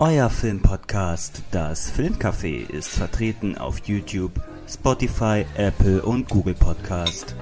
Euer 0.00 0.28
Filmpodcast, 0.28 1.44
das 1.52 1.88
Filmcafé, 1.88 2.68
ist 2.68 2.88
vertreten 2.88 3.56
auf 3.56 3.78
YouTube, 3.86 4.32
Spotify, 4.68 5.46
Apple 5.54 6.02
und 6.02 6.28
Google 6.28 6.56
Podcast. 6.56 7.36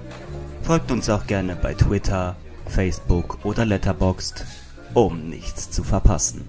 Folgt 0.63 0.91
uns 0.91 1.09
auch 1.09 1.27
gerne 1.27 1.57
bei 1.57 1.73
Twitter, 1.73 2.37
Facebook 2.67 3.43
oder 3.47 3.65
Letterboxd, 3.65 4.45
um 4.93 5.31
nichts 5.31 5.71
zu 5.71 5.83
verpassen. 5.83 6.47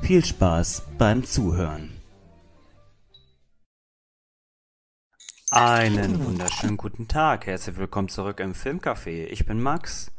Viel 0.00 0.24
Spaß 0.24 0.84
beim 0.96 1.24
Zuhören. 1.24 2.00
Einen 5.50 6.24
wunderschönen 6.24 6.76
guten 6.76 7.08
Tag, 7.08 7.48
herzlich 7.48 7.76
willkommen 7.76 8.08
zurück 8.08 8.38
im 8.38 8.54
Filmcafé. 8.54 9.26
Ich 9.26 9.44
bin 9.44 9.60
Max 9.60 10.12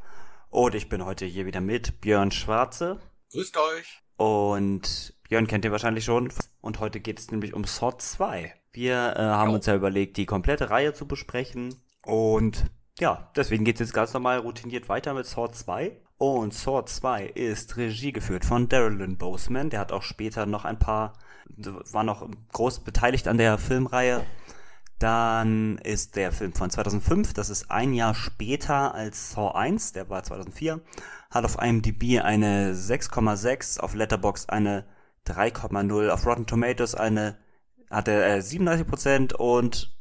und 0.50 0.76
ich 0.76 0.90
bin 0.90 1.06
heute 1.06 1.24
hier 1.24 1.46
wieder 1.46 1.62
mit 1.62 2.02
Björn 2.02 2.32
Schwarze. 2.32 3.00
Grüßt 3.32 3.56
euch. 3.56 4.02
Und 4.18 5.14
Björn 5.30 5.48
kennt 5.48 5.66
ihr 5.66 5.72
wahrscheinlich 5.72 6.06
schon. 6.06 6.30
Und 6.62 6.80
heute 6.80 7.00
geht 7.00 7.20
es 7.20 7.32
nämlich 7.32 7.54
um 7.54 7.66
Sword 7.66 8.02
2. 8.02 8.54
Wir 8.74 9.16
äh, 9.16 9.22
haben 9.22 9.50
Jo. 9.50 9.56
uns 9.56 9.66
ja 9.66 9.76
überlegt, 9.76 10.18
die 10.18 10.26
komplette 10.26 10.70
Reihe 10.70 10.94
zu 10.94 11.08
besprechen. 11.08 11.76
Und 12.06 12.66
ja, 13.00 13.32
deswegen 13.36 13.64
geht 13.64 13.76
es 13.76 13.88
jetzt 13.88 13.94
ganz 13.94 14.14
normal 14.14 14.40
routiniert 14.40 14.90
weiter 14.90 15.14
mit 15.14 15.26
Sword 15.26 15.56
2. 15.56 15.98
Und 16.18 16.54
Sword 16.54 16.90
2 16.90 17.28
ist 17.28 17.78
Regie 17.78 18.12
geführt 18.12 18.44
von 18.44 18.70
Darren 18.70 18.98
Lynn 18.98 19.18
Boseman. 19.18 19.70
Der 19.70 19.80
hat 19.80 19.92
auch 19.92 20.02
später 20.02 20.48
noch 20.48 20.66
ein 20.66 20.80
paar, 20.80 21.14
war 21.56 22.04
noch 22.04 22.28
groß 22.54 22.80
beteiligt 22.80 23.28
an 23.28 23.38
der 23.38 23.60
Filmreihe. 23.60 24.26
Dann 25.00 25.78
ist 25.78 26.16
der 26.16 26.32
Film 26.32 26.54
von 26.54 26.72
2005, 26.72 27.34
das 27.34 27.50
ist 27.50 27.70
ein 27.70 27.94
Jahr 27.94 28.16
später 28.16 28.96
als 28.96 29.32
Saw 29.32 29.56
1, 29.56 29.94
der 29.94 30.10
war 30.10 30.24
2004, 30.24 30.82
hat 31.30 31.46
auf 31.46 31.62
IMDb 31.62 32.20
eine 32.22 32.74
6,6, 32.74 33.80
auf 33.80 33.94
Letterboxd 33.94 34.50
eine 34.50 34.86
3,0, 35.28 36.10
auf 36.10 36.26
Rotten 36.26 36.48
Tomatoes 36.48 36.96
eine, 36.96 37.38
hatte 37.92 38.24
äh, 38.24 38.40
37% 38.40 39.36
und 39.36 39.96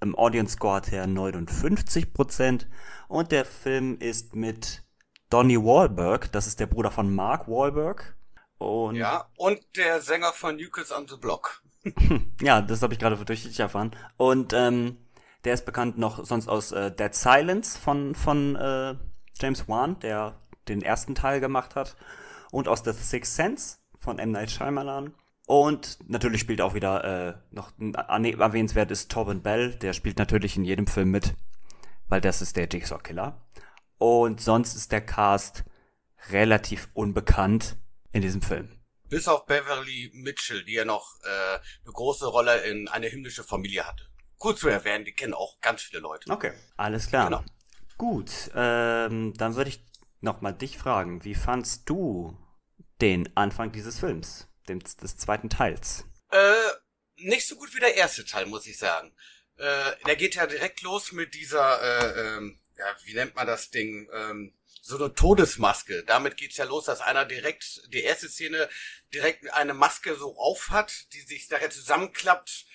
im 0.00 0.16
Audience 0.16 0.54
Score 0.54 0.76
hat 0.76 0.92
er 0.92 1.06
59% 1.06 2.66
und 3.08 3.32
der 3.32 3.44
Film 3.44 3.98
ist 3.98 4.34
mit 4.34 4.84
Donnie 5.28 5.58
Wahlberg, 5.58 6.32
das 6.32 6.46
ist 6.46 6.58
der 6.58 6.66
Bruder 6.66 6.90
von 6.90 7.14
Mark 7.14 7.48
Wahlberg. 7.48 8.16
Und 8.56 8.96
Ja, 8.96 9.28
und 9.36 9.60
der 9.76 10.00
Sänger 10.00 10.32
von 10.32 10.56
New 10.56 10.68
on 10.96 11.06
the 11.06 11.16
Block. 11.16 11.62
ja, 12.40 12.62
das 12.62 12.82
habe 12.82 12.92
ich 12.92 12.98
gerade 12.98 13.16
durch 13.16 13.42
dich 13.42 13.60
erfahren. 13.60 13.92
Und 14.16 14.52
ähm, 14.52 14.96
der 15.44 15.54
ist 15.54 15.66
bekannt 15.66 15.98
noch 15.98 16.24
sonst 16.24 16.48
aus 16.48 16.72
äh, 16.72 16.90
Dead 16.90 17.14
Silence 17.14 17.78
von, 17.78 18.14
von 18.14 18.56
äh, 18.56 18.94
James 19.40 19.68
Wan, 19.68 19.98
der 20.00 20.40
den 20.68 20.82
ersten 20.82 21.14
Teil 21.14 21.40
gemacht 21.40 21.76
hat. 21.76 21.96
Und 22.50 22.68
aus 22.68 22.82
The 22.84 22.92
Sixth 22.92 23.34
Sense 23.34 23.78
von 23.98 24.18
M. 24.18 24.32
Night 24.32 24.50
Shyamalan. 24.50 25.14
Und 25.46 25.98
natürlich 26.06 26.42
spielt 26.42 26.60
auch 26.60 26.74
wieder 26.74 27.04
äh, 27.28 27.34
noch 27.50 27.72
erwähnenswert 27.78 28.90
ist 28.90 29.10
Tobin 29.10 29.42
Bell. 29.42 29.74
Der 29.76 29.94
spielt 29.94 30.18
natürlich 30.18 30.56
in 30.56 30.64
jedem 30.64 30.86
Film 30.86 31.10
mit, 31.10 31.34
weil 32.08 32.20
das 32.20 32.42
ist 32.42 32.56
der 32.56 32.68
Jigsaw 32.68 33.00
Killer. 33.02 33.40
Und 33.96 34.40
sonst 34.40 34.74
ist 34.74 34.92
der 34.92 35.00
Cast 35.00 35.64
relativ 36.30 36.88
unbekannt 36.92 37.76
in 38.12 38.22
diesem 38.22 38.42
Film. 38.42 38.77
Bis 39.08 39.26
auf 39.26 39.46
Beverly 39.46 40.10
Mitchell, 40.14 40.64
die 40.64 40.74
ja 40.74 40.84
noch 40.84 41.16
äh, 41.22 41.28
eine 41.28 41.92
große 41.92 42.26
Rolle 42.26 42.60
in 42.62 42.88
Eine 42.88 43.06
himmlische 43.06 43.44
Familie 43.44 43.86
hatte. 43.86 44.04
Kurz 44.36 44.60
zu 44.60 44.68
erwähnen, 44.68 45.04
die 45.04 45.12
kennen 45.12 45.34
auch 45.34 45.60
ganz 45.60 45.82
viele 45.82 46.00
Leute. 46.00 46.30
Okay. 46.30 46.52
Alles 46.76 47.08
klar. 47.08 47.24
Genau. 47.24 47.44
Gut, 47.96 48.50
ähm, 48.54 49.34
dann 49.36 49.56
würde 49.56 49.70
ich 49.70 49.84
noch 50.20 50.40
mal 50.40 50.52
dich 50.52 50.78
fragen, 50.78 51.24
wie 51.24 51.34
fandst 51.34 51.88
du 51.88 52.36
den 53.00 53.34
Anfang 53.36 53.72
dieses 53.72 53.98
Films, 53.98 54.48
dem, 54.68 54.80
des 54.80 55.16
zweiten 55.16 55.50
Teils? 55.50 56.04
Äh, 56.30 56.52
nicht 57.16 57.46
so 57.46 57.56
gut 57.56 57.74
wie 57.74 57.80
der 57.80 57.96
erste 57.96 58.24
Teil, 58.24 58.46
muss 58.46 58.66
ich 58.66 58.78
sagen. 58.78 59.14
Äh, 59.56 59.92
der 60.06 60.16
geht 60.16 60.36
ja 60.36 60.46
direkt 60.46 60.82
los 60.82 61.12
mit 61.12 61.34
dieser, 61.34 61.82
äh, 61.82 62.36
ähm, 62.36 62.60
ja, 62.76 62.86
wie 63.04 63.14
nennt 63.14 63.34
man 63.34 63.46
das 63.46 63.70
Ding? 63.70 64.08
Ähm, 64.12 64.54
so 64.82 64.96
eine 64.96 65.14
Todesmaske. 65.14 66.04
Damit 66.04 66.36
geht's 66.36 66.56
ja 66.56 66.64
los, 66.64 66.84
dass 66.84 67.00
einer 67.00 67.24
direkt, 67.24 67.82
die 67.92 68.02
erste 68.02 68.28
Szene, 68.28 68.68
direkt 69.12 69.52
eine 69.52 69.74
Maske 69.74 70.14
so 70.16 70.36
aufhat, 70.38 71.12
die 71.12 71.20
sich 71.20 71.48
nachher 71.50 71.70
zusammenklappt. 71.70 72.66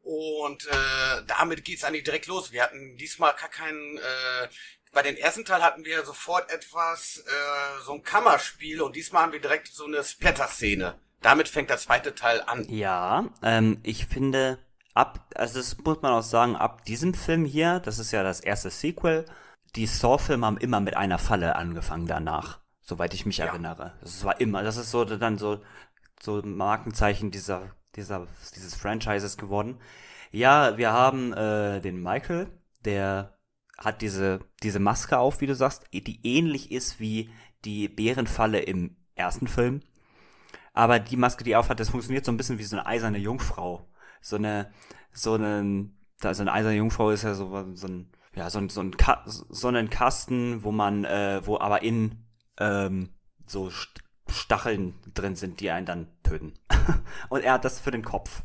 Und 0.00 0.66
äh, 0.66 1.22
damit 1.26 1.64
geht's 1.64 1.84
eigentlich 1.84 2.04
direkt 2.04 2.26
los. 2.26 2.52
Wir 2.52 2.62
hatten 2.62 2.96
diesmal 2.96 3.34
gar 3.34 3.50
keinen. 3.50 3.98
Äh, 3.98 4.48
bei 4.92 5.02
den 5.02 5.16
ersten 5.16 5.44
Teil 5.44 5.62
hatten 5.62 5.84
wir 5.84 6.04
sofort 6.04 6.50
etwas, 6.50 7.18
äh, 7.18 7.82
so 7.84 7.92
ein 7.92 8.02
Kammerspiel 8.02 8.80
und 8.80 8.96
diesmal 8.96 9.24
haben 9.24 9.32
wir 9.32 9.40
direkt 9.40 9.68
so 9.68 9.84
eine 9.84 10.02
Splatter-Szene. 10.02 10.98
Damit 11.20 11.48
fängt 11.48 11.68
der 11.68 11.78
zweite 11.78 12.14
Teil 12.14 12.40
an. 12.40 12.64
Ja, 12.70 13.28
ähm, 13.42 13.80
ich 13.82 14.06
finde, 14.06 14.58
ab, 14.94 15.30
also 15.34 15.58
das 15.58 15.76
muss 15.78 16.00
man 16.00 16.12
auch 16.12 16.22
sagen, 16.22 16.56
ab 16.56 16.84
diesem 16.84 17.12
Film 17.12 17.44
hier, 17.44 17.80
das 17.80 17.98
ist 17.98 18.12
ja 18.12 18.22
das 18.22 18.40
erste 18.40 18.70
Sequel, 18.70 19.26
die 19.76 19.86
Saw-Filme 19.86 20.46
haben 20.46 20.58
immer 20.58 20.80
mit 20.80 20.96
einer 20.96 21.18
Falle 21.18 21.56
angefangen 21.56 22.06
danach, 22.06 22.60
soweit 22.82 23.14
ich 23.14 23.26
mich 23.26 23.38
Ja. 23.38 23.46
erinnere. 23.46 23.94
Das 24.00 24.24
war 24.24 24.40
immer, 24.40 24.62
das 24.62 24.76
ist 24.76 24.90
so 24.90 25.04
dann 25.04 25.38
so, 25.38 25.60
so 26.20 26.40
ein 26.40 26.56
Markenzeichen 26.56 27.30
dieser, 27.30 27.70
dieser, 27.96 28.26
dieses 28.54 28.74
Franchises 28.74 29.36
geworden. 29.36 29.78
Ja, 30.30 30.76
wir 30.76 30.92
haben 30.92 31.32
äh, 31.32 31.80
den 31.80 32.02
Michael, 32.02 32.48
der 32.84 33.38
hat 33.78 34.02
diese, 34.02 34.40
diese 34.62 34.80
Maske 34.80 35.18
auf, 35.18 35.40
wie 35.40 35.46
du 35.46 35.54
sagst, 35.54 35.84
die 35.92 36.20
ähnlich 36.26 36.72
ist 36.72 36.98
wie 37.00 37.30
die 37.64 37.88
Bärenfalle 37.88 38.60
im 38.60 38.96
ersten 39.14 39.46
Film. 39.48 39.80
Aber 40.72 40.98
die 40.98 41.16
Maske, 41.16 41.44
die 41.44 41.52
er 41.52 41.60
aufhat, 41.60 41.80
das 41.80 41.90
funktioniert 41.90 42.24
so 42.24 42.32
ein 42.32 42.36
bisschen 42.36 42.58
wie 42.58 42.64
so 42.64 42.76
eine 42.76 42.86
eiserne 42.86 43.18
Jungfrau. 43.18 43.88
So 44.20 44.36
eine, 44.36 44.72
so 45.12 45.34
eine, 45.34 45.90
also 46.22 46.42
eine 46.42 46.52
eiserne 46.52 46.76
Jungfrau 46.76 47.10
ist 47.10 47.22
ja 47.22 47.34
so, 47.34 47.74
so 47.74 47.86
ein, 47.86 48.10
ja, 48.38 48.48
so 48.50 48.58
ein, 48.60 48.68
so 48.68 48.80
ein, 48.80 48.96
Ka 48.96 49.24
so 49.26 49.68
ein 49.68 49.90
Kasten, 49.90 50.62
wo 50.62 50.70
man, 50.70 51.04
äh, 51.04 51.42
wo 51.44 51.58
aber 51.58 51.82
in, 51.82 52.24
ähm, 52.58 53.10
so 53.46 53.68
St 53.68 54.02
Stacheln 54.30 54.94
drin 55.14 55.36
sind, 55.36 55.60
die 55.60 55.70
einen 55.70 55.86
dann 55.86 56.08
töten. 56.22 56.52
Und 57.30 57.42
er 57.42 57.54
hat 57.54 57.64
das 57.64 57.80
für 57.80 57.90
den 57.90 58.04
Kopf. 58.04 58.42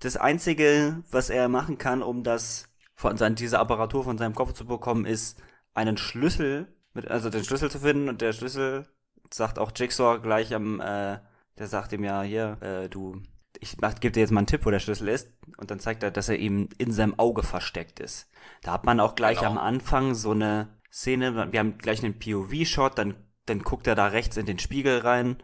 Das 0.00 0.16
einzige, 0.16 1.04
was 1.10 1.30
er 1.30 1.48
machen 1.48 1.78
kann, 1.78 2.02
um 2.02 2.24
das 2.24 2.68
von 2.96 3.16
sein, 3.16 3.36
diese 3.36 3.60
Apparatur 3.60 4.02
von 4.02 4.18
seinem 4.18 4.34
Kopf 4.34 4.54
zu 4.54 4.66
bekommen, 4.66 5.06
ist 5.06 5.40
einen 5.72 5.96
Schlüssel, 5.96 6.66
mit, 6.94 7.08
also 7.08 7.30
den 7.30 7.44
Schlüssel 7.44 7.70
zu 7.70 7.78
finden 7.78 8.08
und 8.08 8.22
der 8.22 8.32
Schlüssel 8.32 8.88
sagt 9.32 9.60
auch 9.60 9.70
Jigsaw 9.74 10.18
gleich 10.20 10.52
am, 10.52 10.80
äh, 10.80 11.20
der 11.58 11.68
sagt 11.68 11.92
ihm 11.92 12.02
ja, 12.02 12.22
hier, 12.22 12.60
äh, 12.60 12.88
du, 12.88 13.22
ich 13.64 13.78
mach, 13.80 13.94
gebe 14.00 14.12
dir 14.12 14.20
jetzt 14.20 14.30
mal 14.30 14.40
einen 14.40 14.46
Tipp, 14.46 14.64
wo 14.66 14.70
der 14.70 14.78
Schlüssel 14.78 15.08
ist. 15.08 15.28
Und 15.56 15.70
dann 15.70 15.80
zeigt 15.80 16.02
er, 16.02 16.10
dass 16.10 16.28
er 16.28 16.38
eben 16.38 16.68
in 16.78 16.92
seinem 16.92 17.18
Auge 17.18 17.42
versteckt 17.42 17.98
ist. 18.00 18.28
Da 18.62 18.72
hat 18.72 18.84
man 18.84 19.00
auch 19.00 19.14
gleich 19.14 19.38
Genau. 19.38 19.52
am 19.52 19.58
Anfang 19.58 20.14
so 20.14 20.30
eine 20.32 20.68
Szene, 20.92 21.50
wir 21.52 21.58
haben 21.60 21.78
gleich 21.78 22.04
einen 22.04 22.18
POV-Shot, 22.18 22.98
dann, 22.98 23.14
dann 23.46 23.60
guckt 23.60 23.86
er 23.86 23.94
da 23.94 24.06
rechts 24.06 24.36
in 24.36 24.46
den 24.46 24.58
Spiegel 24.58 24.98
rein 24.98 25.36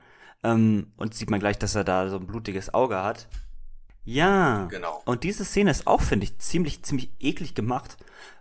ähm, 0.45 0.93
und 0.97 1.15
sieht 1.15 1.31
man 1.31 1.41
gleich, 1.41 1.59
dass 1.59 1.75
er 1.75 1.85
da 1.85 2.09
so 2.09 2.17
ein 2.17 2.27
blutiges 2.27 2.73
Auge 2.73 3.03
hat. 3.03 3.29
Ja. 4.05 4.67
Genau. 4.71 5.03
Und 5.05 5.25
diese 5.25 5.45
Szene 5.45 5.71
ist 5.71 5.87
auch, 5.87 6.01
finde 6.01 6.25
ich, 6.25 6.39
ziemlich, 6.39 6.83
ziemlich 6.83 7.11
eklig 7.21 7.55
gemacht, 7.55 7.97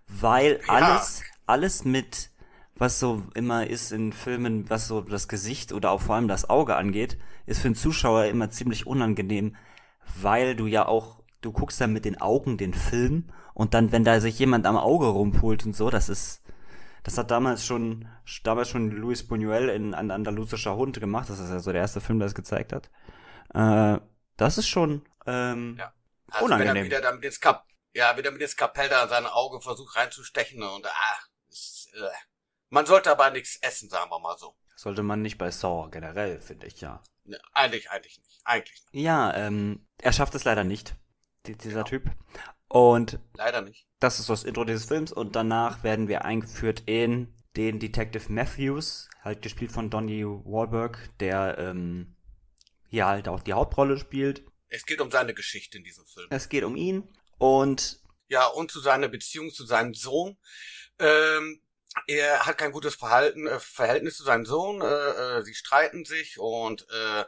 weil 0.08 0.60
Ja. 0.68 0.74
alles, 0.74 1.24
alles 1.46 1.86
mit, 1.86 2.30
was 2.76 3.00
so 3.00 3.24
immer 3.34 3.68
ist 3.68 3.92
in 3.92 4.14
Filmen, 4.14 4.70
was 4.70 4.88
so 4.88 5.02
das 5.02 5.28
Gesicht 5.28 5.74
oder 5.74 5.92
auch 5.92 6.02
vor 6.02 6.16
allem 6.16 6.28
das 6.28 6.50
Auge 6.50 6.76
angeht, 6.76 7.18
ist 7.46 7.62
für 7.62 7.70
den 7.70 7.76
Zuschauer 7.76 8.26
immer 8.26 8.50
ziemlich 8.52 8.88
unangenehm, 8.88 9.56
weil 10.22 10.56
du 10.56 10.68
ja 10.68 10.88
auch, 10.88 11.24
du 11.42 11.52
guckst 11.52 11.80
dann 11.82 11.94
mit 11.94 12.06
den 12.06 12.20
Augen 12.20 12.58
den 12.58 12.74
Film 12.74 13.32
und 13.54 13.74
dann, 13.74 13.92
wenn 13.92 14.04
da 14.04 14.20
sich 14.20 14.40
jemand 14.40 14.66
am 14.66 14.78
Auge 14.78 15.08
rumpult 15.08 15.66
und 15.66 15.76
so, 15.76 15.90
das 15.90 16.10
ist, 16.10 16.42
das 17.04 17.18
hat 17.18 17.32
damals 17.32 17.66
schon, 17.66 18.08
damals 18.44 18.70
schon 18.70 18.92
Luis 18.92 19.24
Buñuel 19.30 19.70
in 19.70 19.94
Ein 19.94 20.12
andalusischer 20.12 20.76
Hund 20.76 21.00
gemacht, 21.00 21.30
das 21.30 21.40
ist 21.40 21.50
ja 21.50 21.60
so 21.60 21.72
der 21.72 21.82
erste 21.82 22.02
Film, 22.02 22.20
der 22.20 22.28
es 22.28 22.36
gezeigt 22.36 22.74
hat. 22.74 22.90
Äh, 23.54 24.00
das 24.38 24.58
ist 24.58 24.68
schon, 24.68 25.04
ähm, 25.26 25.76
Ja. 25.78 25.94
Also 26.32 26.46
wenn 26.46 26.54
Unangenehm. 26.54 26.76
er 26.78 26.86
wieder 26.86 27.02
damit 27.02 27.26
ins 27.26 27.40
Kap 27.40 27.66
ja, 27.94 28.16
wieder 28.18 28.32
mit 28.32 28.42
ins 28.42 28.56
Kapell 28.56 28.90
da 28.90 29.04
in 29.04 29.10
sein 29.10 29.26
Auge 29.26 29.62
versucht 29.62 29.96
reinzustechen 29.96 30.62
und 30.62 30.86
ah, 30.86 31.20
ist, 31.50 31.90
äh. 31.96 32.10
man 32.70 32.86
sollte 32.86 33.12
aber 33.12 33.32
nichts 33.32 33.58
essen, 33.62 33.90
sagen 33.90 34.12
wir 34.12 34.20
mal 34.20 34.38
so. 34.38 34.56
Sollte 34.76 35.04
man 35.04 35.22
nicht 35.22 35.38
bei 35.38 35.52
Saw 35.52 35.90
generell, 35.90 36.40
finde 36.40 36.68
ich, 36.68 36.80
ja. 36.82 37.02
Ne, 37.30 37.40
eigentlich, 37.54 37.90
eigentlich 37.92 38.18
nicht. 38.20 38.42
Eigentlich 38.44 38.84
nicht. 38.92 39.04
Ja, 39.04 39.34
ähm, 39.36 39.86
er 40.02 40.14
schafft 40.14 40.34
es 40.36 40.44
leider 40.44 40.64
nicht, 40.64 40.96
die, 41.46 41.56
dieser 41.56 41.84
Genau. 41.84 41.90
Typ. 41.90 42.12
Und 42.68 43.20
Leider 43.36 43.62
nicht. 43.62 43.88
das 44.00 44.20
ist 44.20 44.30
das 44.30 44.44
Intro 44.44 44.64
dieses 44.64 44.86
Films 44.86 45.12
und 45.12 45.36
danach 45.36 45.84
werden 45.84 46.08
wir 46.08 46.26
eingeführt 46.26 46.84
in 46.86 47.34
den 47.56 47.80
Detective 47.80 48.32
Matthews, 48.32 49.10
halt 49.24 49.42
gespielt 49.42 49.72
von 49.72 49.90
Donnie 49.90 50.24
Wahlberg, 50.24 51.10
der 51.20 51.58
ähm, 51.58 52.16
hier 52.88 53.08
halt 53.08 53.28
auch 53.28 53.42
die 53.42 53.54
Hauptrolle 53.54 53.98
spielt. 53.98 54.44
Es 54.68 54.86
geht 54.86 55.02
um 55.02 55.10
seine 55.10 55.34
Geschichte 55.34 55.80
in 55.80 55.84
diesem 55.84 56.06
Film. 56.06 56.28
Es 56.30 56.48
geht 56.50 56.64
um 56.64 56.76
ihn 56.76 57.10
und 57.40 58.00
Ja, 58.28 58.46
und 58.48 58.70
zu 58.70 58.80
seiner 58.80 59.08
Beziehung 59.08 59.50
zu 59.50 59.66
seinem 59.66 59.96
Sohn. 59.96 60.38
Ähm, 61.00 61.62
er 62.08 62.46
hat 62.46 62.58
kein 62.58 62.72
gutes 62.72 62.96
Verhalten, 62.96 63.48
äh, 63.48 63.60
Verhältnis 63.60 64.18
zu 64.18 64.24
seinem 64.24 64.46
Sohn. 64.46 64.82
Äh, 64.82 64.86
äh, 65.40 65.44
sie 65.44 65.56
streiten 65.56 66.06
sich 66.06 66.40
und 66.40 66.88
äh, 66.90 67.26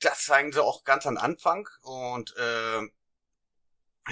das 0.00 0.24
zeigen 0.24 0.52
sie 0.52 0.62
auch 0.62 0.84
ganz 0.84 1.06
am 1.06 1.16
Anfang 1.16 1.68
und 1.82 2.34
äh, 2.36 2.88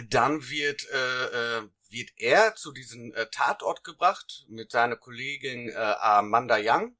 dann 0.09 0.49
wird 0.49 0.89
äh, 0.91 1.59
äh, 1.59 1.69
wird 1.89 2.11
er 2.17 2.55
zu 2.55 2.73
diesem 2.73 3.13
äh, 3.15 3.27
Tatort 3.31 3.85
gebracht 3.85 4.45
mit 4.49 4.71
seiner 4.71 4.97
Kollegin 4.97 5.69
äh, 5.69 5.75
Amanda 5.75 6.57
Young, 6.61 6.97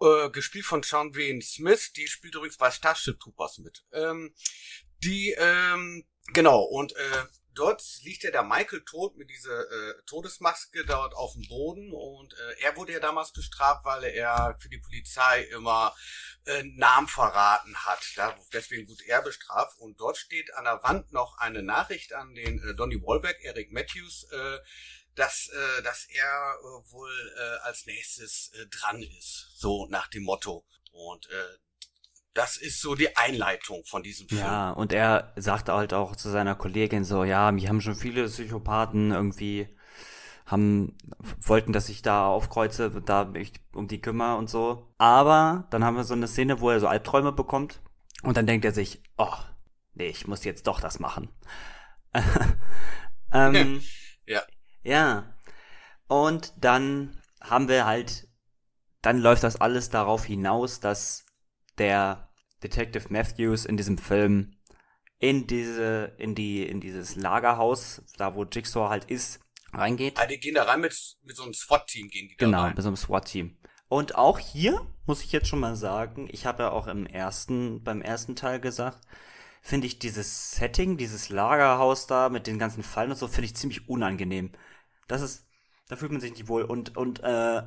äh, 0.00 0.30
gespielt 0.30 0.64
von 0.64 0.82
Sean 0.82 1.14
Wayne 1.14 1.42
Smith. 1.42 1.92
Die 1.92 2.06
spielt 2.06 2.34
übrigens 2.34 2.56
bei 2.56 2.70
Starship 2.70 3.20
Troopers 3.20 3.58
mit. 3.58 3.84
Ähm, 3.92 4.34
die 5.04 5.32
ähm, 5.32 6.06
genau 6.32 6.62
und 6.62 6.96
äh, 6.96 7.24
dort 7.56 7.82
liegt 8.02 8.22
ja 8.22 8.30
der 8.30 8.42
Michael 8.42 8.82
tot 8.84 9.16
mit 9.16 9.30
dieser 9.30 9.60
äh, 9.60 9.94
Todesmaske 10.06 10.84
dort 10.84 11.14
auf 11.14 11.32
dem 11.32 11.48
Boden 11.48 11.92
und 11.92 12.34
äh, 12.34 12.60
er 12.60 12.76
wurde 12.76 12.92
ja 12.92 13.00
damals 13.00 13.32
bestraft, 13.32 13.84
weil 13.84 14.04
er 14.04 14.56
für 14.60 14.68
die 14.68 14.78
Polizei 14.78 15.42
immer 15.44 15.94
äh, 16.44 16.62
Namen 16.62 17.08
verraten 17.08 17.74
hat. 17.84 18.00
Da, 18.16 18.38
deswegen 18.52 18.88
wurde 18.88 19.04
er 19.06 19.22
bestraft 19.22 19.78
und 19.78 19.98
dort 20.00 20.16
steht 20.16 20.54
an 20.54 20.64
der 20.64 20.82
Wand 20.82 21.12
noch 21.12 21.38
eine 21.38 21.62
Nachricht 21.62 22.12
an 22.12 22.34
den 22.34 22.62
äh, 22.62 22.74
Donny 22.74 23.02
Wahlberg, 23.02 23.42
Eric 23.42 23.72
Matthews, 23.72 24.26
äh, 24.30 24.58
dass, 25.14 25.48
äh, 25.48 25.82
dass 25.82 26.06
er 26.10 26.54
äh, 26.60 26.92
wohl 26.92 27.34
äh, 27.36 27.66
als 27.66 27.86
nächstes 27.86 28.52
äh, 28.54 28.66
dran 28.66 29.02
ist, 29.02 29.52
so 29.56 29.86
nach 29.88 30.08
dem 30.08 30.24
Motto. 30.24 30.66
Und 30.92 31.28
äh, 31.30 31.58
das 32.36 32.58
ist 32.58 32.80
so 32.80 32.94
die 32.94 33.16
Einleitung 33.16 33.82
von 33.84 34.02
diesem 34.02 34.28
Film. 34.28 34.42
Ja, 34.42 34.70
und 34.70 34.92
er 34.92 35.32
sagt 35.36 35.70
halt 35.70 35.94
auch 35.94 36.14
zu 36.14 36.28
seiner 36.28 36.54
Kollegin 36.54 37.04
so, 37.04 37.24
ja, 37.24 37.50
mich 37.50 37.68
haben 37.68 37.80
schon 37.80 37.94
viele 37.94 38.26
Psychopathen 38.26 39.10
irgendwie 39.10 39.68
haben 40.44 40.96
wollten, 41.40 41.72
dass 41.72 41.88
ich 41.88 42.02
da 42.02 42.28
aufkreuze, 42.28 42.90
da 43.04 43.24
mich 43.24 43.52
um 43.72 43.88
die 43.88 44.00
kümmere 44.00 44.36
und 44.36 44.48
so. 44.48 44.94
Aber 44.96 45.66
dann 45.70 45.82
haben 45.82 45.96
wir 45.96 46.04
so 46.04 46.14
eine 46.14 46.28
Szene, 46.28 46.60
wo 46.60 46.70
er 46.70 46.78
so 46.78 46.86
Albträume 46.86 47.32
bekommt 47.32 47.80
und 48.22 48.36
dann 48.36 48.46
denkt 48.46 48.64
er 48.64 48.72
sich, 48.72 49.02
oh, 49.16 49.34
nee, 49.94 50.08
ich 50.08 50.28
muss 50.28 50.44
jetzt 50.44 50.66
doch 50.66 50.80
das 50.80 51.00
machen. 51.00 51.30
ähm, 53.32 53.82
ja. 54.26 54.42
Ja. 54.84 55.34
Und 56.06 56.52
dann 56.58 57.20
haben 57.40 57.68
wir 57.68 57.86
halt, 57.86 58.28
dann 59.02 59.18
läuft 59.18 59.42
das 59.42 59.60
alles 59.60 59.90
darauf 59.90 60.24
hinaus, 60.24 60.78
dass 60.78 61.26
der 61.78 62.25
Detective 62.62 63.06
Matthews 63.10 63.64
in 63.64 63.76
diesem 63.76 63.98
Film 63.98 64.56
in 65.18 65.46
diese, 65.46 66.12
in 66.18 66.34
die, 66.34 66.66
in 66.66 66.80
dieses 66.80 67.16
Lagerhaus, 67.16 68.02
da 68.18 68.34
wo 68.34 68.44
Jigsaw 68.44 68.88
halt 68.88 69.04
ist, 69.06 69.40
reingeht. 69.72 70.18
Ah, 70.18 70.26
die 70.26 70.38
gehen 70.38 70.54
da 70.54 70.64
rein 70.64 70.80
mit, 70.80 71.16
mit 71.22 71.36
so 71.36 71.42
einem 71.42 71.54
SWAT-Team 71.54 72.08
gehen 72.08 72.28
die 72.28 72.36
da 72.36 72.44
genau, 72.44 72.62
rein. 72.62 72.74
mit 72.74 72.82
so 72.82 72.88
einem 72.88 72.96
SWAT-Team. 72.96 73.56
Und 73.88 74.16
auch 74.16 74.38
hier 74.38 74.80
muss 75.06 75.22
ich 75.22 75.32
jetzt 75.32 75.48
schon 75.48 75.60
mal 75.60 75.76
sagen, 75.76 76.28
ich 76.30 76.44
habe 76.44 76.64
ja 76.64 76.70
auch 76.70 76.86
im 76.86 77.06
ersten, 77.06 77.82
beim 77.82 78.02
ersten 78.02 78.36
Teil 78.36 78.60
gesagt, 78.60 79.00
finde 79.62 79.86
ich 79.86 79.98
dieses 79.98 80.52
Setting, 80.52 80.96
dieses 80.96 81.28
Lagerhaus 81.28 82.06
da 82.06 82.28
mit 82.28 82.46
den 82.46 82.58
ganzen 82.58 82.82
Fallen 82.82 83.10
und 83.10 83.16
so, 83.16 83.28
finde 83.28 83.46
ich 83.46 83.56
ziemlich 83.56 83.88
unangenehm. 83.88 84.52
Das 85.08 85.22
ist, 85.22 85.46
da 85.88 85.96
fühlt 85.96 86.12
man 86.12 86.20
sich 86.20 86.32
nicht 86.32 86.48
wohl. 86.48 86.62
Und, 86.62 86.96
und 86.96 87.22
äh, 87.22 87.62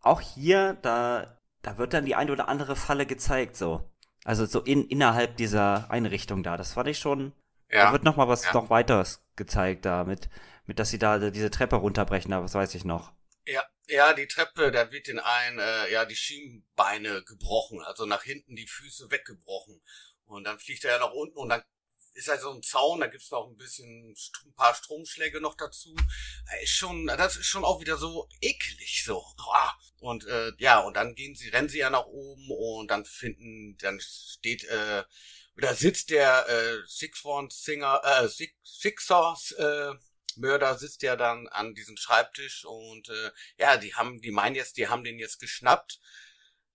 auch 0.00 0.20
hier, 0.20 0.74
da, 0.82 1.38
da 1.62 1.78
wird 1.78 1.92
dann 1.92 2.04
die 2.04 2.14
eine 2.14 2.32
oder 2.32 2.48
andere 2.48 2.76
Falle 2.76 3.06
gezeigt, 3.06 3.56
so. 3.56 3.90
Also 4.24 4.46
so 4.46 4.60
in, 4.60 4.88
innerhalb 4.88 5.36
dieser 5.36 5.90
Einrichtung 5.90 6.42
da. 6.42 6.56
Das 6.56 6.72
fand 6.72 6.88
ich 6.88 6.98
schon. 6.98 7.32
Ja. 7.70 7.86
Da 7.86 7.92
wird 7.92 8.04
noch 8.04 8.16
mal 8.16 8.28
was 8.28 8.44
Ja. 8.44 8.52
noch 8.54 8.70
weiteres 8.70 9.22
gezeigt 9.36 9.84
da 9.84 10.04
mit, 10.04 10.28
mit, 10.66 10.78
dass 10.78 10.90
sie 10.90 10.98
da 10.98 11.18
diese 11.30 11.50
Treppe 11.50 11.76
runterbrechen, 11.76 12.30
da, 12.30 12.42
was 12.42 12.54
weiß 12.54 12.74
ich 12.74 12.84
noch. 12.84 13.12
Ja, 13.46 13.62
ja, 13.88 14.14
die 14.14 14.26
Treppe, 14.26 14.70
da 14.70 14.90
wird 14.90 15.08
den 15.08 15.18
einen, 15.18 15.58
äh, 15.58 15.92
ja, 15.92 16.04
die 16.06 16.16
Schienbeine 16.16 17.22
gebrochen, 17.24 17.82
also 17.82 18.06
nach 18.06 18.22
hinten 18.22 18.56
die 18.56 18.66
Füße 18.66 19.10
weggebrochen. 19.10 19.82
Und 20.24 20.44
dann 20.44 20.58
fliegt 20.58 20.84
er 20.84 20.92
ja 20.92 20.98
nach 20.98 21.12
unten 21.12 21.36
und 21.36 21.50
dann 21.50 21.62
ist 22.14 22.28
halt 22.28 22.40
so 22.40 22.52
ein 22.52 22.62
Zaun, 22.62 23.00
da 23.00 23.06
gibt's 23.08 23.30
noch 23.30 23.48
ein 23.48 23.56
bisschen, 23.56 24.14
ein 24.46 24.54
paar 24.54 24.74
Stromschläge 24.74 25.40
noch 25.40 25.56
dazu. 25.56 25.94
Ist 26.62 26.76
schon, 26.76 27.06
das 27.06 27.36
ist 27.36 27.46
schon 27.46 27.64
auch 27.64 27.80
wieder 27.80 27.96
so 27.96 28.28
eklig, 28.40 29.02
so. 29.04 29.24
Und 30.00 30.26
äh, 30.26 30.52
ja, 30.58 30.80
und 30.80 30.94
dann 30.96 31.14
gehen 31.14 31.34
sie, 31.34 31.48
rennen 31.48 31.68
sie 31.68 31.78
ja 31.78 31.90
nach 31.90 32.06
oben 32.06 32.50
und 32.50 32.88
dann 32.88 33.04
finden, 33.04 33.76
dann 33.78 34.00
steht, 34.00 34.64
äh, 34.64 35.04
oder 35.56 35.74
sitzt 35.74 36.10
der 36.10 36.48
äh, 36.48 36.86
Six 36.86 37.24
One 37.24 37.48
Singer, 37.50 38.00
äh, 38.04 38.28
Six, 38.28 38.54
Sixers, 38.62 39.52
äh, 39.52 39.92
Mörder 40.36 40.76
sitzt 40.76 41.02
ja 41.02 41.16
dann 41.16 41.48
an 41.48 41.74
diesem 41.74 41.96
Schreibtisch 41.96 42.64
und 42.64 43.08
äh, 43.08 43.30
ja, 43.58 43.76
die 43.76 43.94
haben, 43.94 44.20
die 44.20 44.32
meinen 44.32 44.56
jetzt, 44.56 44.76
die 44.76 44.88
haben 44.88 45.04
den 45.04 45.18
jetzt 45.18 45.38
geschnappt. 45.38 46.00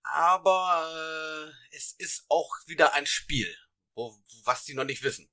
Aber 0.04 1.52
äh, 1.52 1.76
es 1.76 1.94
ist 1.98 2.26
auch 2.30 2.52
wieder 2.66 2.94
ein 2.94 3.06
Spiel, 3.06 3.54
wo, 4.00 4.16
was 4.46 4.64
die 4.64 4.74
noch 4.74 4.86
nicht 4.86 5.04
wissen. 5.04 5.28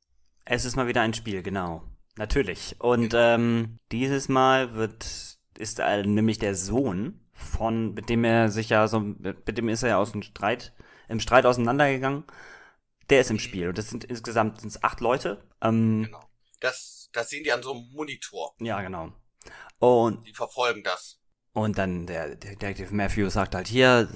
Es 0.45 0.65
ist 0.65 0.77
mal 0.77 0.87
wieder 0.89 1.01
ein 1.03 1.15
Spiel, 1.15 1.43
genau. 1.43 1.83
Natürlich. 2.17 2.77
Und 2.81 3.13
ähm, 3.15 3.79
dieses 3.93 4.29
Mal 4.29 4.75
wird 4.75 5.07
ist 5.59 5.79
äh, 5.79 6.03
nämlich 6.03 6.39
der 6.39 6.55
Sohn 6.55 7.21
von, 7.33 7.95
mit 7.95 8.09
dem 8.09 8.25
er 8.25 8.51
sich 8.51 8.69
ja 8.71 8.89
so, 8.89 9.01
mit 9.01 9.57
dem 9.59 9.69
ist 9.69 9.83
er 9.83 9.91
ja 9.91 9.99
aus 9.99 10.13
dem 10.13 10.23
Streit, 10.23 10.75
im 11.09 11.21
Streit 11.21 11.47
auseinandergegangen. 11.47 12.25
Der 13.11 13.21
ist 13.21 13.31
im 13.31 13.39
Spiel. 13.39 13.69
Und 13.69 13.79
das 13.79 13.91
sind 13.91 14.05
insgesamt 14.05 14.61
sind's 14.61 14.83
acht 14.83 15.01
Leute. 15.01 15.45
Ähm, 15.63 16.05
Genau. 16.05 16.21
Das, 16.61 17.11
das 17.13 17.29
sehen 17.31 17.45
die 17.45 17.53
an 17.53 17.63
so 17.63 17.73
einem 17.73 17.91
Monitor. 17.93 18.55
Ja, 18.59 18.81
genau. 18.81 19.13
Und 19.79 20.27
Die 20.27 20.35
verfolgen 20.35 20.83
das. 20.83 21.21
Und 21.53 21.79
dann 21.79 22.07
der 22.07 22.37
Detective 22.37 22.95
Matthew 22.95 23.31
sagt 23.31 23.55
halt 23.55 23.69
hier, 23.69 24.09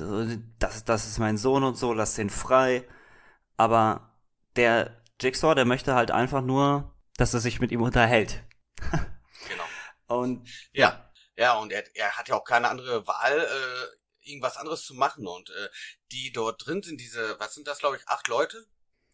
das, 0.59 0.85
das 0.85 1.07
ist 1.07 1.19
mein 1.19 1.37
Sohn 1.37 1.65
und 1.65 1.77
so, 1.77 1.93
lass 1.93 2.15
den 2.15 2.31
frei. 2.31 2.85
Aber 3.57 4.10
der 4.57 5.03
Jigsaw, 5.21 5.55
der 5.55 5.65
möchte 5.65 5.95
halt 5.95 6.11
einfach 6.11 6.43
nur, 6.43 6.95
dass 7.17 7.35
er 7.35 7.41
sich 7.41 7.61
mit 7.61 7.73
ihm 7.73 7.83
unterhält. 7.83 8.43
Genau. 9.49 9.65
Und 10.07 10.49
Ja, 10.73 11.11
ja, 11.37 11.57
und 11.57 11.73
er, 11.73 11.85
er 11.97 12.19
hat 12.19 12.29
ja 12.29 12.35
auch 12.35 12.45
keine 12.45 12.69
andere 12.69 13.07
Wahl, 13.07 13.39
äh, 13.39 14.29
irgendwas 14.29 14.57
anderes 14.57 14.85
zu 14.85 14.95
machen. 14.95 15.27
Und 15.27 15.51
äh, 15.51 15.69
die 16.13 16.33
dort 16.33 16.67
drin 16.67 16.83
sind, 16.83 17.01
diese, 17.01 17.39
was 17.39 17.55
sind 17.55 17.67
das, 17.67 17.79
glaube 17.79 17.97
ich, 17.97 18.07
acht 18.09 18.29
Leute? 18.29 18.67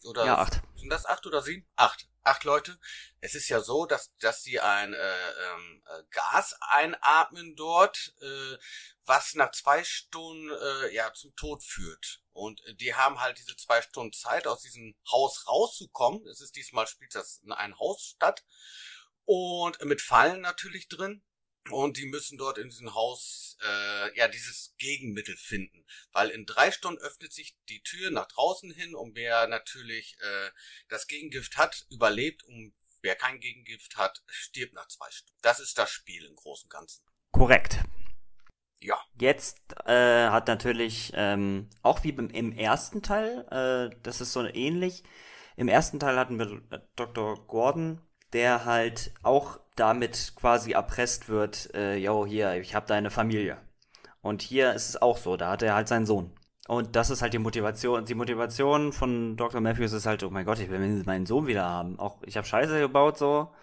Oder 0.06 0.25
ja, 0.25 0.38
acht. 0.38 0.61
Sind 0.76 0.91
das 0.91 1.05
acht 1.06 1.26
oder 1.26 1.43
sieben? 1.43 1.69
Acht. 1.76 2.08
Acht 2.23 2.44
Leute. 2.44 2.79
Es 3.20 3.35
ist 3.35 3.49
ja 3.49 3.61
so, 3.61 3.87
dass, 3.87 4.17
dass 4.19 4.43
sie 4.43 4.58
ein 4.58 4.93
äh, 4.93 4.97
ähm, 4.99 5.82
äh, 5.87 6.03
Gas 6.11 6.56
einatmen 6.61 7.55
dort, 7.55 8.14
äh, 8.20 8.56
was 9.05 9.35
nach 9.35 9.53
zwei 9.53 9.85
Stunden 9.85 10.50
äh, 10.50 10.94
ja 10.94 11.12
zum 11.12 11.35
Tod 11.37 11.62
führt. 11.62 12.20
Und 12.32 12.61
die 12.81 12.94
haben 12.94 13.20
halt 13.20 13.38
diese 13.38 13.56
zwei 13.56 13.81
Stunden 13.81 14.12
Zeit, 14.12 14.47
aus 14.47 14.62
diesem 14.62 14.97
Haus 15.11 15.47
rauszukommen. 15.47 16.26
Es 16.26 16.41
ist 16.41 16.56
diesmal 16.56 16.86
spielt 16.86 17.15
das 17.15 17.39
in 17.44 17.53
ein 17.53 17.79
Haus 17.79 18.15
statt. 18.17 18.44
Und 19.25 19.82
mit 19.84 20.03
Fallen 20.03 20.41
natürlich 20.41 20.89
drin. 20.89 21.22
Und 21.70 21.96
die 21.96 22.06
müssen 22.06 22.39
dort 22.39 22.58
in 22.58 22.69
diesem 22.69 22.94
Haus 22.94 23.56
äh, 23.63 24.17
ja 24.17 24.29
dieses 24.29 24.75
Gegenmittel 24.79 25.37
finden, 25.37 25.85
weil 26.13 26.31
in 26.31 26.46
drei 26.46 26.70
Stunden 26.70 27.01
öffnet 27.01 27.32
sich 27.32 27.56
die 27.69 27.82
Tür 27.82 28.11
nach 28.11 28.27
draußen 28.29 28.70
hin 28.70 28.94
und 28.94 29.15
wer 29.17 29.46
natürlich 29.49 30.17
äh, 30.20 30.51
das 30.89 31.06
Gegengift 31.06 31.56
hat, 31.56 31.87
überlebt 31.91 32.44
und 32.44 32.75
wer 33.03 33.15
kein 33.15 33.41
Gegengift 33.41 33.96
hat, 33.96 34.23
stirbt 34.27 34.75
nach 34.75 34.89
zwei 34.89 35.11
Stunden. 35.11 35.39
Das 35.43 35.61
ist 35.61 35.79
das 35.79 35.91
Spiel 35.91 36.25
im 36.25 36.35
Großen 36.37 36.67
und 36.67 36.70
Ganzen. 36.70 37.05
korrekt. 37.32 37.81
Ja, 38.81 39.01
Jetzt 39.19 39.58
äh, 39.87 40.29
hat 40.29 40.49
natürlich, 40.49 41.13
ähm, 41.15 41.70
auch 41.82 42.05
wie 42.05 42.11
im, 42.11 42.29
im 42.31 42.53
ersten 42.53 43.03
Teil, 43.03 43.46
äh, 43.51 43.96
das 44.03 44.20
ist 44.20 44.32
so 44.32 44.44
ähnlich. 44.44 45.03
Im 45.56 45.69
ersten 45.69 45.99
Teil 45.99 46.17
hatten 46.19 46.39
wir 46.39 46.63
äh, 46.70 46.81
Dr. 46.94 47.46
Gordon, 47.46 48.03
der 48.33 48.65
halt 48.65 49.13
auch 49.23 49.61
damit 49.77 50.33
quasi 50.37 50.73
erpresst 50.73 51.29
wird, 51.29 51.75
äh, 51.75 51.97
yo, 51.97 52.27
hier, 52.27 52.55
ich 52.55 52.75
habe 52.75 52.87
deine 52.87 53.11
Familie. 53.11 53.59
Und 54.23 54.43
hier 54.43 54.73
ist 54.75 54.89
es 54.89 55.01
auch 55.01 55.19
so, 55.19 55.37
da 55.37 55.51
hat 55.51 55.63
er 55.63 55.75
halt 55.75 55.89
seinen 55.89 56.06
Sohn. 56.06 56.37
Und 56.67 56.97
das 56.97 57.11
ist 57.11 57.23
halt 57.23 57.33
die 57.33 57.39
Motivation. 57.39 58.05
Die 58.06 58.15
Motivation 58.15 58.93
von 58.93 59.37
Dr. 59.37 59.61
Matthews 59.61 59.93
ist 59.93 60.06
halt, 60.06 60.25
oh 60.25 60.31
mein 60.31 60.45
Gott, 60.45 60.59
ich 60.59 60.69
will 60.69 61.05
meinen 61.05 61.27
Sohn 61.27 61.47
wieder 61.47 61.65
haben. 61.65 61.99
Auch 62.01 62.23
ich 62.25 62.37
habe 62.37 62.47
Scheiße 62.47 62.81
gebaut 62.81 63.19
so. 63.19 63.55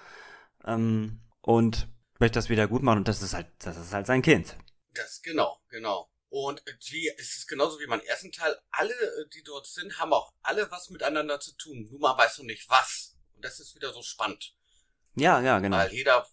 Ähm, 0.66 1.20
und 1.42 1.90
möchte 2.20 2.40
das 2.40 2.48
wieder 2.48 2.68
gut 2.68 2.84
machen 2.84 3.00
und 3.00 3.08
das 3.10 3.22
ist 3.22 3.34
halt, 3.34 3.48
das 3.60 3.76
ist 3.76 3.92
halt 3.94 4.08
sein 4.08 4.22
Kind. 4.22 4.56
das 4.94 5.22
genau, 5.22 5.60
genau. 5.70 6.08
Und 6.30 6.64
wie, 6.90 7.12
es 7.20 7.36
ist 7.36 7.48
genauso 7.48 7.80
wie 7.80 7.86
beim 7.86 8.00
ersten 8.00 8.32
Teil, 8.32 8.58
alle, 8.72 8.94
äh, 8.94 9.28
die 9.36 9.44
dort 9.44 9.68
sind, 9.68 10.00
haben 10.00 10.14
auch 10.14 10.32
alle 10.42 10.72
was 10.72 10.90
miteinander 10.90 11.40
zu 11.40 11.56
tun. 11.58 11.88
Nur 11.92 12.00
man 12.00 12.18
weiß 12.18 12.40
noch 12.40 12.46
nicht 12.46 12.68
was. 12.70 13.13
Das 13.44 13.60
ist 13.60 13.76
wieder 13.76 13.92
so 13.92 14.02
spannend. 14.02 14.56
Ja, 15.16 15.42
ja, 15.42 15.60
genau. 15.60 15.78
Weil 15.78 15.94
jeder, 15.94 16.26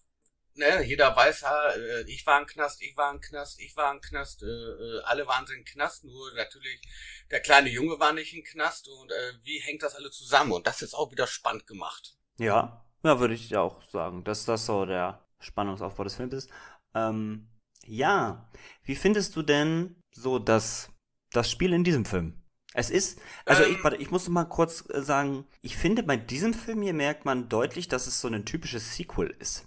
ne, 0.55 0.83
jeder 0.83 1.15
weiß, 1.15 1.41
ja, 1.41 1.69
äh, 1.71 2.01
ich 2.07 2.25
war 2.25 2.39
im 2.39 2.47
Knast, 2.47 2.81
ich 2.81 2.95
war 2.97 3.13
im 3.13 3.19
Knast, 3.19 3.59
ich 3.59 3.75
war 3.75 3.93
im 3.93 4.01
Knast, 4.01 4.41
äh, 4.43 4.45
äh, 4.47 5.01
alle 5.03 5.27
waren 5.27 5.45
sie 5.45 5.53
im 5.53 5.65
Knast, 5.65 6.03
nur 6.03 6.33
natürlich 6.33 6.81
der 7.29 7.41
kleine 7.41 7.69
Junge 7.69 7.99
war 7.99 8.13
nicht 8.13 8.33
im 8.33 8.43
Knast 8.43 8.87
und 8.87 9.11
äh, 9.11 9.33
wie 9.43 9.59
hängt 9.59 9.83
das 9.83 9.95
alle 9.95 10.09
zusammen? 10.09 10.53
Und 10.53 10.65
das 10.65 10.81
ist 10.81 10.93
auch 10.93 11.11
wieder 11.11 11.27
spannend 11.27 11.67
gemacht. 11.67 12.15
Ja, 12.37 12.85
ja, 13.03 13.19
würde 13.19 13.33
ich 13.33 13.55
auch 13.55 13.83
sagen, 13.83 14.23
dass 14.23 14.45
das 14.45 14.65
so 14.65 14.85
der 14.85 15.27
Spannungsaufbau 15.39 16.03
des 16.03 16.15
Films 16.15 16.33
ist. 16.33 16.49
Ähm, 16.95 17.49
ja, 17.85 18.49
wie 18.83 18.95
findest 18.95 19.35
du 19.35 19.41
denn 19.41 20.01
so 20.11 20.39
das, 20.39 20.89
das 21.31 21.51
Spiel 21.51 21.73
in 21.73 21.83
diesem 21.83 22.05
Film? 22.05 22.40
Es 22.73 22.89
ist, 22.89 23.19
also 23.45 23.63
Ähm. 23.63 23.73
ich, 23.75 23.83
warte, 23.83 23.97
ich 23.97 24.11
muss 24.11 24.25
noch 24.25 24.33
mal 24.33 24.45
kurz 24.45 24.85
äh, 24.89 25.01
sagen, 25.01 25.45
ich 25.61 25.75
finde, 25.77 26.03
bei 26.03 26.15
diesem 26.17 26.53
Film 26.53 26.81
hier 26.81 26.93
merkt 26.93 27.25
man 27.25 27.49
deutlich, 27.49 27.87
dass 27.87 28.07
es 28.07 28.21
so 28.21 28.27
ein 28.29 28.45
typisches 28.45 28.95
Sequel 28.95 29.35
ist. 29.39 29.65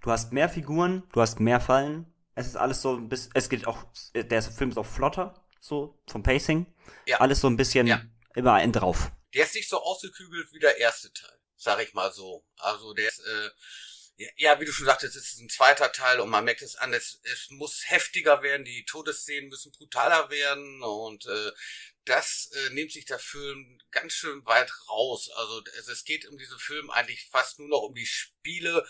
Du 0.00 0.10
hast 0.10 0.32
mehr 0.32 0.48
Figuren, 0.48 1.04
du 1.12 1.20
hast 1.20 1.38
mehr 1.38 1.60
Fallen, 1.60 2.12
es 2.34 2.46
ist 2.48 2.56
alles 2.56 2.82
so 2.82 2.96
ein 2.96 3.08
bisschen, 3.08 3.30
es 3.34 3.48
geht 3.48 3.66
auch, 3.66 3.84
äh, 4.14 4.24
der 4.24 4.42
Film 4.42 4.70
ist 4.70 4.78
auch 4.78 4.86
flotter, 4.86 5.34
so 5.60 6.00
vom 6.10 6.22
Pacing. 6.24 6.66
Ja. 7.06 7.20
Alles 7.20 7.40
so 7.40 7.46
ein 7.46 7.56
bisschen 7.56 7.86
Ja. 7.86 8.02
immer 8.34 8.54
ein 8.54 8.72
drauf. 8.72 9.12
Der 9.34 9.44
ist 9.44 9.54
nicht 9.54 9.68
so 9.68 9.80
ausgekügelt 9.80 10.52
wie 10.52 10.58
der 10.58 10.78
erste 10.78 11.12
Teil, 11.12 11.38
sag 11.56 11.80
ich 11.82 11.94
mal 11.94 12.12
so. 12.12 12.44
Also 12.56 12.92
der 12.94 13.06
ist, 13.08 13.20
äh, 13.20 13.50
ja, 14.36 14.60
wie 14.60 14.64
du 14.64 14.72
schon 14.72 14.86
sagtest, 14.86 15.16
es 15.16 15.32
ist 15.32 15.40
ein 15.40 15.48
zweiter 15.48 15.90
Teil 15.90 16.20
und 16.20 16.30
man 16.30 16.44
merkt 16.44 16.62
es 16.62 16.76
an, 16.76 16.92
es, 16.92 17.20
es 17.24 17.48
muss 17.50 17.82
heftiger 17.86 18.42
werden, 18.42 18.64
die 18.64 18.84
Todesszenen 18.84 19.48
müssen 19.48 19.72
brutaler 19.72 20.30
werden 20.30 20.82
und 20.82 21.26
äh, 21.26 21.52
das 22.04 22.50
äh, 22.52 22.70
nimmt 22.70 22.92
sich 22.92 23.04
der 23.04 23.18
Film 23.18 23.80
ganz 23.90 24.12
schön 24.12 24.44
weit 24.44 24.70
raus. 24.88 25.30
Also 25.36 25.62
es, 25.78 25.88
es 25.88 26.04
geht 26.04 26.26
um 26.26 26.36
diesen 26.36 26.58
Film 26.58 26.90
eigentlich 26.90 27.28
fast 27.30 27.58
nur 27.58 27.68
noch 27.68 27.82
um 27.82 27.94
die 27.94 28.06
Spiele, 28.06 28.86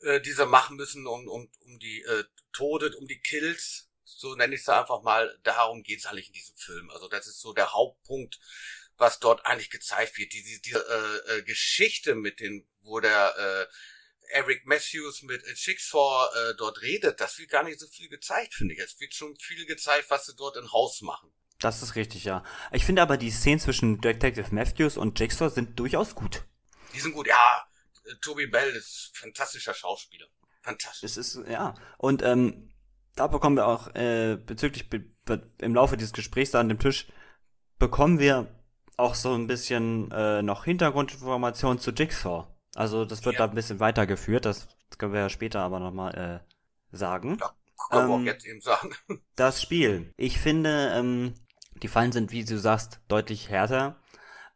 äh, 0.00 0.20
die 0.20 0.32
sie 0.32 0.46
machen 0.46 0.76
müssen 0.76 1.06
und 1.06 1.28
um, 1.28 1.50
um 1.60 1.78
die 1.78 2.02
äh, 2.02 2.24
Tode, 2.52 2.94
um 2.96 3.06
die 3.06 3.20
Kills. 3.20 3.88
So 4.04 4.34
nenne 4.34 4.54
ich 4.54 4.62
es 4.62 4.68
einfach 4.68 5.02
mal. 5.02 5.38
Darum 5.42 5.82
geht's 5.82 6.06
eigentlich 6.06 6.28
in 6.28 6.32
diesem 6.32 6.56
Film. 6.56 6.90
Also 6.90 7.08
das 7.08 7.26
ist 7.26 7.40
so 7.40 7.52
der 7.52 7.72
Hauptpunkt, 7.72 8.40
was 8.96 9.20
dort 9.20 9.46
eigentlich 9.46 9.70
gezeigt 9.70 10.16
wird. 10.18 10.32
Diese, 10.32 10.60
diese 10.60 10.78
äh, 11.28 11.38
äh, 11.38 11.42
Geschichte 11.42 12.14
mit 12.14 12.40
den, 12.40 12.66
wo 12.80 12.98
der 12.98 13.36
äh, 13.36 13.72
Eric 14.30 14.66
Matthews 14.66 15.22
mit 15.22 15.42
Jigsaw 15.54 16.28
äh, 16.34 16.54
dort 16.56 16.82
redet, 16.82 17.20
das 17.20 17.38
wird 17.38 17.50
gar 17.50 17.62
nicht 17.62 17.80
so 17.80 17.86
viel 17.86 18.08
gezeigt, 18.08 18.54
finde 18.54 18.74
ich. 18.74 18.80
Es 18.80 18.98
wird 19.00 19.14
schon 19.14 19.36
viel 19.36 19.66
gezeigt, 19.66 20.10
was 20.10 20.26
sie 20.26 20.34
dort 20.36 20.56
im 20.56 20.72
Haus 20.72 21.00
machen. 21.02 21.32
Das 21.58 21.82
ist 21.82 21.94
richtig, 21.94 22.24
ja. 22.24 22.44
Ich 22.72 22.84
finde 22.84 23.02
aber 23.02 23.16
die 23.16 23.30
Szenen 23.30 23.60
zwischen 23.60 24.00
Detective 24.00 24.54
Matthews 24.54 24.96
und 24.96 25.18
Jigsaw 25.18 25.48
sind 25.48 25.78
durchaus 25.78 26.14
gut. 26.14 26.44
Die 26.94 27.00
sind 27.00 27.12
gut, 27.12 27.26
ja. 27.26 27.66
äh, 28.04 28.14
Toby 28.20 28.46
Bell 28.46 28.70
ist 28.70 29.12
ein 29.14 29.20
fantastischer 29.20 29.74
Schauspieler. 29.74 30.26
Fantastisch. 30.62 31.02
Es 31.04 31.16
ist, 31.16 31.38
ja. 31.48 31.74
Und 31.98 32.22
ähm, 32.22 32.72
da 33.14 33.26
bekommen 33.28 33.56
wir 33.56 33.66
auch 33.66 33.94
äh, 33.94 34.36
bezüglich 34.36 34.90
be 34.90 35.04
be 35.24 35.50
im 35.58 35.74
Laufe 35.74 35.96
dieses 35.96 36.12
Gesprächs 36.12 36.52
da 36.52 36.60
an 36.60 36.68
dem 36.68 36.78
Tisch 36.78 37.06
bekommen 37.78 38.18
wir 38.18 38.46
auch 38.96 39.14
so 39.14 39.34
ein 39.34 39.46
bisschen 39.46 40.10
äh, 40.10 40.42
noch 40.42 40.64
Hintergrundinformationen 40.64 41.78
zu 41.78 41.90
Jigsaw. 41.90 42.46
Also 42.76 43.04
das 43.04 43.24
wird 43.24 43.36
Ja. 43.36 43.46
da 43.46 43.50
ein 43.50 43.54
bisschen 43.54 43.80
weitergeführt, 43.80 44.44
das 44.44 44.68
können 44.98 45.12
wir 45.12 45.20
ja 45.20 45.28
später 45.28 45.60
aber 45.60 45.80
nochmal 45.80 46.42
äh, 46.44 46.96
sagen. 46.96 47.38
Ja, 47.40 47.54
können 47.90 48.08
wir 48.08 48.14
auch 48.14 48.18
Ähm, 48.18 48.26
jetzt 48.26 48.46
eben 48.46 48.60
sagen. 48.60 48.94
Das 49.36 49.62
Spiel. 49.62 50.12
Ich 50.16 50.38
finde, 50.38 50.92
ähm, 50.94 51.34
die 51.82 51.88
Fallen 51.88 52.12
sind, 52.12 52.32
wie 52.32 52.44
du 52.44 52.58
sagst, 52.58 53.00
deutlich 53.08 53.48
härter. 53.50 53.96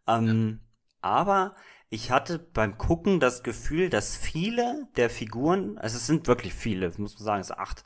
Ähm, 0.06 0.60
Aber 1.02 1.54
ich 1.88 2.10
hatte 2.10 2.38
beim 2.38 2.76
Gucken 2.78 3.20
das 3.20 3.42
Gefühl, 3.42 3.88
dass 3.90 4.16
viele 4.16 4.86
der 4.96 5.08
Figuren, 5.10 5.78
also 5.78 5.96
es 5.96 6.06
sind 6.06 6.26
wirklich 6.26 6.52
viele, 6.54 6.88
muss 6.98 7.14
man 7.14 7.24
sagen, 7.24 7.40
es 7.40 7.46
sind 7.48 7.58
acht, 7.58 7.84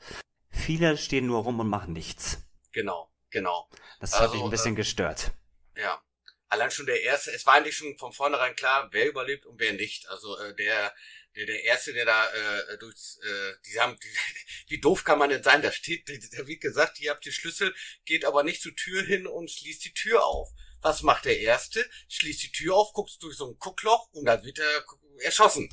viele 0.51 0.97
stehen 0.97 1.27
nur 1.27 1.43
rum 1.43 1.61
und 1.61 1.69
machen 1.69 1.93
nichts. 1.93 2.45
Genau, 2.73 3.09
genau. 3.31 3.69
Das 4.01 4.15
hat 4.15 4.23
Also, 4.23 4.35
mich 4.35 4.45
ein 4.45 4.51
bisschen 4.51 4.75
gestört. 4.75 5.33
Ja. 5.77 6.01
Allein 6.55 6.71
schon 6.71 6.87
der 6.87 7.03
erste, 7.03 7.33
es 7.33 7.45
war 7.47 7.55
eigentlich 7.55 7.77
schon 7.77 7.99
von 7.99 8.13
vornherein 8.13 8.55
klar, 8.55 8.89
wer 8.93 9.09
überlebt 9.09 9.45
und 9.45 9.59
wer 9.59 9.73
nicht. 9.73 10.09
Also 10.09 10.39
äh, 10.39 10.55
der, 10.55 10.95
der, 11.35 11.47
der 11.47 11.65
erste, 11.65 11.93
der 11.93 12.05
da 12.05 12.33
äh, 12.33 12.79
durchs, 12.79 13.19
äh, 13.25 13.55
die 13.67 13.81
haben, 13.81 13.99
die, 14.01 14.09
wie 14.69 14.81
doof 14.81 15.03
kann 15.03 15.19
man 15.19 15.31
denn 15.31 15.43
sein? 15.43 15.63
Da 15.63 15.73
steht, 15.73 16.09
da 16.09 16.47
wird 16.47 16.61
gesagt, 16.61 17.01
ihr 17.01 17.11
habt 17.11 17.25
die 17.25 17.33
Schlüssel, 17.33 17.75
geht 18.05 18.25
aber 18.25 18.45
nicht 18.45 18.63
zur 18.63 18.75
Tür 18.77 19.03
hin 19.05 19.27
und 19.27 19.51
schließt 19.51 19.85
die 19.85 19.93
Tür 19.95 20.25
auf. 20.25 20.49
Was 20.81 21.03
macht 21.03 21.25
der 21.25 21.41
erste? 21.41 21.85
Schließt 22.09 22.43
die 22.45 22.53
Tür 22.53 22.77
auf, 22.77 22.93
guckt 22.93 23.17
durch 23.21 23.37
so 23.37 23.51
ein 23.51 23.59
Guckloch 23.59 24.09
und 24.13 24.25
dann 24.27 24.45
wird 24.45 24.61
er 24.61 24.85
erschossen. 25.25 25.69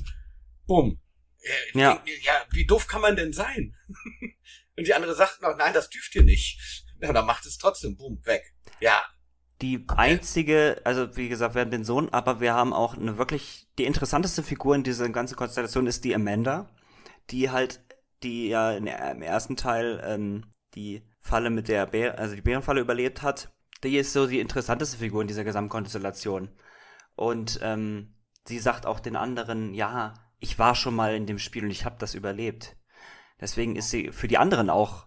Bumm. 0.66 1.00
Äh, 1.42 1.78
Ja. 1.78 2.02
wie- 2.04 2.20
ja, 2.24 2.44
wie 2.50 2.66
doof 2.66 2.88
kann 2.88 3.02
man 3.02 3.14
denn 3.14 3.32
sein? 3.32 3.76
und 4.76 4.86
die 4.86 4.94
andere 4.94 5.14
sagt 5.14 5.42
noch, 5.42 5.56
nein, 5.56 5.74
das 5.74 5.90
dürft 5.90 6.12
ihr 6.16 6.22
nicht. 6.24 6.58
Ja, 7.00 7.12
dann 7.12 7.26
macht 7.26 7.46
es 7.46 7.58
trotzdem, 7.58 7.96
bumm, 7.96 8.20
weg. 8.24 8.52
Ja, 8.80 9.04
Die 9.62 9.84
einzige, 9.88 10.80
also 10.84 11.16
wie 11.16 11.28
gesagt, 11.28 11.54
wir 11.54 11.62
haben 11.62 11.70
den 11.70 11.84
Sohn, 11.84 12.08
aber 12.08 12.40
wir 12.40 12.52
haben 12.52 12.72
auch 12.72 12.96
eine 12.96 13.16
wirklich, 13.16 13.68
die 13.78 13.84
interessanteste 13.84 14.42
Figur 14.42 14.74
in 14.74 14.82
dieser 14.82 15.08
ganzen 15.08 15.36
Konstellation 15.36 15.86
ist 15.86 16.04
die 16.04 16.14
Amanda, 16.14 16.68
die 17.30 17.50
halt, 17.50 17.80
die 18.24 18.48
ja 18.48 18.72
im 18.72 18.86
ersten 18.86 19.56
Teil 19.56 20.02
ähm, 20.04 20.44
die 20.74 21.02
Falle 21.20 21.50
mit 21.50 21.68
der 21.68 21.86
Bär, 21.86 22.18
also 22.18 22.34
die 22.34 22.42
Bärenfalle 22.42 22.80
überlebt 22.80 23.22
hat. 23.22 23.52
Die 23.84 23.96
ist 23.96 24.12
so 24.12 24.26
die 24.26 24.40
interessanteste 24.40 24.98
Figur 24.98 25.22
in 25.22 25.28
dieser 25.28 25.44
Gesamtkonstellation. 25.44 26.50
Und 27.14 27.60
ähm, 27.62 28.14
sie 28.44 28.58
sagt 28.58 28.84
auch 28.84 28.98
den 28.98 29.14
anderen, 29.14 29.74
ja, 29.74 30.14
ich 30.40 30.58
war 30.58 30.74
schon 30.74 30.96
mal 30.96 31.14
in 31.14 31.26
dem 31.26 31.38
Spiel 31.38 31.64
und 31.64 31.70
ich 31.70 31.84
habe 31.84 31.96
das 32.00 32.14
überlebt. 32.14 32.76
Deswegen 33.40 33.76
ist 33.76 33.90
sie 33.90 34.10
für 34.10 34.26
die 34.26 34.38
anderen 34.38 34.70
auch, 34.70 35.06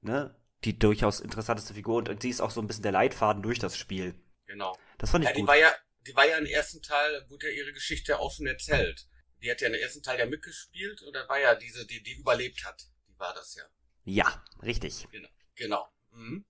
ne, 0.00 0.34
die 0.64 0.78
durchaus 0.78 1.20
interessanteste 1.20 1.74
Figur 1.74 1.96
und 1.96 2.22
sie 2.22 2.30
ist 2.30 2.40
auch 2.40 2.50
so 2.50 2.60
ein 2.60 2.66
bisschen 2.66 2.82
der 2.82 2.92
Leitfaden 2.92 3.42
durch 3.42 3.58
das 3.58 3.76
Spiel. 3.76 4.14
genau. 4.46 4.76
Das 4.98 5.10
fand 5.10 5.24
ich 5.24 5.30
Ja, 5.30 5.34
die 5.34 5.40
gut. 5.40 5.48
war 5.48 5.56
ja, 5.56 5.74
die 6.06 6.14
war 6.14 6.26
ja 6.26 6.38
im 6.38 6.46
ersten 6.46 6.80
Teil, 6.82 7.24
wurde 7.28 7.48
ja 7.48 7.54
ihre 7.56 7.72
Geschichte 7.72 8.18
auch 8.18 8.32
schon 8.32 8.46
erzählt. 8.46 9.08
Die 9.42 9.50
hat 9.50 9.60
ja 9.60 9.68
im 9.68 9.74
ersten 9.74 10.02
Teil 10.02 10.18
ja 10.20 10.26
mitgespielt 10.26 11.02
und 11.02 11.12
da 11.14 11.28
war 11.28 11.40
ja 11.40 11.54
diese, 11.56 11.84
die, 11.86 12.02
die 12.02 12.12
überlebt 12.12 12.64
hat. 12.64 12.80
Die 13.08 13.18
war 13.18 13.34
das 13.34 13.54
ja. 13.56 13.64
Ja, 14.04 14.44
richtig. 14.62 15.08
Genau. 15.56 15.88
Mhm. 16.12 16.44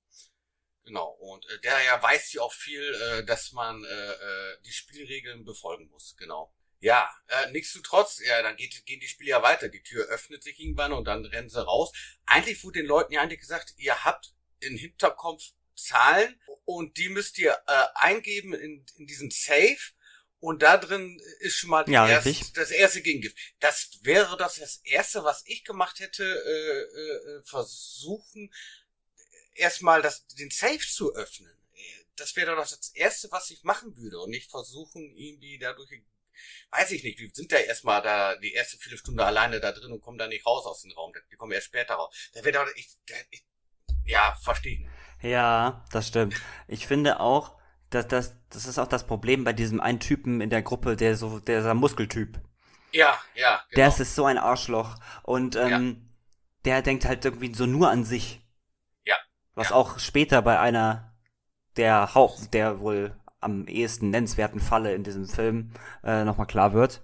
Genau. 0.84 1.08
Und 1.20 1.46
äh, 1.50 1.60
der 1.60 1.82
ja 1.84 2.02
weiß 2.02 2.32
ja 2.34 2.42
auch 2.42 2.52
viel, 2.52 2.82
äh, 2.82 3.24
dass 3.24 3.52
man 3.52 3.82
äh, 3.84 3.88
äh, 3.88 4.56
die 4.66 4.72
Spielregeln 4.72 5.44
befolgen 5.44 5.88
muss. 5.88 6.16
Genau. 6.18 6.52
Ja, 6.82 7.08
äh, 7.28 7.52
nichtsdestotrotz, 7.52 8.18
ja, 8.26 8.42
dann 8.42 8.56
geht, 8.56 8.84
gehen 8.86 8.98
die 8.98 9.06
Spiele 9.06 9.30
ja 9.30 9.42
weiter. 9.42 9.68
Die 9.68 9.84
Tür 9.84 10.04
öffnet 10.06 10.42
sich 10.42 10.58
irgendwann 10.58 10.92
und 10.92 11.04
dann 11.04 11.24
rennen 11.24 11.48
sie 11.48 11.64
raus. 11.64 11.92
Eigentlich 12.26 12.62
wurde 12.64 12.80
den 12.80 12.86
Leuten 12.86 13.12
ja 13.12 13.22
eigentlich 13.22 13.38
gesagt, 13.38 13.74
ihr 13.76 14.04
habt 14.04 14.34
im 14.58 14.76
Hinterkopf 14.76 15.42
Zahlen 15.76 16.40
und 16.64 16.96
die 16.96 17.08
müsst 17.08 17.38
ihr 17.38 17.56
äh, 17.66 17.84
eingeben 17.94 18.52
in, 18.52 18.84
in 18.96 19.06
diesen 19.06 19.30
Safe 19.30 19.78
und 20.40 20.62
da 20.62 20.76
drin 20.76 21.20
ist 21.38 21.54
schon 21.54 21.70
mal 21.70 21.88
Ja, 21.88 22.08
erst, 22.08 22.56
das 22.56 22.72
erste 22.72 23.00
Gegengift. 23.00 23.38
Das 23.60 24.00
wäre 24.02 24.36
das, 24.36 24.56
das 24.56 24.80
erste, 24.82 25.22
was 25.22 25.44
ich 25.46 25.62
gemacht 25.62 26.00
hätte, 26.00 26.24
äh, 26.24 26.98
äh, 26.98 27.38
äh, 27.38 27.44
versuchen, 27.44 28.52
erstmal 29.54 30.02
das, 30.02 30.26
den 30.26 30.50
Safe 30.50 30.80
zu 30.80 31.14
öffnen. 31.14 31.56
Das 32.16 32.34
wäre 32.34 32.56
doch 32.56 32.68
das 32.68 32.90
erste, 32.92 33.30
was 33.30 33.50
ich 33.50 33.62
machen 33.62 33.96
würde 33.96 34.18
und 34.18 34.30
nicht 34.30 34.50
versuchen, 34.50 35.16
irgendwie 35.16 35.58
dadurch, 35.58 35.90
weiß 36.70 36.90
ich 36.92 37.04
nicht, 37.04 37.18
wir 37.18 37.30
sind 37.32 37.52
ja 37.52 37.58
erstmal 37.58 38.02
da 38.02 38.36
die 38.36 38.52
erste 38.52 38.76
viele 38.78 38.96
Stunde 38.96 39.24
alleine 39.24 39.60
da 39.60 39.72
drin 39.72 39.92
und 39.92 40.00
kommen 40.00 40.18
da 40.18 40.26
nicht 40.26 40.46
raus 40.46 40.66
aus 40.66 40.82
dem 40.82 40.92
Raum. 40.92 41.12
Die 41.30 41.36
kommen 41.36 41.52
erst 41.52 41.66
später 41.66 41.94
raus. 41.94 42.14
Da 42.34 42.44
wäre 42.44 42.64
doch, 42.64 42.72
ich, 42.74 42.88
da, 43.06 43.14
ich, 43.30 43.44
ja, 44.04 44.34
verstehe 44.42 44.74
ich 44.74 44.80
nicht. 44.80 44.92
Ja, 45.22 45.84
das 45.92 46.08
stimmt. 46.08 46.34
Ich 46.66 46.86
finde 46.86 47.20
auch, 47.20 47.56
dass 47.90 48.08
das, 48.08 48.36
das 48.48 48.66
ist 48.66 48.78
auch 48.78 48.88
das 48.88 49.06
Problem 49.06 49.44
bei 49.44 49.52
diesem 49.52 49.80
einen 49.80 50.00
Typen 50.00 50.40
in 50.40 50.50
der 50.50 50.62
Gruppe, 50.62 50.96
der 50.96 51.16
so, 51.16 51.38
der 51.38 51.60
ist 51.60 51.66
ein 51.66 51.76
Muskeltyp. 51.76 52.40
Ja, 52.92 53.18
ja, 53.34 53.62
genau. 53.68 53.76
Der 53.76 53.88
ist, 53.88 54.00
ist 54.00 54.14
so 54.14 54.24
ein 54.24 54.38
Arschloch. 54.38 54.96
Und 55.22 55.56
ähm, 55.56 56.08
der 56.64 56.82
denkt 56.82 57.04
halt 57.04 57.24
irgendwie 57.24 57.54
so 57.54 57.66
nur 57.66 57.90
an 57.90 58.04
sich. 58.04 58.40
Ja, 59.04 59.16
Was 59.54 59.70
ja. 59.70 59.76
auch 59.76 59.98
später 59.98 60.42
bei 60.42 60.58
einer 60.58 61.14
der 61.76 62.14
Haupt, 62.14 62.52
der 62.54 62.80
wohl 62.80 63.16
am 63.42 63.66
ehesten 63.66 64.10
nennenswerten 64.10 64.60
Falle 64.60 64.94
in 64.94 65.04
diesem 65.04 65.26
Film 65.26 65.72
äh, 66.04 66.24
nochmal 66.24 66.46
klar 66.46 66.72
wird. 66.72 67.02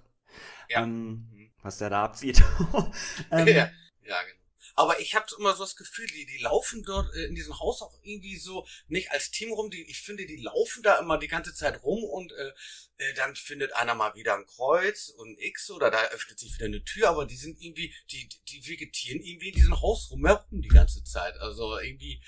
Ja. 0.69 0.83
Ähm, 0.83 1.51
was 1.61 1.77
der 1.77 1.89
da 1.89 2.03
abzieht. 2.03 2.41
ähm, 3.31 3.47
ja, 3.47 3.71
ja, 4.03 4.23
genau. 4.23 4.39
Aber 4.79 4.97
ich 5.01 5.13
habe 5.13 5.25
immer 5.37 5.53
so 5.55 5.63
das 5.65 5.75
Gefühl, 5.75 6.07
die, 6.07 6.25
die 6.25 6.37
laufen 6.37 6.83
dort 6.83 7.13
äh, 7.13 7.25
in 7.25 7.35
diesem 7.35 7.59
Haus 7.59 7.81
auch 7.81 7.99
irgendwie 8.01 8.37
so 8.37 8.65
nicht 8.87 9.11
als 9.11 9.29
Team 9.29 9.51
rum. 9.51 9.69
Die, 9.69 9.81
ich 9.89 10.01
finde, 10.01 10.25
die 10.25 10.37
laufen 10.37 10.83
da 10.83 10.99
immer 10.99 11.17
die 11.17 11.27
ganze 11.27 11.53
Zeit 11.53 11.83
rum 11.83 12.01
und 12.01 12.31
äh, 12.31 12.53
äh, 12.97 13.13
dann 13.15 13.35
findet 13.35 13.73
einer 13.75 13.93
mal 13.93 14.15
wieder 14.15 14.35
ein 14.35 14.45
Kreuz 14.45 15.09
und 15.09 15.31
ein 15.31 15.37
X 15.37 15.69
oder 15.71 15.91
da 15.91 16.01
öffnet 16.11 16.39
sich 16.39 16.53
wieder 16.55 16.67
eine 16.67 16.81
Tür, 16.85 17.09
aber 17.09 17.25
die 17.25 17.35
sind 17.35 17.61
irgendwie, 17.61 17.93
die, 18.09 18.29
die 18.47 18.65
vegetieren 18.65 19.21
irgendwie 19.21 19.49
in 19.49 19.55
diesem 19.55 19.81
Haus 19.81 20.11
rumherum 20.11 20.61
die 20.61 20.69
ganze 20.69 21.03
Zeit. 21.03 21.35
Also 21.39 21.77
irgendwie, 21.77 22.21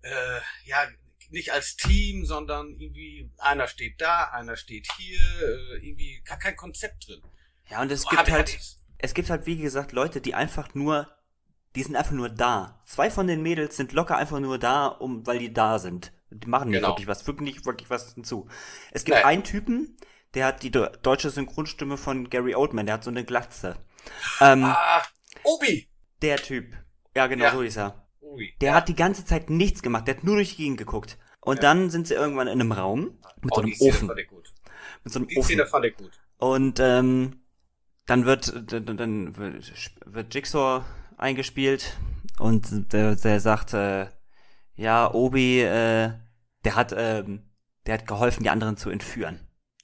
äh, 0.00 0.40
ja, 0.64 0.88
nicht 1.30 1.52
als 1.52 1.76
Team, 1.76 2.24
sondern 2.26 2.76
irgendwie 2.78 3.30
einer 3.38 3.66
steht 3.68 4.00
da, 4.00 4.24
einer 4.32 4.56
steht 4.56 4.88
hier, 4.96 5.18
äh, 5.20 5.86
irgendwie 5.86 6.20
gar 6.24 6.38
kein 6.38 6.56
Konzept 6.56 7.08
drin. 7.08 7.22
Ja, 7.68 7.80
und 7.82 7.90
es 7.92 8.06
gibt 8.06 8.30
halt, 8.30 8.54
ich's. 8.54 8.80
es 8.98 9.14
gibt 9.14 9.30
halt, 9.30 9.46
wie 9.46 9.58
gesagt, 9.58 9.92
Leute, 9.92 10.20
die 10.20 10.34
einfach 10.34 10.74
nur, 10.74 11.08
die 11.76 11.82
sind 11.84 11.94
einfach 11.96 12.12
nur 12.12 12.28
da. 12.28 12.82
Zwei 12.84 13.10
von 13.10 13.26
den 13.28 13.42
Mädels 13.42 13.76
sind 13.76 13.92
locker 13.92 14.16
einfach 14.16 14.40
nur 14.40 14.58
da, 14.58 14.86
um, 14.86 15.24
weil 15.26 15.38
die 15.38 15.52
da 15.52 15.78
sind. 15.78 16.12
Die 16.30 16.48
machen 16.48 16.70
nicht 16.70 16.78
Genau. 16.80 16.88
wirklich 16.90 17.06
was, 17.06 17.22
fügen 17.22 17.44
nicht 17.44 17.64
wirklich 17.66 17.90
was 17.90 18.14
hinzu. 18.14 18.48
Es 18.92 19.04
gibt 19.04 19.18
Nee. 19.18 19.24
einen 19.24 19.44
Typen, 19.44 19.96
der 20.34 20.46
hat 20.46 20.62
die 20.62 20.70
de- 20.70 20.90
deutsche 21.02 21.30
Synchronstimme 21.30 21.96
von 21.96 22.28
Gary 22.30 22.54
Oldman, 22.54 22.86
der 22.86 22.96
hat 22.96 23.04
so 23.04 23.10
eine 23.10 23.24
Glatze. 23.24 23.76
Ähm, 24.40 24.64
Ah, 24.64 25.02
Obi! 25.44 25.88
der 26.22 26.36
Typ. 26.38 26.72
Ja, 27.16 27.26
genau, 27.26 27.44
Ja. 27.46 27.50
so 27.52 27.62
ist 27.62 27.76
er. 27.76 27.99
Ui. 28.30 28.54
Der 28.60 28.74
hat 28.74 28.88
die 28.88 28.94
ganze 28.94 29.24
Zeit 29.24 29.50
nichts 29.50 29.82
gemacht, 29.82 30.06
der 30.06 30.16
hat 30.16 30.24
nur 30.24 30.36
durch 30.36 30.50
die 30.56 30.62
Gegend 30.62 30.78
geguckt. 30.78 31.18
Und 31.40 31.56
Ja. 31.56 31.62
dann 31.62 31.90
sind 31.90 32.06
sie 32.06 32.14
irgendwann 32.14 32.46
in 32.48 32.60
einem 32.60 32.72
Raum 32.72 33.18
mit 33.42 33.52
so 33.54 33.60
Oh, 33.60 33.62
einem 33.62 33.70
die 33.70 33.74
Szene 33.76 33.90
Ofen. 33.92 34.08
fand 34.08 34.20
ich 34.20 34.28
gut. 34.28 34.54
Mit 35.04 35.12
so 35.12 35.18
einem 35.18 35.28
Die 35.28 35.42
Szene 35.42 35.62
Ofen. 35.62 35.70
fand 35.70 35.84
ich 35.86 35.96
gut. 35.96 36.10
Und 36.38 36.80
ähm, 36.80 37.40
dann 38.06 38.24
wird 38.24 38.72
dann, 38.72 38.96
dann 38.96 39.36
wird- 39.36 39.72
wird 40.04 40.34
Jigsaw 40.34 40.84
eingespielt 41.16 41.96
und 42.38 42.92
der, 42.92 43.14
der 43.16 43.40
sagt, 43.40 43.74
äh, 43.74 44.06
ja, 44.74 45.12
Obi, 45.12 45.60
äh, 45.60 46.12
der 46.64 46.76
hat, 46.76 46.94
ähm, 46.96 47.50
der 47.86 47.94
hat 47.94 48.06
geholfen, 48.06 48.42
die 48.42 48.50
anderen 48.50 48.76
zu 48.76 48.90
entführen. 48.90 49.40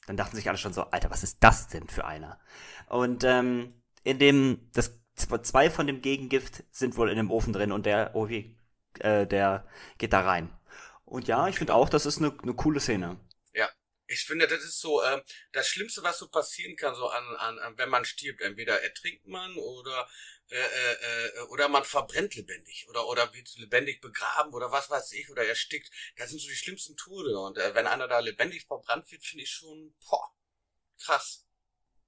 Dann 0.06 0.16
dachten 0.16 0.36
sich 0.36 0.48
alle 0.48 0.56
schon 0.58 0.72
so, 0.72 0.82
Alter, 0.90 1.10
was 1.10 1.24
ist 1.24 1.38
das 1.42 1.68
denn 1.68 1.88
für 1.88 2.04
einer? 2.06 2.38
Und 2.88 3.24
ähm, 3.24 3.74
in 4.04 4.18
dem, 4.18 4.70
das 4.72 4.98
zwei 5.16 5.70
von 5.70 5.86
dem 5.86 6.02
Gegengift 6.02 6.64
sind 6.70 6.96
wohl 6.96 7.10
in 7.10 7.16
dem 7.16 7.30
Ofen 7.30 7.52
drin 7.52 7.72
und 7.72 7.86
der 7.86 8.14
Obi, 8.14 8.56
äh, 9.00 9.26
der 9.26 9.66
geht 9.98 10.12
da 10.12 10.20
rein. 10.20 10.50
Und 11.04 11.28
ja, 11.28 11.48
ich 11.48 11.56
finde 11.56 11.74
auch, 11.74 11.88
das 11.88 12.06
ist 12.06 12.18
eine, 12.18 12.36
eine 12.42 12.54
coole 12.54 12.80
Szene. 12.80 13.18
Ich 14.08 14.24
finde, 14.24 14.46
das 14.46 14.62
ist 14.62 14.80
so 14.80 15.02
ähm, 15.02 15.20
das 15.52 15.68
Schlimmste, 15.68 16.02
was 16.02 16.18
so 16.18 16.28
passieren 16.28 16.76
kann, 16.76 16.94
so 16.94 17.08
an, 17.08 17.36
an, 17.36 17.58
an 17.58 17.78
wenn 17.78 17.88
man 17.88 18.04
stirbt. 18.04 18.40
Entweder 18.40 18.80
ertrinkt 18.82 19.26
man 19.26 19.56
oder 19.56 20.08
äh, 20.48 20.56
äh, 20.56 21.26
äh, 21.26 21.40
oder 21.48 21.68
man 21.68 21.84
verbrennt 21.84 22.34
lebendig 22.36 22.86
oder 22.88 23.06
oder 23.08 23.32
wird 23.34 23.52
lebendig 23.56 24.00
begraben 24.00 24.52
oder 24.54 24.70
was 24.70 24.90
weiß 24.90 25.12
ich 25.12 25.28
oder 25.30 25.44
erstickt. 25.44 25.90
Das 26.16 26.30
sind 26.30 26.40
so 26.40 26.48
die 26.48 26.54
schlimmsten 26.54 26.96
Tode. 26.96 27.36
Und 27.38 27.58
äh, 27.58 27.74
wenn 27.74 27.86
einer 27.86 28.06
da 28.06 28.20
lebendig 28.20 28.66
verbrannt 28.66 29.10
wird, 29.10 29.24
finde 29.24 29.44
ich 29.44 29.50
schon 29.50 29.94
boah, 30.08 30.32
krass. 31.00 31.45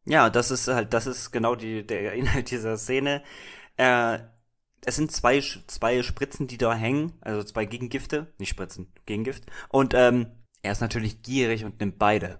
Ja, 0.09 0.31
das 0.31 0.51
ist 0.51 0.69
halt, 0.69 0.95
das 0.95 1.07
ist 1.07 1.33
genau 1.33 1.55
die, 1.55 1.87
der 1.87 2.15
Inhalt 2.15 2.51
dieser 2.51 2.77
Szene. 2.79 3.23
Äh, 3.77 4.19
es 4.85 4.97
sind 4.97 5.13
zwei, 5.13 5.41
zwei 5.67 6.03
Spritzen, 6.03 6.47
die 6.47 6.57
da 6.57 6.75
hängen, 6.75 7.13
also 7.21 7.43
zwei 7.43 7.67
Gegengifte, 7.67 8.33
nicht 8.39 8.49
Spritzen, 8.49 8.91
Gegengift. 9.07 9.45
Und 9.69 9.93
ähm, 9.95 10.31
er 10.63 10.73
ist 10.73 10.81
natürlich 10.81 11.23
gierig 11.23 11.65
und 11.65 11.79
nimmt 11.81 11.99
beide. 11.99 12.39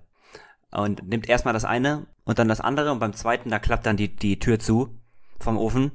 Und 0.71 1.07
nimmt 1.07 1.29
erstmal 1.29 1.53
das 1.55 1.65
eine 1.65 2.07
und 2.25 2.39
dann 2.39 2.49
das 2.49 2.61
andere 2.61 2.91
und 2.93 3.01
beim 3.01 3.13
zweiten, 3.13 3.51
da 3.51 3.59
klappt 3.59 3.87
dann 3.87 3.97
die, 3.97 4.15
die 4.15 4.39
Tür 4.39 4.59
zu 4.59 4.99
vom 5.41 5.59
Ofen. 5.59 5.93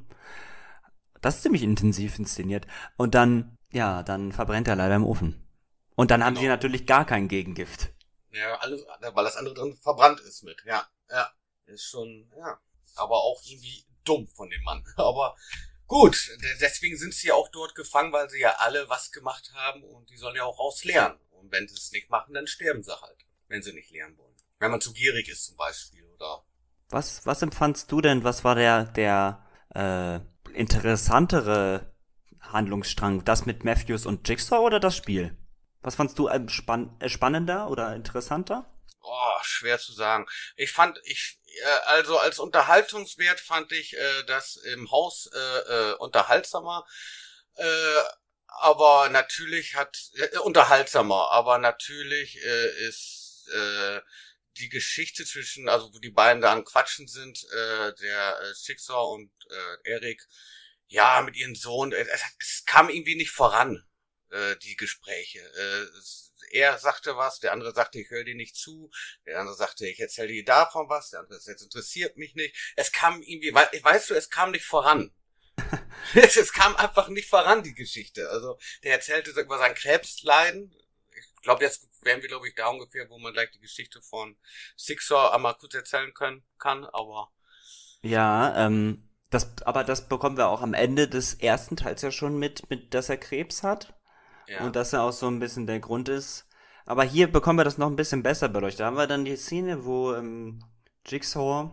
Das 1.22 1.36
ist 1.38 1.42
ziemlich 1.44 1.64
intensiv 1.64 2.20
inszeniert. 2.20 2.68
Und 2.98 3.16
dann, 3.16 3.58
ja, 3.72 4.04
dann 4.04 4.32
verbrennt 4.32 4.68
er 4.68 4.76
leider 4.76 4.96
im 4.96 5.06
Ofen. 5.06 5.42
Und 5.96 6.12
dann 6.12 6.24
haben 6.24 6.34
Genau. 6.34 6.42
sie 6.42 6.48
natürlich 6.50 6.86
gar 6.86 7.06
kein 7.06 7.28
Gegengift. 7.28 7.94
Ja, 8.32 8.56
alles, 8.60 8.86
weil 9.14 9.24
das 9.24 9.38
andere 9.38 9.54
drin 9.54 9.76
verbrannt 9.82 10.20
ist 10.20 10.44
mit. 10.44 10.58
Ja, 10.66 10.84
ja, 11.10 11.30
ist 11.66 11.84
schon, 11.86 12.32
ja, 12.38 12.60
aber 12.96 13.16
auch 13.16 13.42
irgendwie 13.46 13.86
dumm 14.04 14.28
von 14.28 14.50
dem 14.50 14.62
Mann. 14.64 14.84
Aber 14.98 15.36
gut, 15.88 16.30
de- 16.42 16.58
deswegen 16.60 16.98
sind 16.98 17.14
sie 17.14 17.28
ja 17.28 17.34
auch 17.36 17.50
dort 17.50 17.74
gefangen, 17.76 18.12
weil 18.12 18.30
sie 18.30 18.40
ja 18.40 18.56
alle 18.60 18.90
was 18.90 19.12
gemacht 19.12 19.52
haben 19.54 19.84
und 19.84 20.10
die 20.10 20.18
sollen 20.18 20.36
ja 20.36 20.44
auch 20.44 20.60
raus 20.60 20.84
lernen. 20.84 21.20
Und 21.32 21.52
wenn 21.52 21.68
sie 21.68 21.76
es 21.76 21.92
nicht 21.92 22.10
machen, 22.10 22.34
dann 22.34 22.48
sterben 22.48 22.84
sie 22.84 23.02
halt, 23.02 23.18
wenn 23.48 23.64
sie 23.64 23.74
nicht 23.74 23.92
lernen 23.92 24.18
wollen. 24.18 24.36
Wenn 24.60 24.72
man 24.72 24.82
zu 24.82 24.94
gierig 24.94 25.28
ist 25.30 25.46
zum 25.46 25.56
Beispiel 25.58 26.06
oder. 26.06 26.44
Was, 26.90 27.26
was 27.26 27.42
empfandst 27.42 27.92
du 27.92 28.02
denn? 28.02 28.24
Was 28.24 28.44
war 28.44 28.56
der, 28.56 28.86
der 28.86 29.46
äh, 29.74 30.20
interessantere 30.54 31.94
Handlungsstrang? 32.42 33.24
Das 33.26 33.46
mit 33.46 33.64
Matthews 33.64 34.06
und 34.06 34.28
Jigsaw 34.28 34.60
oder 34.60 34.80
das 34.80 34.96
Spiel? 34.96 35.38
Was 35.82 35.96
fandst 35.96 36.18
du 36.20 36.30
ähm, 36.30 36.50
spann 36.50 36.96
äh, 37.00 37.10
spannender 37.10 37.70
oder 37.70 37.96
interessanter? 37.96 38.66
Oh, 39.16 39.40
schwer 39.44 39.78
zu 39.80 39.94
sagen. 39.94 40.26
Ich 40.56 40.72
fand, 40.72 41.00
ich, 41.04 41.40
äh, 41.46 41.80
also 41.86 42.18
als 42.18 42.40
Unterhaltungswert 42.40 43.40
fand 43.40 43.72
ich 43.72 43.96
äh, 43.96 44.24
das 44.26 44.56
im 44.56 44.90
Haus 44.90 45.30
äh, 45.34 45.92
äh, 45.92 45.94
unterhaltsamer. 45.98 46.86
Äh, 47.56 48.02
aber 48.48 49.10
natürlich 49.10 49.76
hat 49.76 49.98
äh, 50.16 50.38
unterhaltsamer, 50.40 51.30
aber 51.32 51.60
natürlich 51.60 52.38
äh, 52.44 52.88
ist 52.88 53.48
äh, 53.54 54.02
die 54.58 54.70
Geschichte 54.70 55.26
zwischen, 55.26 55.70
also 55.70 55.94
wo 55.94 56.00
die 56.00 56.10
beiden 56.12 56.42
da 56.42 56.52
am 56.52 56.66
Quatschen 56.66 57.08
sind, 57.08 57.44
äh, 57.52 57.94
der 58.02 58.40
äh, 58.42 58.56
Schicksal 58.56 59.06
und 59.06 59.32
äh, 59.50 59.92
Erik, 59.92 60.28
ja, 60.88 61.22
mit 61.22 61.36
ihrem 61.36 61.56
Sohn, 61.56 61.92
äh, 61.92 62.06
es, 62.12 62.22
es 62.40 62.64
kam 62.66 62.90
irgendwie 62.90 63.16
nicht 63.16 63.32
voran, 63.32 63.86
äh, 64.32 64.56
die 64.58 64.76
Gespräche. 64.76 65.40
Äh, 65.40 65.98
es, 66.00 66.23
er 66.54 66.78
sagte 66.78 67.18
was, 67.18 67.40
der 67.40 67.54
andere 67.54 67.74
sagte, 67.74 68.00
ich 68.00 68.10
höre 68.10 68.24
dir 68.24 68.36
nicht 68.36 68.56
zu, 68.56 68.92
der 69.26 69.40
andere 69.40 69.56
sagte, 69.56 69.88
ich 69.88 70.00
erzähle 70.00 70.30
dir 70.30 70.46
davon 70.46 70.90
was, 70.90 71.10
der 71.12 71.22
andere, 71.22 71.40
das 71.40 71.48
interessiert 71.62 72.18
mich 72.18 72.36
nicht. 72.36 72.56
Es 72.76 72.92
kam 72.92 73.22
irgendwie, 73.24 73.54
wei- 73.54 73.70
weißt 73.84 74.12
du, 74.12 74.16
es 74.16 74.30
kam 74.30 74.52
nicht 74.52 74.66
voran. 74.66 75.12
es, 76.14 76.38
es 76.38 76.54
kam 76.54 76.76
einfach 76.76 77.08
nicht 77.10 77.30
voran, 77.30 77.64
die 77.64 77.74
Geschichte. 77.76 78.30
Also, 78.30 78.58
der 78.84 78.94
erzählte 78.94 79.32
über 79.32 79.58
sein 79.58 79.76
Krebsleiden. 79.76 80.74
Ich 81.16 81.42
glaube, 81.42 81.64
jetzt 81.64 81.88
wären 82.04 82.22
wir, 82.22 82.30
glaube 82.30 82.48
ich, 82.48 82.56
da 82.56 82.68
ungefähr, 82.68 83.10
wo 83.10 83.18
man 83.20 83.34
gleich 83.34 83.52
die 83.52 83.60
Geschichte 83.60 84.02
von 84.02 84.38
Sixer 84.78 85.34
einmal 85.34 85.56
kurz 85.56 85.74
erzählen 85.76 86.14
können, 86.14 86.44
kann, 86.58 86.86
aber 86.86 87.32
Ja, 88.04 88.66
ähm, 88.66 89.10
das, 89.32 89.56
aber 89.66 89.84
das 89.84 90.08
bekommen 90.08 90.38
wir 90.38 90.48
auch 90.48 90.62
am 90.62 90.74
Ende 90.76 91.08
des 91.08 91.34
ersten 91.36 91.76
Teils 91.78 92.02
ja 92.04 92.12
schon 92.12 92.38
mit, 92.38 92.70
mit 92.70 92.94
dass 92.94 93.10
er 93.10 93.18
Krebs 93.18 93.64
hat. 93.64 93.94
Ja. 94.48 94.66
Und 94.66 94.76
dass 94.76 94.94
er 94.94 95.04
auch 95.04 95.12
so 95.12 95.28
ein 95.28 95.40
bisschen 95.40 95.68
der 95.68 95.80
Grund 95.80 96.10
ist. 96.10 96.48
Aber 96.86 97.04
hier 97.04 97.32
bekommen 97.32 97.60
wir 97.60 97.64
das 97.64 97.78
noch 97.78 97.88
ein 97.88 97.96
bisschen 97.96 98.24
besser 98.24 98.50
beleuchtet. 98.50 98.82
Da 98.82 98.86
haben 98.88 98.98
wir 98.98 99.08
dann 99.08 99.26
die 99.26 99.36
Szene, 99.38 99.86
wo 99.86 100.14
ähm, 100.14 100.64
Jigsaw 101.06 101.72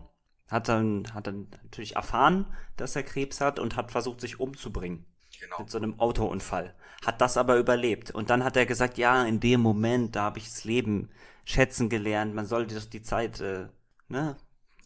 hat 0.49 0.69
dann, 0.69 1.13
hat 1.13 1.27
dann 1.27 1.47
natürlich 1.63 1.95
erfahren, 1.95 2.45
dass 2.77 2.95
er 2.95 3.03
Krebs 3.03 3.41
hat 3.41 3.59
und 3.59 3.75
hat 3.75 3.91
versucht, 3.91 4.21
sich 4.21 4.39
umzubringen. 4.39 5.05
genau. 5.39 5.59
Mit 5.59 5.69
so 5.69 5.77
einem 5.77 5.99
Autounfall. 5.99 6.75
Hat 7.05 7.19
das 7.19 7.37
aber 7.37 7.57
überlebt. 7.57 8.11
Und 8.11 8.29
dann 8.29 8.43
hat 8.43 8.55
er 8.55 8.65
gesagt, 8.65 8.97
ja, 8.97 9.25
in 9.25 9.39
dem 9.39 9.61
Moment, 9.61 10.15
da 10.15 10.23
habe 10.23 10.39
ich 10.39 10.45
das 10.45 10.63
Leben 10.63 11.09
schätzen 11.45 11.89
gelernt. 11.89 12.33
Man 12.33 12.45
sollte 12.45 12.75
das 12.75 12.89
die 12.89 13.01
Zeit, 13.01 13.39
äh, 13.41 13.67
ne? 14.07 14.37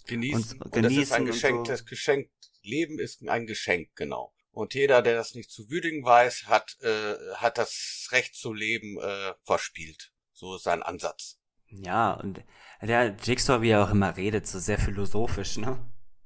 genießen. 0.07 0.61
Und 0.61 0.75
Und, 0.75 0.83
das 0.83 0.93
ist 0.93 1.11
ein 1.11 1.25
genießen 1.25 1.25
Geschenk, 1.25 1.57
so. 1.67 1.71
das 1.71 1.85
Geschenk, 1.85 2.29
Leben 2.63 2.99
ist 2.99 3.27
ein 3.27 3.45
Geschenk, 3.45 3.89
genau. 3.95 4.33
Und 4.55 4.73
jeder, 4.73 5.01
der 5.01 5.15
das 5.15 5.35
nicht 5.35 5.51
zu 5.51 5.69
würdigen 5.69 6.05
weiß, 6.05 6.45
hat, 6.47 6.77
äh, 6.81 7.15
hat 7.35 7.57
das 7.57 8.07
Recht 8.11 8.35
zu 8.35 8.53
leben 8.53 8.97
äh, 9.01 9.33
verspielt. 9.43 10.13
So 10.31 10.55
ist 10.55 10.63
sein 10.63 10.81
Ansatz. 10.81 11.41
Ja, 11.67 12.13
und 12.13 12.41
der 12.81 13.17
Jigsaw, 13.21 13.61
wie 13.61 13.71
er 13.71 13.83
auch 13.83 13.89
immer 13.91 14.15
redet, 14.15 14.47
so 14.47 14.57
sehr 14.59 14.79
philosophisch, 14.79 15.57
ne? 15.57 15.77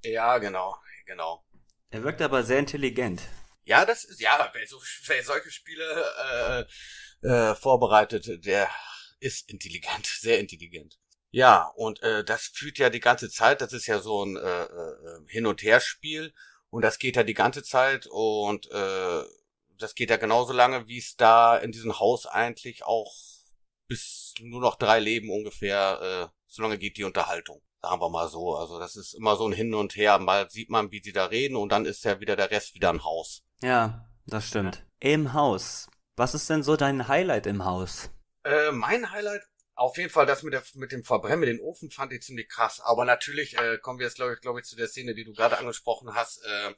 Ja, 0.03 0.37
genau, 0.37 0.75
genau. 1.07 1.43
Er 1.89 2.03
wirkt 2.03 2.21
aber 2.21 2.43
sehr 2.43 2.59
intelligent. 2.59 3.23
Ja, 3.63 3.83
das 3.83 4.03
ist, 4.03 4.21
ja, 4.21 4.47
wer, 4.53 4.67
so, 4.67 4.79
wer 5.07 5.23
solche 5.23 5.49
Spiele 5.49 6.67
äh, 7.23 7.27
äh, 7.27 7.55
vorbereitet, 7.55 8.45
der 8.45 8.69
ist 9.19 9.49
intelligent, 9.49 10.05
sehr 10.19 10.39
intelligent. 10.39 10.99
Ja, 11.31 11.63
und 11.75 12.03
äh, 12.03 12.23
das 12.23 12.43
führt 12.53 12.77
ja 12.77 12.91
die 12.91 12.99
ganze 12.99 13.31
Zeit, 13.31 13.61
das 13.61 13.73
ist 13.73 13.87
ja 13.87 13.97
so 13.97 14.23
ein 14.23 14.37
äh, 14.37 14.63
äh, 14.65 15.27
Hin- 15.29 15.47
und 15.47 15.63
Herspiel 15.63 16.31
und 16.69 16.83
das 16.83 16.99
geht 16.99 17.15
ja 17.15 17.23
die 17.23 17.33
ganze 17.33 17.63
Zeit 17.63 18.07
und 18.09 18.69
äh, 18.71 19.23
das 19.77 19.95
geht 19.95 20.09
ja 20.09 20.17
genauso 20.17 20.53
lange, 20.53 20.87
wie 20.87 20.97
es 20.97 21.15
da 21.15 21.57
in 21.57 21.71
diesem 21.71 21.99
Haus 21.99 22.25
eigentlich 22.25 22.83
auch 22.83 23.13
bis 23.87 24.33
nur 24.41 24.61
noch 24.61 24.75
drei 24.75 24.99
Leben 24.99 25.29
ungefähr, 25.31 25.99
äh, 26.01 26.35
so 26.47 26.61
lange 26.61 26.77
geht 26.77 26.97
die 26.97 27.03
Unterhaltung. 27.03 27.61
Sagen 27.81 28.01
wir 28.01 28.09
mal 28.09 28.27
so. 28.27 28.55
Also 28.55 28.77
das 28.77 28.95
ist 28.95 29.13
immer 29.13 29.35
so 29.35 29.47
ein 29.47 29.53
Hin 29.53 29.73
und 29.73 29.95
Her. 29.95 30.19
Mal 30.19 30.49
sieht 30.49 30.69
man, 30.69 30.91
wie 30.91 31.01
sie 31.01 31.13
da 31.13 31.25
reden 31.25 31.55
und 31.55 31.71
dann 31.71 31.85
ist 31.85 32.03
ja 32.03 32.19
wieder 32.19 32.35
der 32.35 32.51
Rest 32.51 32.75
wieder 32.75 32.89
ein 32.89 33.03
Haus. 33.03 33.43
Ja, 33.61 34.05
das 34.25 34.47
stimmt. 34.47 34.85
Im 34.99 35.33
Haus. 35.33 35.89
Was 36.15 36.33
ist 36.33 36.49
denn 36.49 36.63
so 36.63 36.75
dein 36.75 37.07
Highlight 37.07 37.47
im 37.47 37.63
Haus? 37.65 38.11
Äh, 38.43 38.71
mein 38.71 39.09
Highlight, 39.11 39.41
auf 39.79 39.97
jeden 39.97 40.09
Fall 40.09 40.25
das 40.25 40.43
mit, 40.43 40.53
der, 40.53 40.63
mit 40.75 40.91
dem 40.91 41.03
Verbrennen, 41.03 41.39
mit 41.39 41.49
dem 41.49 41.61
Ofen 41.61 41.89
fand 41.89 42.11
ich 42.11 42.21
ziemlich 42.21 42.49
krass. 42.49 42.81
Aber 42.81 43.05
natürlich 43.05 43.57
äh, 43.57 43.77
kommen 43.77 43.97
wir 43.99 44.05
jetzt, 44.05 44.15
glaube 44.15 44.33
ich, 44.33 44.41
glaube 44.41 44.59
ich, 44.59 44.65
zu 44.65 44.75
der 44.75 44.87
Szene, 44.89 45.15
die 45.15 45.23
du 45.23 45.33
gerade 45.33 45.57
angesprochen 45.57 46.13
hast. 46.13 46.43
Äh, 46.43 46.73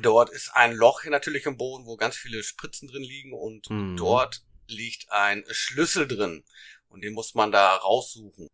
dort 0.00 0.30
ist 0.30 0.50
ein 0.54 0.72
Loch 0.72 1.02
hier 1.02 1.10
natürlich 1.10 1.44
im 1.46 1.56
Boden, 1.56 1.86
wo 1.86 1.96
ganz 1.96 2.16
viele 2.16 2.42
Spritzen 2.42 2.88
drin 2.88 3.02
liegen 3.02 3.32
und 3.34 3.68
Mhm. 3.70 3.96
dort 3.96 4.42
liegt 4.68 5.10
ein 5.12 5.44
Schlüssel 5.50 6.08
drin 6.08 6.44
und 6.88 7.02
den 7.02 7.12
muss 7.12 7.34
man 7.34 7.52
da 7.52 7.76
raussuchen. 7.76 8.48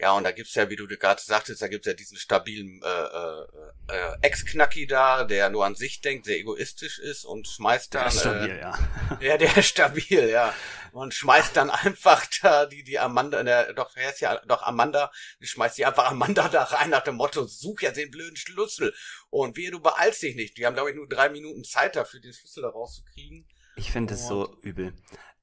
Ja, 0.00 0.12
und 0.12 0.22
da 0.22 0.30
gibt's 0.30 0.54
ja, 0.54 0.70
wie 0.70 0.76
du 0.76 0.86
gerade 0.86 1.20
sagtest, 1.20 1.60
da 1.60 1.66
gibt's 1.66 1.88
ja 1.88 1.92
diesen 1.92 2.16
stabilen 2.16 2.80
äh, 2.84 2.88
äh, 2.88 3.46
äh, 3.88 4.16
Ex-Knacki 4.22 4.86
da, 4.86 5.24
der 5.24 5.50
nur 5.50 5.66
an 5.66 5.74
sich 5.74 6.00
denkt, 6.00 6.26
sehr 6.26 6.38
egoistisch 6.38 7.00
ist 7.00 7.24
und 7.24 7.48
schmeißt 7.48 7.94
dann... 7.94 8.04
Das 8.04 8.14
ist 8.14 8.24
äh, 8.24 8.28
stabil, 8.28 8.58
ja. 8.58 8.78
ja, 9.20 9.36
der 9.36 9.56
ist 9.56 9.66
stabil, 9.66 10.28
ja. 10.30 10.54
Und 10.92 11.14
schmeißt 11.14 11.56
dann 11.56 11.70
einfach 11.70 12.24
da 12.42 12.66
die, 12.66 12.82
die 12.84 12.98
Amanda, 12.98 13.42
der, 13.42 13.72
doch, 13.74 13.90
wer 13.94 14.10
ist 14.10 14.20
ja, 14.20 14.36
doch 14.46 14.62
Amanda, 14.62 15.10
schmeißt 15.40 15.78
die 15.78 15.86
einfach 15.86 16.10
Amanda 16.10 16.48
da 16.48 16.64
rein 16.64 16.90
nach 16.90 17.02
dem 17.02 17.16
Motto, 17.16 17.44
such 17.46 17.82
ja 17.82 17.90
den 17.90 18.10
blöden 18.10 18.36
Schlüssel. 18.36 18.94
Und 19.30 19.56
wehe, 19.56 19.70
du 19.70 19.80
beeilst 19.80 20.22
dich 20.22 20.36
nicht. 20.36 20.56
Die 20.56 20.66
haben, 20.66 20.74
glaube 20.74 20.90
ich, 20.90 20.96
nur 20.96 21.08
drei 21.08 21.28
Minuten 21.28 21.64
Zeit 21.64 21.96
dafür, 21.96 22.20
den 22.20 22.32
Schlüssel 22.32 22.62
da 22.62 22.68
rauszukriegen. 22.70 23.46
Ich 23.76 23.90
finde 23.92 24.14
es 24.14 24.26
so 24.26 24.56
übel. 24.62 24.92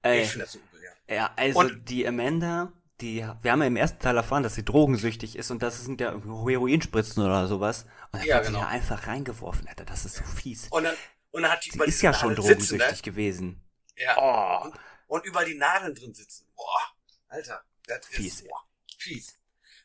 Ey, 0.02 0.22
Ich 0.24 0.30
finde 0.30 0.46
das 0.46 0.54
so 0.54 0.60
übel, 0.60 0.82
ja. 1.10 1.16
ja, 1.16 1.34
also 1.36 1.60
Und- 1.60 1.90
die 1.90 2.08
Amanda, 2.08 2.72
die, 3.02 3.18
wir 3.42 3.52
haben 3.52 3.62
ja 3.62 3.68
im 3.68 3.76
ersten 3.76 4.00
Teil 4.00 4.16
erfahren, 4.18 4.44
dass 4.44 4.56
sie 4.56 4.64
drogensüchtig 4.64 5.36
ist 5.36 5.52
und 5.52 5.62
das 5.64 5.84
sind 5.84 6.00
ja 6.02 6.12
Heroinspritzen 6.12 7.24
oder 7.26 7.48
sowas. 7.48 7.84
Und 8.12 8.20
dann 8.22 8.26
Ja, 8.28 8.36
wird 8.38 8.48
genau. 8.48 8.60
sie 8.60 8.64
ja 8.66 8.70
einfach 8.70 9.08
reingeworfen, 9.08 9.68
Alter. 9.68 9.86
Das 9.86 10.06
ist 10.06 10.16
so 10.16 10.24
fies. 10.24 10.68
Und 10.70 10.84
dann, 10.86 10.96
und 11.32 11.42
dann 11.44 11.52
hat 11.52 11.66
die 11.66 11.72
Die 11.72 11.80
ist 11.84 12.02
ja 12.02 12.14
schon 12.14 12.30
sitzen, 12.36 12.48
drogensüchtig 12.78 12.98
ne? 12.98 13.02
gewesen. 13.12 13.62
Ja. 13.98 14.16
Oh. 14.18 14.66
Und, 14.68 14.74
und 15.08 15.26
überall 15.26 15.46
die 15.46 15.56
Nadeln 15.56 15.96
drin 15.96 16.14
sitzen. 16.14 16.48
Boah, 16.56 16.82
Alter, 17.28 17.64
das 17.88 18.06
Fies, 18.08 18.42
ist 18.42 18.48
boah, 18.48 18.64
fies. 18.98 19.40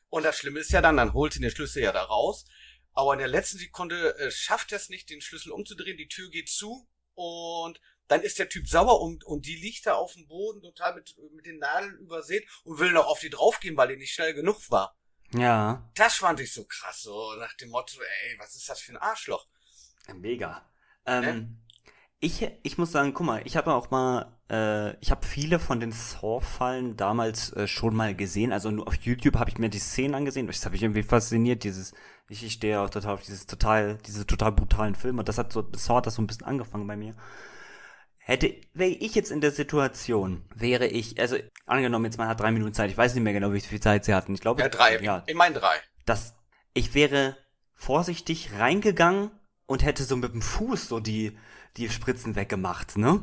Und 0.09 0.24
das 0.24 0.38
Schlimme 0.38 0.61
ist 0.61 0.72
ja 0.72 0.80
dann, 0.80 0.96
dann 0.96 1.12
holt 1.12 1.33
sie 1.33 1.40
den 1.40 1.50
Schlüssel 1.50 1.83
ja 1.83 1.92
da 1.92 2.02
raus, 2.02 2.44
aber 2.92 3.12
in 3.12 3.18
der 3.20 3.28
letzten 3.28 3.59
Sekunde 3.59 4.16
äh, 4.18 4.30
schafft 4.30 4.72
er 4.72 4.76
es 4.76 4.88
nicht, 4.88 5.09
den 5.11 5.20
Schlüssel 5.20 5.52
umzudrehen, 5.52 5.96
die 5.96 6.09
Tür 6.09 6.30
geht 6.30 6.48
zu 6.48 6.88
und 7.14 7.80
dann 8.09 8.22
ist 8.22 8.40
der 8.40 8.48
Typ 8.48 8.66
sauer 8.66 9.00
und, 9.00 9.22
und 9.22 9.46
die 9.46 9.54
liegt 9.54 9.87
da 9.87 9.94
auf 9.94 10.14
dem 10.14 10.26
Boden 10.26 10.61
total 10.62 10.96
mit, 10.96 11.16
mit 11.33 11.46
den 11.46 11.59
Nadeln 11.59 11.96
übersät 11.98 12.44
und 12.64 12.80
will 12.80 12.90
noch 12.90 13.06
auf 13.06 13.20
die 13.20 13.30
draufgehen, 13.30 13.76
weil 13.76 13.88
die 13.88 13.96
nicht 13.96 14.12
schnell 14.12 14.35
genug 14.35 14.68
war. 14.70 14.96
Ja, 15.33 15.88
Das 15.94 16.16
fand 16.16 16.40
ich 16.40 16.52
so 16.52 16.64
krass, 16.64 17.02
so 17.02 17.35
nach 17.37 17.54
dem 17.59 17.70
Motto, 17.70 18.00
ey, 18.00 18.38
was 18.40 18.56
ist 18.56 18.68
das 18.68 18.80
für 18.80 18.92
ein 18.92 18.96
Arschloch? 18.96 19.46
mega. 20.14 20.68
Ähm, 21.06 21.24
Ne? 21.24 21.56
Ich, 22.20 22.46
ich 22.62 22.78
muss 22.78 22.92
sagen, 22.92 23.14
guck 23.14 23.26
mal, 23.26 23.42
ich 23.44 23.56
habe 23.56 23.72
auch 23.72 23.90
mal, 23.90 24.37
äh, 24.50 24.94
ich 25.00 25.11
habe 25.11 25.24
viele 25.26 25.59
von 25.59 25.80
den 25.80 25.90
Saw-Fallen 25.92 26.96
damals 26.96 27.52
äh, 27.54 27.66
schon 27.66 27.96
mal 27.96 28.14
gesehen. 28.14 28.52
Also 28.52 28.70
nur 28.70 28.87
auf 28.87 28.94
YouTube 28.94 29.37
habe 29.37 29.50
ich 29.50 29.59
mir 29.59 29.70
die 29.70 29.78
Szenen 29.78 30.14
angesehen. 30.14 30.46
Das 30.46 30.64
habe 30.64 30.76
ich 30.76 30.83
irgendwie 30.83 31.02
fasziniert, 31.02 31.64
dieses, 31.64 31.94
ich, 32.28 32.44
ich 32.44 32.52
stehe 32.52 32.80
auch 32.80 32.90
total 32.90 33.14
auf 33.14 33.22
dieses 33.22 33.46
total, 33.46 33.98
diese 34.06 34.26
total 34.26 34.52
brutalen 34.52 34.94
Filme. 34.94 35.20
Und 35.20 35.28
das 35.28 35.38
hat 35.38 35.52
so, 35.52 35.66
Saw 35.74 35.96
hat 35.96 36.06
das 36.06 36.16
so 36.16 36.22
ein 36.22 36.26
bisschen 36.26 36.46
angefangen 36.46 36.87
bei 36.87 36.96
mir. 36.96 37.14
Hätte, 38.18 38.54
wäre 38.74 38.90
ich 38.90 39.14
jetzt 39.14 39.30
in 39.30 39.40
der 39.40 39.50
Situation, 39.50 40.44
wäre 40.54 40.87
ich, 40.87 41.18
also 41.18 41.37
angenommen 41.64 42.04
jetzt 42.04 42.18
man 42.18 42.28
hat 42.28 42.38
drei 42.38 42.52
Minuten 42.52 42.74
Zeit, 42.74 42.90
ich 42.90 42.96
weiß 42.98 43.14
nicht 43.14 43.24
mehr 43.24 43.33
genau, 43.33 43.52
wie 43.54 43.61
viel 43.61 43.80
Zeit 43.80 44.04
sie 44.04 44.14
hatten. 44.14 44.35
Ich 44.35 44.40
glaube, 44.40 44.61
Ja, 44.61 44.68
drei, 44.68 45.00
Ja, 45.00 45.24
ich 45.26 45.35
meine 45.35 45.59
drei. 45.59 45.74
dass 46.04 46.35
ich 46.74 46.94
wäre 46.94 47.37
vorsichtig 47.74 48.50
reingegangen 48.59 49.30
und 49.66 49.83
hätte 49.83 50.04
so 50.04 50.16
mit 50.16 50.35
dem 50.35 50.42
Fuß 50.42 50.87
so 50.87 51.00
die, 51.00 51.37
die 51.76 51.88
Spritzen 51.88 52.37
weggemacht, 52.37 52.96
ne? 52.96 53.22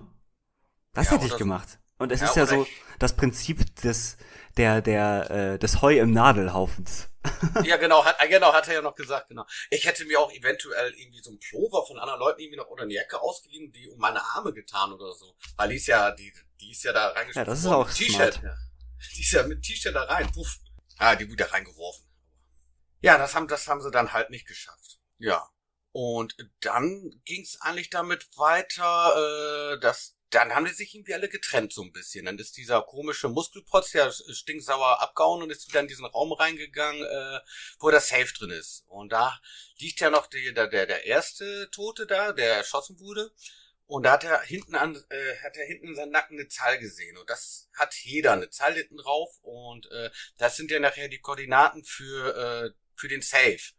Das 0.93 1.07
Ja, 1.07 1.13
hätte 1.13 1.27
ich 1.27 1.37
gemacht. 1.37 1.79
Und 1.97 2.11
es 2.11 2.21
Ja, 2.21 2.27
ist 2.27 2.35
ja 2.35 2.45
so 2.45 2.67
das 2.99 3.15
Prinzip 3.15 3.75
des, 3.77 4.17
der, 4.57 4.81
der, 4.81 5.31
äh, 5.31 5.59
des 5.59 5.81
Heu 5.81 5.97
im 5.99 6.11
Nadelhaufens. 6.11 7.09
Ja, 7.63 7.75
genau, 7.75 8.05
hat, 8.05 8.15
äh, 8.19 8.29
genau, 8.29 8.53
hat 8.53 8.67
er 8.69 8.75
ja 8.75 8.81
noch 8.81 8.95
gesagt, 8.95 9.27
genau. 9.27 9.45
Ich 9.69 9.85
hätte 9.85 10.05
mir 10.05 10.17
auch 10.19 10.31
eventuell 10.31 10.93
irgendwie 10.93 11.21
so 11.21 11.29
einen 11.29 11.39
Plover 11.39 11.85
von 11.85 11.99
anderen 11.99 12.19
Leuten 12.21 12.39
irgendwie 12.39 12.57
noch 12.57 12.67
oder 12.67 12.83
eine 12.83 12.93
Jacke 12.93 13.19
ausgeliehen, 13.19 13.69
die 13.73 13.89
um 13.89 13.99
meine 13.99 14.23
Arme 14.23 14.53
getan 14.53 14.93
oder 14.93 15.13
so. 15.13 15.35
Weil 15.57 15.69
die 15.69 15.75
ist 15.75 15.87
ja, 15.87 16.11
die, 16.11 16.31
die 16.61 16.71
ist 16.71 16.83
ja 16.83 16.93
da 16.93 17.09
reingeschmissen. 17.09 17.41
Ja, 17.41 17.45
das 17.45 17.59
ist 17.59 17.65
worden 17.65 17.89
auch 17.89 17.93
T-Shirt. 17.93 18.33
smart. 18.35 18.43
Ja. 18.43 18.55
Die 19.15 19.21
ist 19.21 19.31
ja 19.31 19.43
mit 19.43 19.61
T-Shirt 19.61 19.93
da 19.93 20.03
rein, 20.03 20.31
puff. 20.31 20.57
Ah, 20.97 21.15
die 21.15 21.25
wurde 21.29 21.43
da 21.43 21.45
reingeworfen. 21.47 22.03
Ja, 23.01 23.17
das 23.19 23.35
haben, 23.35 23.47
das 23.47 23.67
haben 23.67 23.81
sie 23.81 23.91
dann 23.91 24.13
halt 24.13 24.31
nicht 24.31 24.47
geschafft. 24.47 24.99
Ja. 25.19 25.47
Und 25.99 26.35
dann 26.59 27.23
ging 27.25 27.41
es 27.41 27.59
eigentlich 27.59 27.89
damit 27.89 28.27
weiter, 28.37 29.73
äh, 29.73 29.79
dass 29.79 30.15
dann 30.29 30.53
haben 30.53 30.65
die 30.65 30.73
sich 30.73 30.93
irgendwie 30.93 31.15
alle 31.15 31.27
getrennt 31.27 31.73
so 31.73 31.81
ein 31.81 31.91
bisschen. 31.91 32.25
Dann 32.25 32.37
ist 32.37 32.55
dieser 32.55 32.83
komische 32.83 33.29
Muskelprotz 33.29 33.93
ja 33.93 34.11
stinksauer 34.11 35.01
abgehauen 35.01 35.41
und 35.41 35.49
ist 35.49 35.67
wieder 35.67 35.79
in 35.79 35.87
diesen 35.87 36.05
Raum 36.05 36.33
reingegangen, 36.33 37.01
äh, 37.01 37.39
wo 37.79 37.89
das 37.89 38.09
Safe 38.09 38.31
drin 38.31 38.51
ist. 38.51 38.83
Und 38.85 39.11
da 39.11 39.41
liegt 39.79 39.99
ja 39.99 40.11
noch 40.11 40.27
der, 40.27 40.67
der, 40.67 40.85
der 40.85 41.05
erste 41.05 41.67
Tote 41.71 42.05
da, 42.05 42.31
der 42.31 42.57
erschossen 42.57 42.99
wurde. 42.99 43.31
Und 43.87 44.03
da 44.03 44.11
hat 44.11 44.23
er 44.23 44.39
hinten 44.41 44.75
an, 44.75 45.03
äh, 45.09 45.37
hat 45.37 45.57
er 45.57 45.65
hinten 45.65 45.87
in 45.87 45.95
seinem 45.95 46.11
Nacken 46.11 46.37
eine 46.37 46.47
Zahl 46.47 46.77
gesehen. 46.77 47.17
Und 47.17 47.27
das 47.27 47.69
hat 47.73 47.95
jeder 47.95 48.33
eine 48.33 48.51
Zahl 48.51 48.75
hinten 48.75 48.97
drauf. 48.97 49.39
Und 49.41 49.89
äh, 49.89 50.11
das 50.37 50.57
sind 50.57 50.69
ja 50.69 50.79
nachher 50.79 51.07
die 51.07 51.21
Koordinaten 51.21 51.83
für, 51.83 52.35
äh, 52.35 52.69
für 52.95 53.07
den 53.07 53.23
Safe. 53.23 53.73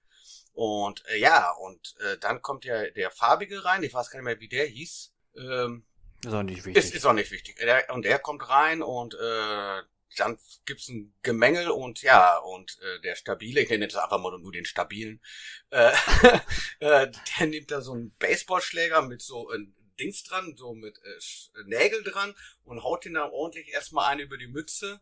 Und 0.59 1.05
äh, 1.07 1.19
ja, 1.19 1.53
und 1.53 1.95
äh, 2.01 2.19
dann 2.19 2.43
kommt 2.43 2.65
ja 2.65 2.91
der 2.91 3.13
Farbige 3.13 3.65
rein, 3.65 3.85
ich 3.85 3.95
weiß 3.95 4.11
gar 4.11 4.19
nicht 4.19 4.25
mehr, 4.25 4.41
wie 4.41 4.49
der 4.49 4.67
hieß. 4.67 5.15
Ähm, 5.37 5.87
Ist 6.25 6.35
auch 6.35 6.43
nicht 6.43 6.65
wichtig. 6.65 6.85
ist, 6.85 6.95
ist 6.97 7.07
auch 7.07 7.13
nicht 7.13 7.31
wichtig. 7.31 7.59
Der, 7.59 7.89
und 7.95 8.05
er 8.05 8.19
kommt 8.19 8.49
rein 8.49 8.83
und 8.83 9.15
äh, 9.15 9.83
dann 10.17 10.37
gibt's 10.67 10.89
ein 10.89 11.15
Gemengel 11.23 11.69
und 11.69 12.03
ja, 12.03 12.39
und 12.39 12.77
äh, 12.83 13.01
der 13.03 13.15
Stabile, 13.15 13.61
ich 13.61 13.71
nenne 13.71 13.85
jetzt 13.85 13.95
einfach 13.95 14.19
mal 14.19 14.37
nur 14.37 14.51
den 14.51 14.65
Stabilen, 14.65 15.23
äh, 15.71 15.93
äh, 16.81 17.09
der 17.39 17.47
nimmt 17.47 17.71
da 17.71 17.81
so 17.81 17.93
einen 17.93 18.17
Baseballschläger 18.17 19.03
mit 19.03 19.23
so 19.23 19.49
ein 19.51 19.77
Dings 20.01 20.25
dran, 20.25 20.57
so 20.57 20.75
mit 20.75 20.99
äh, 21.05 21.63
Nägel 21.67 22.03
dran 22.03 22.35
und 22.65 22.83
haut 22.83 23.07
ihn 23.07 23.15
dann 23.15 23.31
ordentlich 23.31 23.69
erstmal 23.69 24.11
eine 24.11 24.23
über 24.23 24.39
die 24.39 24.49
Mütze 24.49 25.01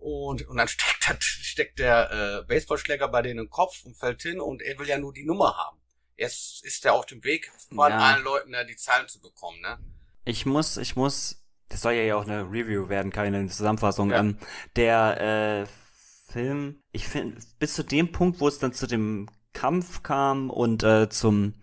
und, 0.00 0.46
und 0.48 0.56
dann 0.56 0.68
steckt, 0.68 1.08
das, 1.08 1.24
steckt 1.24 1.78
der 1.78 2.10
äh, 2.10 2.46
Baseballschläger 2.46 3.08
bei 3.08 3.22
denen 3.22 3.40
im 3.40 3.50
Kopf 3.50 3.84
und 3.84 3.96
fällt 3.96 4.22
hin 4.22 4.40
und 4.40 4.62
er 4.62 4.78
will 4.78 4.88
ja 4.88 4.98
nur 4.98 5.12
die 5.12 5.24
Nummer 5.24 5.56
haben. 5.56 5.78
Erst 6.16 6.64
ist 6.64 6.84
er 6.84 6.94
auf 6.94 7.06
dem 7.06 7.24
Weg 7.24 7.50
von 7.68 7.90
Ja. 7.90 7.98
allen 7.98 8.24
Leuten 8.24 8.52
da 8.52 8.64
die 8.64 8.76
Zahlen 8.76 9.08
zu 9.08 9.20
bekommen, 9.20 9.60
ne? 9.60 9.78
Ich 10.24 10.44
muss, 10.44 10.76
ich 10.76 10.96
muss, 10.96 11.42
das 11.68 11.80
soll 11.80 11.94
ja 11.94 12.02
ja 12.02 12.16
auch 12.16 12.24
eine 12.24 12.42
Review 12.42 12.88
werden, 12.88 13.10
keine 13.10 13.46
Zusammenfassung. 13.48 14.10
Ja. 14.10 14.20
Ähm, 14.20 14.38
der 14.76 15.66
äh, 15.66 16.32
Film, 16.32 16.82
ich 16.92 17.08
finde, 17.08 17.40
bis 17.58 17.74
zu 17.74 17.82
dem 17.82 18.12
Punkt, 18.12 18.40
wo 18.40 18.48
es 18.48 18.58
dann 18.58 18.72
zu 18.72 18.86
dem 18.86 19.28
Kampf 19.52 20.02
kam 20.02 20.50
und 20.50 20.82
äh, 20.82 21.08
zum, 21.08 21.54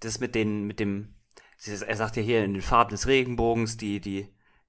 das 0.00 0.20
mit 0.20 0.34
den, 0.34 0.64
mit 0.66 0.78
dem, 0.78 1.14
er 1.64 1.96
sagt 1.96 2.16
ja 2.16 2.22
hier 2.22 2.44
in 2.44 2.52
den 2.52 2.62
Farben 2.62 2.90
des 2.90 3.06
Regenbogens, 3.06 3.76
die, 3.76 4.00
die, 4.00 4.28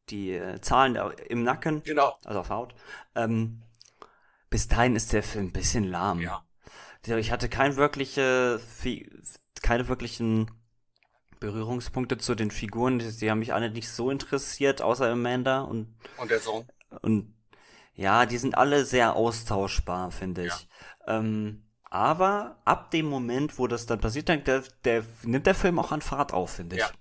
die 0.10 0.34
äh, 0.34 0.60
Zahlen 0.62 0.96
im 1.28 1.43
Nacken, 1.43 1.84
Genau. 1.84 2.17
also 2.24 2.39
auf 2.39 2.50
Haut. 2.50 2.76
Ähm, 3.15 3.62
bis 4.50 4.67
dahin 4.67 4.96
ist 4.96 5.13
der 5.13 5.24
Film 5.24 5.48
ein 5.48 5.54
bisschen 5.54 5.84
lahm. 5.84 6.20
Ja. 6.22 6.43
Ich 7.06 7.32
hatte 7.32 7.48
kein 7.48 7.76
wirkliche, 7.78 8.60
keine 9.62 9.88
wirklichen 9.88 10.52
Berührungspunkte 11.39 12.17
zu 12.17 12.36
den 12.36 12.52
Figuren. 12.52 13.00
Die, 13.00 13.30
haben 13.32 13.39
mich 13.39 13.54
alle 13.54 13.70
nicht 13.70 13.89
so 13.89 14.10
interessiert, 14.12 14.82
außer 14.82 15.10
Amanda. 15.10 15.62
Und, 15.62 15.96
Und 16.17 16.32
der 16.32 16.39
Sohn. 16.39 16.67
und 17.02 17.34
ja, 17.93 18.26
die 18.26 18.38
sind 18.38 18.58
alle 18.58 18.86
sehr 18.86 19.15
austauschbar, 19.15 20.12
finde 20.12 20.48
ich. 20.48 20.67
Ähm, 21.08 21.63
aber 21.89 22.58
ab 22.65 22.91
dem 22.91 23.08
Moment, 23.08 23.58
wo 23.58 23.67
das 23.67 23.86
dann 23.86 24.00
passiert, 24.00 24.30
dann 24.30 24.43
der, 24.43 24.63
der 24.84 25.04
nimmt 25.24 25.46
der 25.48 25.56
Film 25.56 25.80
auch 25.80 25.91
an 25.91 26.02
Fahrt 26.02 26.34
auf, 26.34 26.52
finde 26.52 26.76
ich. 26.76 26.82
Ja, 26.82 26.88
ja. 26.89 26.93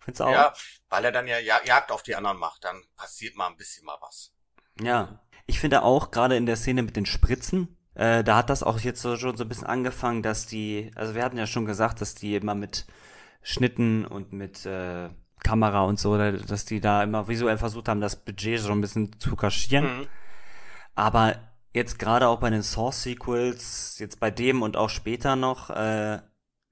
Findest 0.00 0.20
du 0.20 0.24
auch? 0.24 0.32
Ja, 0.32 0.52
weil 0.88 1.04
er 1.04 1.12
dann 1.12 1.26
ja 1.28 1.38
Ja- 1.38 1.60
Jagd 1.64 1.92
auf 1.92 2.02
die 2.02 2.16
anderen 2.16 2.38
macht, 2.38 2.64
dann 2.64 2.82
passiert 2.96 3.36
mal 3.36 3.46
ein 3.48 3.56
bisschen 3.56 3.84
mal 3.84 3.98
was. 4.00 4.32
Ja, 4.80 5.20
ich 5.46 5.60
finde 5.60 5.82
auch 5.82 6.10
gerade 6.10 6.36
in 6.36 6.46
der 6.46 6.56
Szene 6.56 6.82
mit 6.82 6.96
den 6.96 7.06
Spritzen, 7.06 7.76
äh, 7.94 8.24
da 8.24 8.36
hat 8.36 8.50
das 8.50 8.62
auch 8.62 8.80
jetzt 8.80 9.02
so, 9.02 9.16
schon 9.16 9.36
so 9.36 9.44
ein 9.44 9.48
bisschen 9.48 9.66
angefangen, 9.66 10.22
dass 10.22 10.46
die, 10.46 10.90
also 10.94 11.14
wir 11.14 11.22
hatten 11.24 11.36
ja 11.36 11.46
schon 11.46 11.66
gesagt, 11.66 12.00
dass 12.00 12.14
die 12.14 12.34
immer 12.36 12.54
mit 12.54 12.86
Schnitten 13.42 14.04
und 14.06 14.32
mit 14.32 14.64
äh, 14.66 15.10
Kamera 15.42 15.82
und 15.82 15.98
so, 15.98 16.16
da- 16.16 16.32
dass 16.32 16.64
die 16.66 16.80
da 16.80 17.02
immer 17.02 17.28
visuell 17.28 17.58
versucht 17.58 17.88
haben, 17.88 18.00
das 18.00 18.16
Budget 18.16 18.60
so 18.60 18.72
ein 18.72 18.80
bisschen 18.80 19.18
zu 19.18 19.36
kaschieren. 19.36 20.00
Mhm. 20.00 20.06
Aber 20.94 21.36
jetzt 21.72 21.98
gerade 21.98 22.28
auch 22.28 22.40
bei 22.40 22.50
den 22.50 22.62
Source-Sequels, 22.62 23.98
jetzt 23.98 24.20
bei 24.20 24.30
dem 24.30 24.62
und 24.62 24.76
auch 24.76 24.90
später 24.90 25.36
noch, 25.36 25.70
äh, 25.70 26.20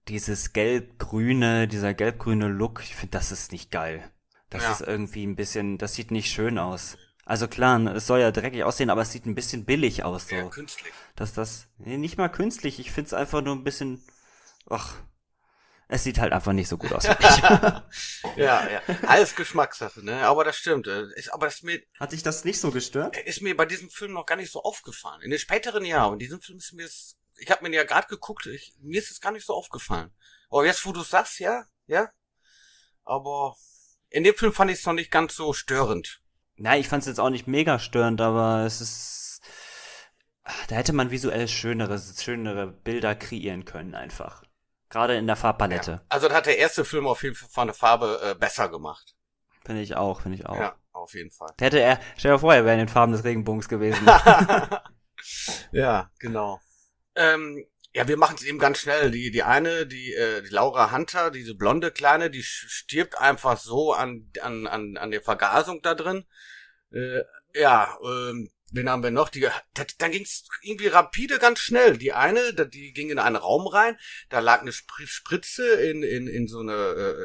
dieses 0.08 0.52
gelb-grüne, 0.52 1.68
dieser 1.68 1.94
gelb-grüne 1.94 2.48
Look, 2.48 2.80
ich 2.82 2.94
finde, 2.96 3.12
das 3.18 3.32
ist 3.32 3.52
nicht 3.52 3.70
geil. 3.70 4.10
Das 4.50 4.62
Ja. 4.64 4.72
ist 4.72 4.80
irgendwie 4.80 5.26
ein 5.26 5.36
bisschen, 5.36 5.78
das 5.78 5.94
sieht 5.94 6.10
nicht 6.10 6.30
schön 6.32 6.58
aus. 6.58 6.96
Also 7.24 7.46
klar, 7.46 7.78
es 7.94 8.06
soll 8.06 8.20
ja 8.20 8.30
dreckig 8.30 8.64
aussehen, 8.64 8.88
aber 8.88 9.02
es 9.02 9.12
sieht 9.12 9.26
ein 9.26 9.34
bisschen 9.34 9.66
billig 9.66 10.02
aus, 10.04 10.30
Ja, 10.30 10.44
so. 10.44 10.48
künstlich. 10.50 10.92
Dass 11.14 11.34
das, 11.34 11.66
nee, 11.76 11.98
nicht 11.98 12.16
mal 12.16 12.28
künstlich, 12.28 12.78
ich 12.80 12.90
finde 12.90 13.08
es 13.08 13.14
einfach 13.14 13.42
nur 13.42 13.54
ein 13.54 13.64
bisschen, 13.64 14.02
ach, 14.70 14.94
es 15.88 16.04
sieht 16.04 16.18
halt 16.18 16.32
einfach 16.32 16.52
nicht 16.54 16.68
so 16.68 16.78
gut 16.78 16.92
aus. 16.92 17.04
Ja, 18.36 18.68
ja. 18.68 18.82
Alles 19.06 19.34
Geschmackssache, 19.34 20.04
ne? 20.04 20.22
Aber 20.26 20.44
das 20.44 20.56
stimmt. 20.56 20.86
äh, 20.86 21.04
Ist, 21.16 21.32
aber 21.32 21.46
das 21.46 21.62
mir, 21.62 21.82
Hat 21.98 22.12
dich 22.12 22.22
das 22.22 22.44
nicht 22.44 22.60
so 22.60 22.70
gestört? 22.70 23.16
ist 23.18 23.42
mir 23.42 23.56
bei 23.56 23.66
diesem 23.66 23.90
Film 23.90 24.12
noch 24.12 24.26
gar 24.26 24.36
nicht 24.36 24.52
so 24.52 24.62
aufgefallen. 24.62 25.22
In 25.22 25.30
den 25.30 25.38
späteren 25.38 25.84
Jahren, 25.84 26.14
in 26.14 26.18
diesem 26.20 26.40
Film 26.40 26.58
ist 26.58 26.72
mir 26.72 26.84
das, 26.84 27.16
ich 27.38 27.50
habe 27.50 27.68
mir 27.68 27.74
ja 27.74 27.84
gerade 27.84 28.08
geguckt, 28.08 28.46
ich, 28.46 28.74
mir 28.80 28.98
ist 28.98 29.10
es 29.10 29.20
gar 29.20 29.32
nicht 29.32 29.46
so 29.46 29.54
aufgefallen. 29.54 30.12
Aber 30.50 30.64
jetzt, 30.64 30.84
wo 30.86 30.92
du 30.92 31.02
sagst, 31.02 31.38
ja, 31.38 31.64
ja. 31.86 32.10
Aber 33.04 33.56
in 34.10 34.24
dem 34.24 34.34
Film 34.34 34.52
fand 34.52 34.70
ich 34.70 34.78
es 34.78 34.86
noch 34.86 34.92
nicht 34.92 35.10
ganz 35.10 35.34
so 35.34 35.52
störend. 35.52 36.20
Nein, 36.56 36.80
ich 36.80 36.88
fand 36.88 37.02
es 37.02 37.06
jetzt 37.06 37.20
auch 37.20 37.30
nicht 37.30 37.46
mega 37.46 37.78
störend, 37.78 38.20
aber 38.20 38.64
es 38.64 38.80
ist. 38.80 39.40
Da 40.68 40.76
hätte 40.76 40.94
man 40.94 41.10
visuell 41.10 41.46
schönere, 41.46 41.98
schönere 41.98 42.66
Bilder 42.66 43.14
kreieren 43.14 43.64
können, 43.64 43.94
einfach. 43.94 44.42
Gerade 44.88 45.16
in 45.16 45.26
der 45.26 45.36
Farbpalette. 45.36 45.90
Ja. 45.90 46.02
Also, 46.08 46.28
das 46.28 46.36
hat 46.38 46.46
der 46.46 46.56
erste 46.56 46.84
Film 46.84 47.06
auf 47.06 47.22
jeden 47.22 47.34
Fall 47.34 47.48
von 47.50 47.68
der 47.68 47.74
Farbe 47.74 48.20
äh, 48.22 48.34
besser 48.34 48.70
gemacht. 48.70 49.14
Finde 49.64 49.82
ich 49.82 49.96
auch, 49.96 50.22
finde 50.22 50.38
ich 50.38 50.46
auch. 50.46 50.56
Ja, 50.56 50.76
auf 50.92 51.12
jeden 51.12 51.30
Fall. 51.30 51.52
Da 51.58 51.66
Hätte 51.66 51.80
er, 51.80 52.00
stell 52.16 52.32
dir 52.32 52.38
vor, 52.38 52.54
er 52.54 52.64
wäre 52.64 52.74
in 52.74 52.86
den 52.86 52.88
Farben 52.88 53.12
des 53.12 53.24
Regenbogens 53.24 53.68
gewesen. 53.68 54.06
ja, 55.72 56.10
genau. 56.18 56.60
Ähm, 57.18 57.66
ja, 57.94 58.06
wir 58.06 58.16
machen 58.16 58.36
es 58.36 58.44
eben 58.44 58.60
ganz 58.60 58.78
schnell. 58.78 59.10
Die, 59.10 59.30
die 59.32 59.42
eine, 59.42 59.86
die, 59.86 60.14
äh, 60.14 60.42
die 60.42 60.50
Laura 60.50 60.92
Hunter, 60.92 61.30
diese 61.32 61.54
blonde 61.54 61.90
Kleine, 61.90 62.30
die 62.30 62.44
stirbt 62.44 63.18
einfach 63.18 63.58
so 63.58 63.92
an, 63.92 64.30
an, 64.40 64.66
an, 64.68 64.96
an 64.96 65.10
der 65.10 65.20
Vergasung 65.20 65.82
da 65.82 65.94
drin. 65.94 66.24
Äh, 66.92 67.22
ja, 67.54 67.98
ähm, 68.04 68.50
Den 68.70 68.90
haben 68.90 69.02
wir 69.02 69.10
noch. 69.10 69.30
Die, 69.30 69.48
dann 69.98 70.10
ging 70.10 70.22
es 70.22 70.44
irgendwie 70.62 70.88
rapide 70.88 71.38
ganz 71.38 71.58
schnell. 71.60 71.96
Die 71.96 72.12
eine, 72.12 72.52
die 72.52 72.92
ging 72.92 73.10
in 73.10 73.18
einen 73.18 73.36
Raum 73.36 73.66
rein, 73.66 73.98
da 74.28 74.40
lag 74.40 74.60
eine 74.60 74.72
Spritze 74.72 75.66
in, 75.66 76.02
in, 76.02 76.26
in 76.26 76.48
so 76.48 76.60
eine, 76.60 76.72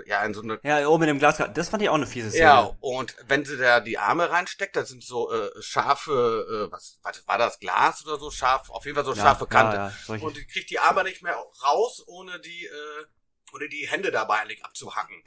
äh, 0.05 0.09
ja, 0.09 0.23
in 0.23 0.33
so 0.33 0.41
eine. 0.41 0.59
Ja, 0.63 0.87
oben 0.87 1.03
in 1.03 1.07
dem 1.07 1.19
Glas. 1.19 1.41
Das 1.53 1.69
fand 1.69 1.83
ich 1.83 1.89
auch 1.89 1.95
eine 1.95 2.07
fiese 2.07 2.29
Szene. 2.29 2.43
Ja, 2.43 2.77
und 2.79 3.15
wenn 3.27 3.43
sie 3.43 3.57
da 3.57 3.81
die 3.81 3.97
Arme 3.97 4.29
reinsteckt, 4.29 4.75
da 4.75 4.85
sind 4.85 5.03
so 5.03 5.31
äh, 5.31 5.49
scharfe, 5.61 6.67
äh, 6.69 6.71
was, 6.71 6.99
was 7.03 7.27
war 7.27 7.37
das, 7.37 7.59
Glas 7.59 8.05
oder 8.05 8.17
so 8.17 8.31
scharf, 8.31 8.69
auf 8.69 8.85
jeden 8.85 8.95
Fall 8.95 9.05
so 9.05 9.15
scharfe 9.15 9.43
ja, 9.43 9.49
Kante. 9.49 9.77
Ja, 9.77 10.15
ja, 10.15 10.21
und 10.23 10.37
die 10.37 10.45
kriegt 10.45 10.69
die 10.69 10.79
Arme 10.79 11.03
nicht 11.03 11.23
mehr 11.23 11.35
raus, 11.63 12.03
ohne 12.07 12.39
die, 12.39 12.65
äh, 12.65 13.05
ohne 13.53 13.67
die 13.67 13.87
Hände 13.89 14.11
dabei 14.11 14.39
eigentlich 14.39 14.63
abzuhacken. 14.63 15.21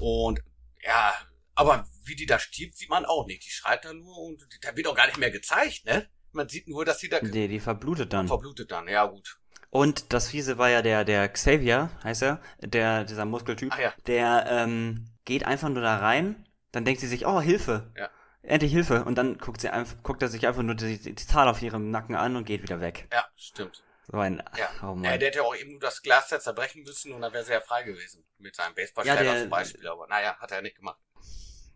Und 0.00 0.40
ja, 0.82 1.14
aber 1.60 1.86
wie 2.04 2.16
die 2.16 2.24
da 2.24 2.38
stirbt, 2.38 2.78
sieht 2.78 2.88
man 2.88 3.04
auch 3.04 3.26
nicht. 3.26 3.44
Die 3.44 3.50
schreit 3.50 3.84
da 3.84 3.92
nur 3.92 4.16
und 4.16 4.42
da 4.62 4.74
wird 4.74 4.86
auch 4.86 4.94
gar 4.94 5.06
nicht 5.06 5.18
mehr 5.18 5.30
gezeigt, 5.30 5.84
ne? 5.84 6.08
Man 6.32 6.48
sieht 6.48 6.68
nur, 6.68 6.86
dass 6.86 7.00
sie 7.00 7.10
da. 7.10 7.18
Nee, 7.20 7.48
die 7.48 7.60
verblutet 7.60 8.14
dann. 8.14 8.28
Verblutet 8.28 8.70
dann, 8.70 8.88
ja 8.88 9.04
gut. 9.04 9.38
Und 9.68 10.14
das 10.14 10.30
Fiese 10.30 10.56
war 10.56 10.70
ja 10.70 10.80
der, 10.80 11.04
der 11.04 11.28
Xavier, 11.28 11.90
heißt 12.02 12.22
er, 12.22 12.40
der, 12.60 13.04
dieser 13.04 13.26
Muskeltyp, 13.26 13.72
Ach 13.74 13.78
ja. 13.78 13.92
der 14.06 14.46
ähm, 14.48 15.10
geht 15.26 15.44
einfach 15.44 15.68
nur 15.68 15.82
da 15.82 15.98
rein, 15.98 16.48
dann 16.72 16.86
denkt 16.86 17.02
sie 17.02 17.06
sich, 17.06 17.26
oh, 17.26 17.42
Hilfe. 17.42 17.92
Ja. 17.94 18.08
Endlich 18.42 18.72
Hilfe. 18.72 19.04
Und 19.04 19.16
dann 19.16 19.36
guckt, 19.36 19.60
sie 19.60 19.68
einfach, 19.68 20.02
guckt 20.02 20.22
er 20.22 20.28
sich 20.28 20.46
einfach 20.46 20.62
nur 20.62 20.74
die, 20.74 20.98
die 20.98 21.14
Zahl 21.14 21.46
auf 21.46 21.60
ihrem 21.60 21.90
Nacken 21.90 22.16
an 22.16 22.36
und 22.36 22.46
geht 22.46 22.62
wieder 22.62 22.80
weg. 22.80 23.06
Ja, 23.12 23.26
stimmt. 23.36 23.84
So 24.06 24.16
ein, 24.16 24.42
ja. 24.56 24.68
Oh 24.82 24.94
Mann. 24.94 25.04
Äh, 25.04 25.18
der 25.18 25.28
hätte 25.28 25.42
auch 25.44 25.54
eben 25.54 25.72
nur 25.72 25.80
das 25.80 26.00
Glas 26.00 26.28
zerbrechen 26.28 26.82
müssen 26.82 27.12
und 27.12 27.20
dann 27.20 27.32
wäre 27.32 27.44
er 27.44 27.58
ja 27.58 27.60
frei 27.60 27.82
gewesen. 27.82 28.24
Mit 28.38 28.56
seinem 28.56 28.74
Baseballschläger 28.74 29.34
ja, 29.34 29.40
zum 29.40 29.50
Beispiel. 29.50 29.86
Aber 29.86 30.06
naja, 30.08 30.36
hat 30.38 30.50
er 30.50 30.56
ja 30.56 30.62
nicht 30.62 30.76
gemacht. 30.76 30.98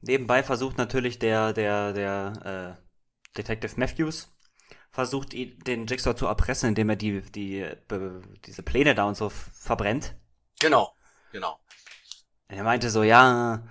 Nebenbei 0.06 0.42
versucht 0.42 0.76
natürlich 0.76 1.18
der, 1.18 1.52
der, 1.52 1.92
der 1.92 2.78
äh, 2.78 3.36
Detective 3.36 3.72
Matthews, 3.76 4.36
versucht 4.90 5.32
den 5.32 5.86
Jigsaw 5.86 6.14
zu 6.14 6.26
erpressen, 6.26 6.68
indem 6.68 6.90
er 6.90 6.96
die, 6.96 7.22
die, 7.22 7.66
diese 8.44 8.62
Pläne 8.62 8.94
da 8.94 9.04
und 9.04 9.16
so 9.16 9.30
verbrennt. 9.30 10.14
Genau, 10.60 10.94
genau. 11.32 11.58
Er 12.48 12.64
meinte 12.64 12.90
so, 12.90 13.02
ja, 13.02 13.66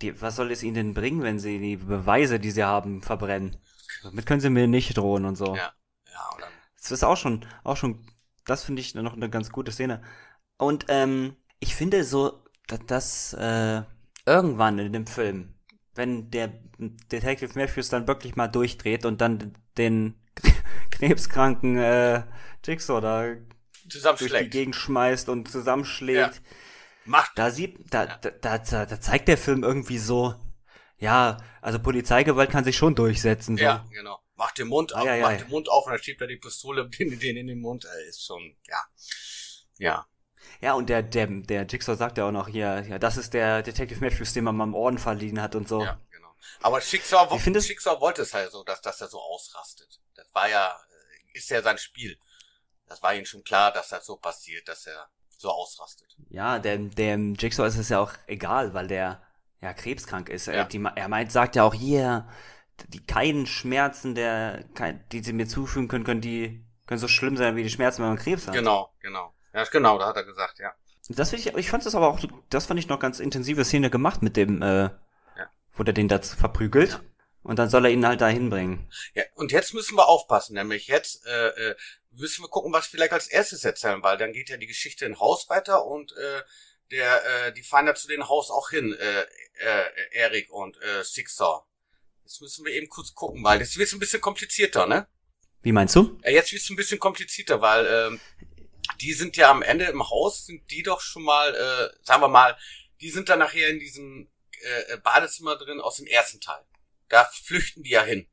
die, 0.00 0.20
was 0.20 0.36
soll 0.36 0.52
es 0.52 0.62
ihnen 0.62 0.74
denn 0.74 0.94
bringen, 0.94 1.22
wenn 1.22 1.40
sie 1.40 1.58
die 1.58 1.76
Beweise, 1.76 2.38
die 2.38 2.52
sie 2.52 2.64
haben, 2.64 3.02
verbrennen? 3.02 3.56
Damit 4.04 4.26
können 4.26 4.40
sie 4.40 4.50
mir 4.50 4.68
nicht 4.68 4.96
drohen 4.96 5.24
und 5.24 5.34
so. 5.34 5.56
Ja, 5.56 5.72
ja, 6.06 6.30
dann. 6.38 6.52
Das 6.76 6.92
ist 6.92 7.02
auch 7.02 7.16
schon, 7.16 7.44
auch 7.64 7.76
schon, 7.76 8.06
das 8.46 8.64
finde 8.64 8.80
ich 8.80 8.94
noch 8.94 9.14
eine 9.14 9.28
ganz 9.28 9.50
gute 9.50 9.72
Szene. 9.72 10.02
Und 10.56 10.86
ähm, 10.88 11.36
ich 11.58 11.74
finde 11.74 12.04
so, 12.04 12.44
dass 12.68 12.80
das, 12.86 13.32
äh, 13.34 13.82
irgendwann 14.28 14.78
in 14.78 14.92
dem 14.92 15.06
Film, 15.06 15.54
wenn 15.94 16.30
der 16.30 16.52
Detective 17.10 17.58
Matthews 17.58 17.88
dann 17.88 18.06
wirklich 18.06 18.36
mal 18.36 18.48
durchdreht 18.48 19.04
und 19.04 19.20
dann 19.20 19.54
den 19.76 20.14
krebskranken 20.90 21.78
äh, 21.78 22.22
Jigsaw 22.64 23.00
da 23.00 23.34
durch 23.84 24.32
die 24.32 24.50
Gegend 24.50 24.76
schmeißt 24.76 25.28
und 25.28 25.50
zusammenschlägt. 25.50 26.34
Ja. 26.34 26.40
Macht. 27.04 27.32
Da 27.36 27.50
sieht, 27.50 27.78
da, 27.90 28.04
ja. 28.04 28.18
da, 28.18 28.58
da, 28.58 28.86
da 28.86 29.00
zeigt 29.00 29.28
der 29.28 29.38
Film 29.38 29.62
irgendwie 29.62 29.98
so, 29.98 30.34
ja, 30.98 31.38
also 31.62 31.78
Polizeigewalt 31.78 32.50
kann 32.50 32.64
sich 32.64 32.76
schon 32.76 32.94
durchsetzen. 32.94 33.56
So. 33.56 33.64
Ja, 33.64 33.86
genau. 33.90 34.20
Macht 34.36 34.58
den 34.58 34.68
Mund 34.68 34.94
auf, 34.94 35.06
ja, 35.06 35.16
macht 35.16 35.40
den 35.40 35.48
Mund 35.48 35.68
auf 35.70 35.86
und 35.86 35.92
dann 35.92 36.02
schiebt 36.02 36.20
er 36.20 36.26
die 36.26 36.36
Pistole 36.36 36.88
den, 36.90 37.18
den 37.18 37.36
in 37.36 37.46
den 37.46 37.60
Mund. 37.60 37.86
Äh, 37.86 38.08
ist 38.08 38.24
schon, 38.24 38.56
ja. 38.68 38.84
Ja. 39.78 40.06
Ja, 40.60 40.74
und 40.74 40.88
der, 40.88 41.02
der, 41.02 41.26
der 41.26 41.66
Jigsaw 41.66 41.96
sagt 41.96 42.18
ja 42.18 42.26
auch 42.26 42.32
noch 42.32 42.48
hier, 42.48 42.84
ja, 42.88 42.98
das 42.98 43.16
ist 43.16 43.32
der 43.34 43.62
Detective 43.62 44.00
Matthews, 44.00 44.32
den 44.32 44.44
man 44.44 44.56
mal 44.56 44.64
im 44.64 44.74
Orden 44.74 44.98
verliehen 44.98 45.40
hat 45.40 45.54
und 45.54 45.68
so. 45.68 45.84
Ja, 45.84 46.00
genau. 46.10 46.28
Aber 46.62 46.80
Schicksal, 46.80 47.28
Schicksal 47.60 48.00
wollte 48.00 48.22
es 48.22 48.34
halt 48.34 48.50
so, 48.50 48.64
dass, 48.64 48.80
dass 48.80 49.00
er 49.00 49.08
so 49.08 49.20
ausrastet. 49.20 50.00
Das 50.16 50.26
war 50.34 50.48
ja, 50.48 50.68
äh, 50.68 51.38
ist 51.38 51.50
ja 51.50 51.62
sein 51.62 51.78
Spiel. 51.78 52.18
Das 52.88 53.02
war 53.02 53.14
ihm 53.14 53.24
schon 53.24 53.44
klar, 53.44 53.72
dass 53.72 53.90
das 53.90 54.06
so 54.06 54.16
passiert, 54.16 54.66
dass 54.66 54.86
er 54.86 55.08
so 55.36 55.50
ausrastet. 55.50 56.16
Ja, 56.30 56.58
dem, 56.58 56.90
dem 56.90 57.34
Jigsaw 57.34 57.66
ist 57.66 57.76
es 57.76 57.90
ja 57.90 58.00
auch 58.00 58.12
egal, 58.26 58.74
weil 58.74 58.88
der 58.88 59.22
ja 59.60 59.72
krebskrank 59.72 60.28
ist. 60.28 60.46
Ja. 60.46 60.54
Er, 60.54 60.64
die, 60.64 60.84
er 60.94 61.08
meint, 61.08 61.30
sagt 61.30 61.56
ja 61.56 61.62
auch 61.64 61.74
hier, 61.74 62.28
die 62.88 63.04
keinen 63.04 63.46
Schmerzen, 63.46 64.14
der, 64.14 64.64
die 65.12 65.22
sie 65.22 65.32
mir 65.32 65.46
zufügen 65.46 65.88
können, 65.88 66.04
können 66.04 66.20
die, 66.20 66.64
können 66.86 67.00
so 67.00 67.08
schlimm 67.08 67.36
sein 67.36 67.56
wie 67.56 67.62
die 67.62 67.70
Schmerzen, 67.70 68.02
wenn 68.02 68.10
man 68.10 68.18
Krebs 68.18 68.46
hat. 68.46 68.54
Genau, 68.54 68.92
genau. 69.00 69.32
Ja, 69.58 69.64
genau, 69.64 69.98
da 69.98 70.06
hat 70.06 70.16
er 70.16 70.22
gesagt, 70.22 70.60
ja. 70.60 70.72
Das 71.08 71.32
ich, 71.32 71.48
ich 71.48 71.68
fand 71.68 71.84
das 71.84 71.96
aber 71.96 72.06
auch, 72.06 72.20
das 72.48 72.66
fand 72.66 72.78
ich 72.78 72.86
noch 72.86 73.00
ganz 73.00 73.18
intensive 73.18 73.64
Szene 73.64 73.90
gemacht 73.90 74.22
mit 74.22 74.36
dem, 74.36 74.62
äh, 74.62 74.82
ja. 74.84 75.50
wo 75.72 75.82
der 75.82 75.94
den 75.94 76.06
da 76.06 76.20
verprügelt. 76.22 76.90
Ja. 76.90 77.00
Und 77.42 77.58
dann 77.58 77.68
soll 77.68 77.84
er 77.86 77.90
ihn 77.90 78.06
halt 78.06 78.20
da 78.20 78.28
hinbringen. 78.28 78.88
Ja, 79.14 79.24
und 79.34 79.50
jetzt 79.50 79.74
müssen 79.74 79.96
wir 79.96 80.06
aufpassen, 80.06 80.54
nämlich 80.54 80.86
jetzt 80.86 81.26
äh, 81.26 81.48
äh, 81.70 81.76
müssen 82.12 82.44
wir 82.44 82.48
gucken, 82.48 82.72
was 82.72 82.86
vielleicht 82.86 83.12
als 83.12 83.26
erstes 83.26 83.64
erzählen, 83.64 84.00
weil 84.00 84.16
dann 84.16 84.32
geht 84.32 84.48
ja 84.48 84.58
die 84.58 84.68
Geschichte 84.68 85.06
in 85.06 85.18
Haus 85.18 85.48
weiter 85.48 85.84
und 85.84 86.12
äh, 86.12 86.42
der, 86.92 87.46
äh, 87.46 87.52
die 87.52 87.64
fahren 87.64 87.86
ja 87.86 87.96
zu 87.96 88.06
dem 88.06 88.28
Haus 88.28 88.52
auch 88.52 88.70
hin, 88.70 88.92
äh, 88.92 89.20
äh, 89.22 89.84
Erik 90.12 90.52
und 90.52 90.80
äh, 90.82 91.02
Sixer. 91.02 91.66
Jetzt 92.22 92.40
müssen 92.40 92.64
wir 92.64 92.74
eben 92.74 92.88
kurz 92.88 93.12
gucken, 93.12 93.42
weil 93.42 93.58
das 93.58 93.76
wird 93.76 93.92
ein 93.92 93.98
bisschen 93.98 94.20
komplizierter, 94.20 94.86
ne? 94.86 95.08
Wie 95.62 95.72
meinst 95.72 95.96
du? 95.96 96.16
Ja, 96.22 96.30
jetzt 96.30 96.52
wird 96.52 96.62
es 96.62 96.70
ein 96.70 96.76
bisschen 96.76 97.00
komplizierter, 97.00 97.60
weil 97.60 97.86
ähm, 97.86 98.20
die 99.00 99.12
sind 99.12 99.36
ja 99.36 99.50
am 99.50 99.62
Ende 99.62 99.84
im 99.86 100.08
Haus, 100.08 100.46
sind 100.46 100.70
die 100.70 100.82
doch 100.82 101.00
schon 101.00 101.22
mal, 101.22 101.54
äh, 101.54 102.04
sagen 102.04 102.22
wir 102.22 102.28
mal, 102.28 102.56
die 103.00 103.10
sind 103.10 103.28
dann 103.28 103.38
nachher 103.38 103.68
in 103.68 103.78
diesem 103.78 104.28
äh, 104.60 104.96
Badezimmer 104.98 105.56
drin 105.56 105.80
aus 105.80 105.96
dem 105.96 106.06
ersten 106.06 106.40
Teil. 106.40 106.64
Da 107.08 107.24
flüchten 107.24 107.82
die 107.82 107.90
ja 107.90 108.02
hin. 108.02 108.28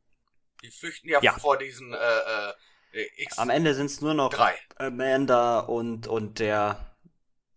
Die 0.64 0.72
flüchten 0.72 1.10
ja, 1.10 1.22
ja. 1.22 1.38
vor 1.38 1.58
diesen 1.58 1.94
äh, 1.94 2.50
äh, 2.92 3.08
X. 3.18 3.38
Am 3.38 3.50
Ende 3.50 3.74
sind 3.76 3.88
es 3.88 4.02
nur 4.02 4.14
noch 4.14 4.30
drei. 4.30 4.58
Amanda 4.78 5.60
und 5.60 6.08
und 6.08 6.40
der 6.40 6.96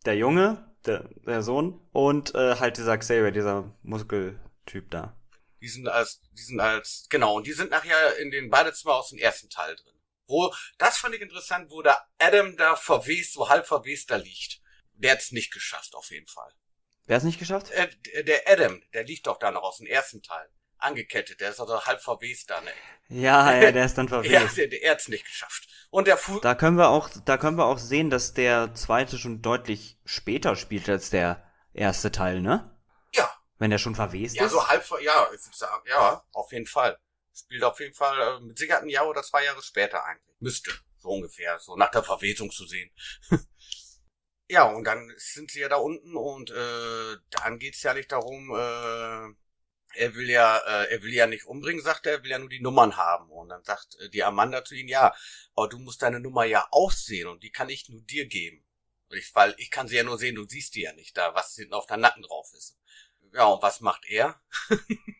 der 0.05 0.17
Junge, 0.17 0.75
der, 0.87 1.09
der 1.27 1.43
Sohn 1.43 1.81
und 1.93 2.35
äh, 2.35 2.57
halt 2.57 2.77
dieser 2.77 2.99
Xavier, 2.99 3.31
dieser 3.31 3.75
Muskeltyp 3.83 4.91
da. 4.91 5.17
Die 5.61 5.69
sind 5.69 5.89
als, 5.89 6.21
die 6.33 6.43
sind 6.43 6.61
als, 6.61 7.07
genau, 7.11 7.37
und 7.37 7.47
die 7.47 7.53
sind 7.53 7.71
nachher 7.71 8.17
in 8.19 8.31
den 8.31 8.49
Badezimmer 8.49 8.95
aus 8.95 9.11
dem 9.11 9.19
ersten 9.19 9.51
Teil 9.51 9.75
drin. 9.75 9.95
Wo, 10.29 10.55
das 10.77 10.99
fand 10.99 11.15
ich 11.15 11.23
interessant, 11.23 11.71
wo 11.71 11.81
der 11.81 12.07
Adam 12.19 12.57
da 12.57 12.77
verwest, 12.77 13.33
so 13.33 13.49
halb 13.49 13.67
verwest 13.67 14.11
da 14.11 14.17
liegt. 14.17 14.61
Der 14.93 15.13
hat's 15.13 15.33
nicht 15.33 15.53
geschafft, 15.53 15.95
auf 15.95 16.11
jeden 16.11 16.27
Fall. 16.27 16.53
Wer 17.07 17.17
hat's 17.17 17.25
nicht 17.25 17.39
geschafft? 17.39 17.71
Äh, 17.71 17.89
der 18.25 18.43
Adam, 18.47 18.83
der 18.93 19.05
liegt 19.05 19.27
doch 19.27 19.39
da 19.39 19.51
noch 19.51 19.63
aus 19.63 19.79
dem 19.79 19.87
ersten 19.87 20.23
Teil. 20.23 20.47
Angekettet, 20.77 21.41
der 21.41 21.51
ist 21.51 21.61
also 21.61 21.85
halb 21.85 22.03
verwest 22.03 22.51
da, 22.51 22.61
ne? 22.61 22.71
Ja, 23.09 23.59
ja, 23.59 23.73
der 23.73 23.87
ist 23.87 23.97
dann 23.97 24.09
verwest. 24.09 24.31
ja, 24.31 24.45
der, 24.45 24.67
der 24.69 24.91
hat's 24.91 25.09
nicht 25.09 25.25
geschafft. 25.25 25.67
Und 25.91 26.07
der 26.07 26.19
Fu 26.19 26.39
Da 26.41 26.55
können 26.55 26.77
wir 26.77 26.91
auch, 26.91 27.09
da 27.25 27.39
können 27.39 27.57
wir 27.57 27.65
auch 27.65 27.79
sehen, 27.79 28.11
dass 28.11 28.35
der 28.35 28.75
zweite 28.75 29.17
schon 29.17 29.41
deutlich 29.41 29.99
später 30.05 30.57
spielt 30.57 30.89
als 30.91 31.09
der 31.09 31.43
erste 31.73 32.13
Teil, 32.13 32.43
ne? 32.43 32.77
Ja. 33.15 33.33
Wenn 33.57 33.71
der 33.71 33.79
schon 33.79 33.95
verwest 33.95 34.37
ja, 34.37 34.45
ist. 34.45 34.53
Ja, 34.53 34.59
so 34.61 34.69
halb, 34.69 34.85
ja, 35.01 35.29
ja, 35.87 36.25
auf 36.33 36.53
jeden 36.53 36.67
Fall. 36.67 36.99
Spielt 37.39 37.63
auf 37.63 37.79
jeden 37.81 37.95
Fall 37.95 38.21
äh, 38.21 38.41
mit 38.41 38.59
Sicherheit 38.59 38.83
ein 38.83 38.89
Jahr 38.89 39.09
oder 39.09 39.23
zwei 39.23 39.45
Jahre 39.45 39.63
später 39.63 40.05
eigentlich. 40.05 40.37
Müsste, 40.41 40.73
so 40.99 41.09
ungefähr, 41.09 41.59
so 41.59 41.77
nach 41.77 41.91
der 41.91 42.03
Verwesung 42.03 42.51
zu 42.51 42.67
sehen. 42.67 42.91
ja, 44.49 44.65
und 44.65 44.85
dann 44.85 45.13
sind 45.17 45.51
sie 45.51 45.61
ja 45.61 45.69
da 45.69 45.77
unten 45.77 46.17
und 46.17 46.51
äh, 46.51 47.17
dann 47.31 47.59
geht's 47.59 47.83
ja 47.83 47.95
nicht 47.95 48.11
darum, 48.13 48.51
äh, 48.55 49.35
er 49.95 50.15
will 50.15 50.29
ja, 50.29 50.59
äh, 50.59 50.93
er 50.93 51.03
will 51.03 51.13
ja 51.15 51.27
nicht 51.27 51.47
umbringen, 51.47 51.83
sagt 51.83 52.07
er, 52.07 52.15
er 52.15 52.23
will 52.23 52.31
ja 52.31 52.39
nur 52.39 52.49
die 52.49 52.61
Nummern 52.61 52.97
haben. 52.97 53.31
Und 53.31 53.49
dann 53.49 53.65
sagt 53.65 53.97
äh, 54.01 54.11
die 54.11 54.23
Amanda 54.23 54.65
zu 54.65 54.75
ihm, 54.75 54.89
ja, 54.89 55.15
aber 55.55 55.69
du 55.69 55.79
musst 55.79 56.03
deine 56.03 56.21
Nummer 56.21 56.45
ja 56.45 56.67
auch 56.71 56.93
sehen 56.93 57.29
und 57.29 57.43
die 57.43 57.51
kann 57.51 57.69
ich 57.69 57.89
nur 57.89 58.03
dir 58.03 58.27
geben. 58.27 58.65
Ich, 59.11 59.35
weil 59.35 59.55
ich 59.59 59.71
kann 59.71 59.89
sie 59.89 59.97
ja 59.97 60.03
nur 60.03 60.19
sehen, 60.19 60.35
du 60.35 60.47
siehst 60.47 60.75
die 60.75 60.83
ja 60.83 60.93
nicht 60.93 61.17
da, 61.17 61.35
was 61.35 61.55
hinten 61.55 61.75
auf 61.75 61.87
deinem 61.87 62.03
Nacken 62.03 62.23
drauf 62.23 62.53
ist. 62.55 62.79
Ja, 63.33 63.47
und 63.47 63.63
was 63.63 63.81
macht 63.81 64.05
er? 64.07 64.41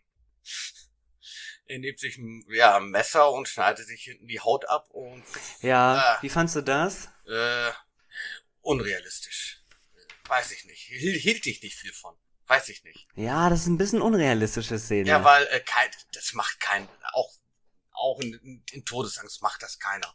er 1.69 1.79
nimmt 1.79 2.01
sich 2.01 2.19
ein, 2.19 2.45
ja, 2.49 2.77
ein 2.77 2.91
Messer 2.91 3.31
und 3.31 3.49
schneidet 3.49 3.87
sich 3.87 4.03
hinten 4.03 4.27
die 4.27 4.41
Haut 4.41 4.69
ab 4.69 4.89
und. 4.91 5.25
Ja, 5.61 6.17
äh, 6.17 6.23
wie 6.23 6.29
fandst 6.29 6.57
du 6.57 6.63
das? 6.63 7.09
Äh, 7.27 7.71
unrealistisch. 8.63 9.63
Weiß 10.27 10.51
ich 10.53 10.65
nicht. 10.65 10.83
Hielt 10.83 11.47
ich 11.47 11.63
nicht 11.63 11.77
viel 11.77 11.93
von. 11.93 12.17
Weiß 12.47 12.69
ich 12.71 12.83
nicht. 12.85 13.07
Ja, 13.15 13.51
das 13.51 13.61
ist 13.61 13.67
ein 13.67 13.79
bisschen 13.79 14.01
unrealistische 14.01 14.79
Szene. 14.79 15.09
Ja, 15.09 15.23
weil 15.25 15.47
äh, 15.49 15.61
kein, 15.61 15.91
das 16.13 16.33
macht 16.33 16.59
kein, 16.61 16.89
auch 17.13 17.33
auch 17.99 18.21
in, 18.21 18.63
in 18.73 18.85
Todesangst 18.85 19.43
macht 19.43 19.63
das 19.63 19.79
keiner. 19.79 20.15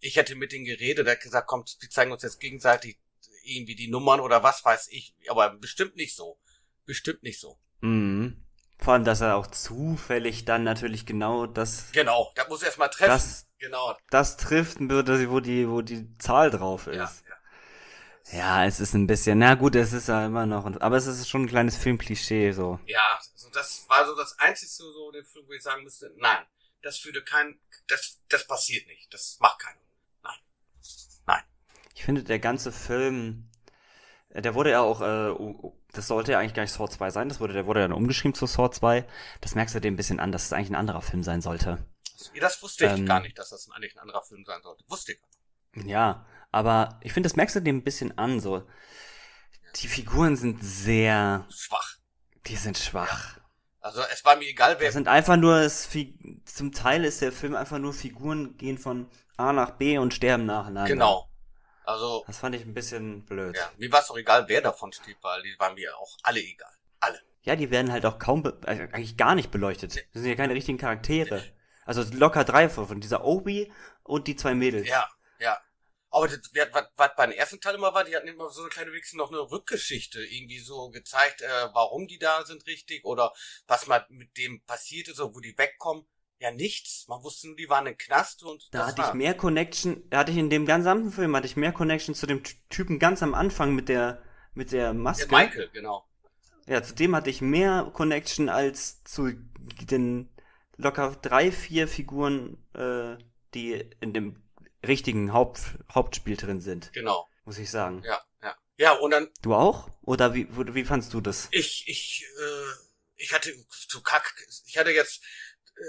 Ich 0.00 0.16
hätte 0.16 0.34
mit 0.34 0.52
denen 0.52 0.64
geredet, 0.64 1.06
er 1.06 1.12
hat 1.12 1.20
gesagt, 1.20 1.46
kommt, 1.46 1.76
wir 1.80 1.88
zeigen 1.88 2.12
uns 2.12 2.22
jetzt 2.22 2.40
gegenseitig 2.40 2.98
irgendwie 3.44 3.76
die 3.76 3.88
Nummern 3.88 4.20
oder 4.20 4.42
was 4.42 4.64
weiß 4.64 4.88
ich, 4.88 5.14
aber 5.28 5.50
bestimmt 5.50 5.96
nicht 5.96 6.16
so. 6.16 6.38
Bestimmt 6.84 7.22
nicht 7.22 7.38
so. 7.38 7.58
Mhm. 7.80 8.44
Vor 8.82 8.94
allem, 8.94 9.04
dass 9.04 9.20
er 9.20 9.36
auch 9.36 9.46
zufällig 9.46 10.44
dann 10.44 10.64
natürlich 10.64 11.06
genau 11.06 11.46
das. 11.46 11.92
Genau, 11.92 12.32
da 12.34 12.48
muss 12.48 12.62
er 12.62 12.66
erstmal 12.66 12.90
treffen. 12.90 13.10
Das, 13.10 13.46
genau. 13.58 13.96
Das 14.10 14.36
trifft, 14.36 14.78
wo 14.80 15.38
die, 15.38 15.68
wo 15.68 15.82
die 15.82 16.18
Zahl 16.18 16.50
drauf 16.50 16.88
ist. 16.88 16.96
Ja, 16.96 17.38
ja. 18.32 18.38
ja, 18.38 18.66
es 18.66 18.80
ist 18.80 18.94
ein 18.94 19.06
bisschen, 19.06 19.38
na 19.38 19.54
gut, 19.54 19.76
es 19.76 19.92
ist 19.92 20.08
ja 20.08 20.26
immer 20.26 20.46
noch, 20.46 20.66
aber 20.80 20.96
es 20.96 21.06
ist 21.06 21.28
schon 21.28 21.42
ein 21.42 21.48
kleines 21.48 21.76
Filmklischee, 21.76 22.50
so. 22.50 22.80
Ja, 22.86 23.20
also 23.32 23.50
das 23.50 23.84
war 23.88 24.04
so 24.04 24.16
das 24.16 24.36
einzige, 24.40 24.68
so, 24.68 25.12
den 25.12 25.24
Film, 25.24 25.46
wo 25.46 25.52
ich 25.52 25.62
sagen 25.62 25.84
müsste, 25.84 26.12
nein, 26.16 26.44
das 26.82 27.04
würde 27.04 27.22
kein, 27.22 27.60
das, 27.86 28.20
das 28.28 28.46
passiert 28.48 28.88
nicht. 28.88 29.14
Das 29.14 29.38
macht 29.40 29.60
keiner. 29.60 29.80
Nein. 30.24 30.38
Nein. 31.26 31.42
Ich 31.94 32.04
finde, 32.04 32.24
der 32.24 32.40
ganze 32.40 32.72
Film, 32.72 33.48
äh, 34.30 34.42
der 34.42 34.54
wurde 34.54 34.70
ja 34.72 34.80
auch, 34.80 35.00
äh, 35.02 35.30
das 35.92 36.08
sollte 36.08 36.32
ja 36.32 36.38
eigentlich 36.38 36.54
gar 36.54 36.62
nicht 36.62 36.72
Sword 36.72 36.92
2 36.92 37.10
sein, 37.10 37.28
das 37.28 37.40
wurde, 37.40 37.52
der 37.52 37.66
wurde 37.66 37.80
dann 37.80 37.92
umgeschrieben 37.92 38.34
zu 38.34 38.46
Sword 38.46 38.74
2. 38.74 39.06
Das 39.40 39.54
merkst 39.54 39.74
du 39.74 39.80
dem 39.80 39.94
ein 39.94 39.96
bisschen 39.96 40.20
an, 40.20 40.32
dass 40.32 40.46
es 40.46 40.52
eigentlich 40.52 40.70
ein 40.70 40.76
anderer 40.76 41.02
Film 41.02 41.22
sein 41.22 41.42
sollte. 41.42 41.86
Das 42.40 42.62
wusste 42.62 42.86
ich 42.86 42.92
ähm, 42.92 43.06
gar 43.06 43.20
nicht, 43.20 43.38
dass 43.38 43.50
das 43.50 43.68
eigentlich 43.70 43.94
ein 43.96 44.00
anderer 44.00 44.22
Film 44.22 44.44
sein 44.44 44.62
sollte. 44.62 44.84
Wusste 44.88 45.12
ich. 45.12 45.20
Ja, 45.84 46.26
aber 46.50 46.98
ich 47.02 47.12
finde, 47.12 47.28
das 47.28 47.36
merkst 47.36 47.56
du 47.56 47.60
dem 47.60 47.78
ein 47.78 47.84
bisschen 47.84 48.16
an, 48.18 48.40
so. 48.40 48.66
Die 49.76 49.88
Figuren 49.88 50.36
sind 50.36 50.62
sehr 50.62 51.46
schwach. 51.50 51.96
Die 52.46 52.56
sind 52.56 52.78
schwach. 52.78 53.36
Ja. 53.36 53.42
Also 53.80 54.02
es 54.12 54.24
war 54.24 54.36
mir 54.36 54.48
egal, 54.48 54.76
wer. 54.78 54.86
Das 54.86 54.94
sind 54.94 55.08
einfach 55.08 55.36
nur, 55.36 55.56
es, 55.56 55.88
zum 56.44 56.72
Teil 56.72 57.04
ist 57.04 57.20
der 57.20 57.32
Film 57.32 57.56
einfach 57.56 57.78
nur 57.78 57.92
Figuren 57.92 58.56
gehen 58.56 58.78
von 58.78 59.10
A 59.36 59.52
nach 59.52 59.72
B 59.72 59.98
und 59.98 60.14
sterben 60.14 60.46
nacheinander. 60.46 60.88
Genau. 60.88 61.31
Also. 61.84 62.24
Das 62.26 62.38
fand 62.38 62.54
ich 62.54 62.62
ein 62.62 62.74
bisschen 62.74 63.24
blöd. 63.24 63.56
Ja, 63.56 63.70
mir 63.76 63.90
war 63.90 64.00
es 64.00 64.08
doch 64.08 64.16
egal, 64.16 64.48
wer 64.48 64.60
davon 64.60 64.92
steht, 64.92 65.16
weil 65.22 65.42
die 65.42 65.54
waren 65.58 65.74
mir 65.74 65.96
auch 65.96 66.16
alle 66.22 66.40
egal. 66.40 66.72
Alle. 67.00 67.20
Ja, 67.42 67.56
die 67.56 67.70
werden 67.70 67.90
halt 67.90 68.06
auch 68.06 68.18
kaum, 68.18 68.44
also 68.44 68.82
eigentlich 68.82 69.16
gar 69.16 69.34
nicht 69.34 69.50
beleuchtet. 69.50 69.96
Das 69.96 70.22
sind 70.22 70.26
ja 70.26 70.36
keine 70.36 70.54
richtigen 70.54 70.78
Charaktere. 70.78 71.42
Also 71.84 72.02
locker 72.16 72.44
drei 72.44 72.68
von 72.68 73.00
dieser 73.00 73.24
Obi 73.24 73.72
und 74.04 74.28
die 74.28 74.36
zwei 74.36 74.54
Mädels. 74.54 74.88
Ja, 74.88 75.08
ja. 75.40 75.60
Aber 76.10 76.28
das, 76.28 76.40
was, 76.72 76.84
was 76.94 77.10
beim 77.16 77.32
ersten 77.32 77.60
Teil 77.60 77.74
immer 77.74 77.94
war, 77.94 78.04
die 78.04 78.14
hatten 78.14 78.28
immer 78.28 78.50
so 78.50 78.60
eine 78.60 78.68
kleine 78.68 78.92
Wichsen 78.92 79.16
noch 79.16 79.30
eine 79.30 79.40
Rückgeschichte 79.40 80.22
irgendwie 80.22 80.58
so 80.58 80.90
gezeigt, 80.90 81.40
äh, 81.40 81.68
warum 81.72 82.06
die 82.06 82.18
da 82.18 82.44
sind 82.44 82.66
richtig 82.66 83.04
oder 83.04 83.32
was 83.66 83.86
mal 83.86 84.04
mit 84.10 84.36
dem 84.36 84.62
passiert 84.64 85.08
ist 85.08 85.20
oder 85.20 85.34
wo 85.34 85.40
die 85.40 85.56
wegkommen. 85.56 86.06
Ja, 86.42 86.50
nichts. 86.50 87.06
Man 87.06 87.22
wusste 87.22 87.46
nur, 87.46 87.56
die 87.56 87.68
waren 87.68 87.86
im 87.86 87.96
Knast 87.96 88.42
und. 88.42 88.66
Da 88.72 88.88
hatte 88.88 88.98
war. 89.00 89.08
ich 89.10 89.14
mehr 89.14 89.34
Connection, 89.34 90.02
da 90.10 90.18
hatte 90.18 90.32
ich 90.32 90.38
in 90.38 90.50
dem 90.50 90.66
gesamten 90.66 91.12
Film, 91.12 91.36
hatte 91.36 91.46
ich 91.46 91.54
mehr 91.54 91.70
Connection 91.70 92.16
zu 92.16 92.26
dem 92.26 92.42
Typen 92.68 92.98
ganz 92.98 93.22
am 93.22 93.32
Anfang 93.32 93.76
mit 93.76 93.88
der, 93.88 94.20
mit 94.52 94.72
der 94.72 94.92
Maske. 94.92 95.28
Der 95.28 95.38
Michael, 95.38 95.70
genau. 95.72 96.04
Ja, 96.66 96.82
zu 96.82 96.96
dem 96.96 97.14
hatte 97.14 97.30
ich 97.30 97.42
mehr 97.42 97.88
Connection 97.92 98.48
als 98.48 99.04
zu 99.04 99.30
den 99.82 100.30
locker 100.76 101.16
drei, 101.22 101.52
vier 101.52 101.86
Figuren, 101.86 102.58
äh, 102.74 103.22
die 103.54 103.74
in 104.00 104.12
dem 104.12 104.42
richtigen 104.84 105.32
Haupt, 105.32 105.60
Hauptspiel 105.94 106.36
drin 106.36 106.60
sind. 106.60 106.92
Genau. 106.92 107.28
Muss 107.44 107.58
ich 107.58 107.70
sagen. 107.70 108.02
Ja, 108.04 108.20
ja. 108.42 108.56
Ja, 108.78 108.92
und 108.94 109.12
dann. 109.12 109.28
Du 109.42 109.54
auch? 109.54 109.88
Oder 110.02 110.34
wie, 110.34 110.48
wie 110.50 110.84
fandst 110.84 111.14
du 111.14 111.20
das? 111.20 111.46
Ich, 111.52 111.86
ich, 111.86 112.26
äh, 112.36 112.92
ich 113.14 113.32
hatte 113.32 113.54
zu 113.68 114.02
kack, 114.02 114.34
ich 114.66 114.76
hatte 114.76 114.90
jetzt 114.90 115.22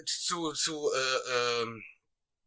zu, 0.06 0.53
zu, 0.53 0.91
äh, 0.91 1.62
ähm, 1.62 1.84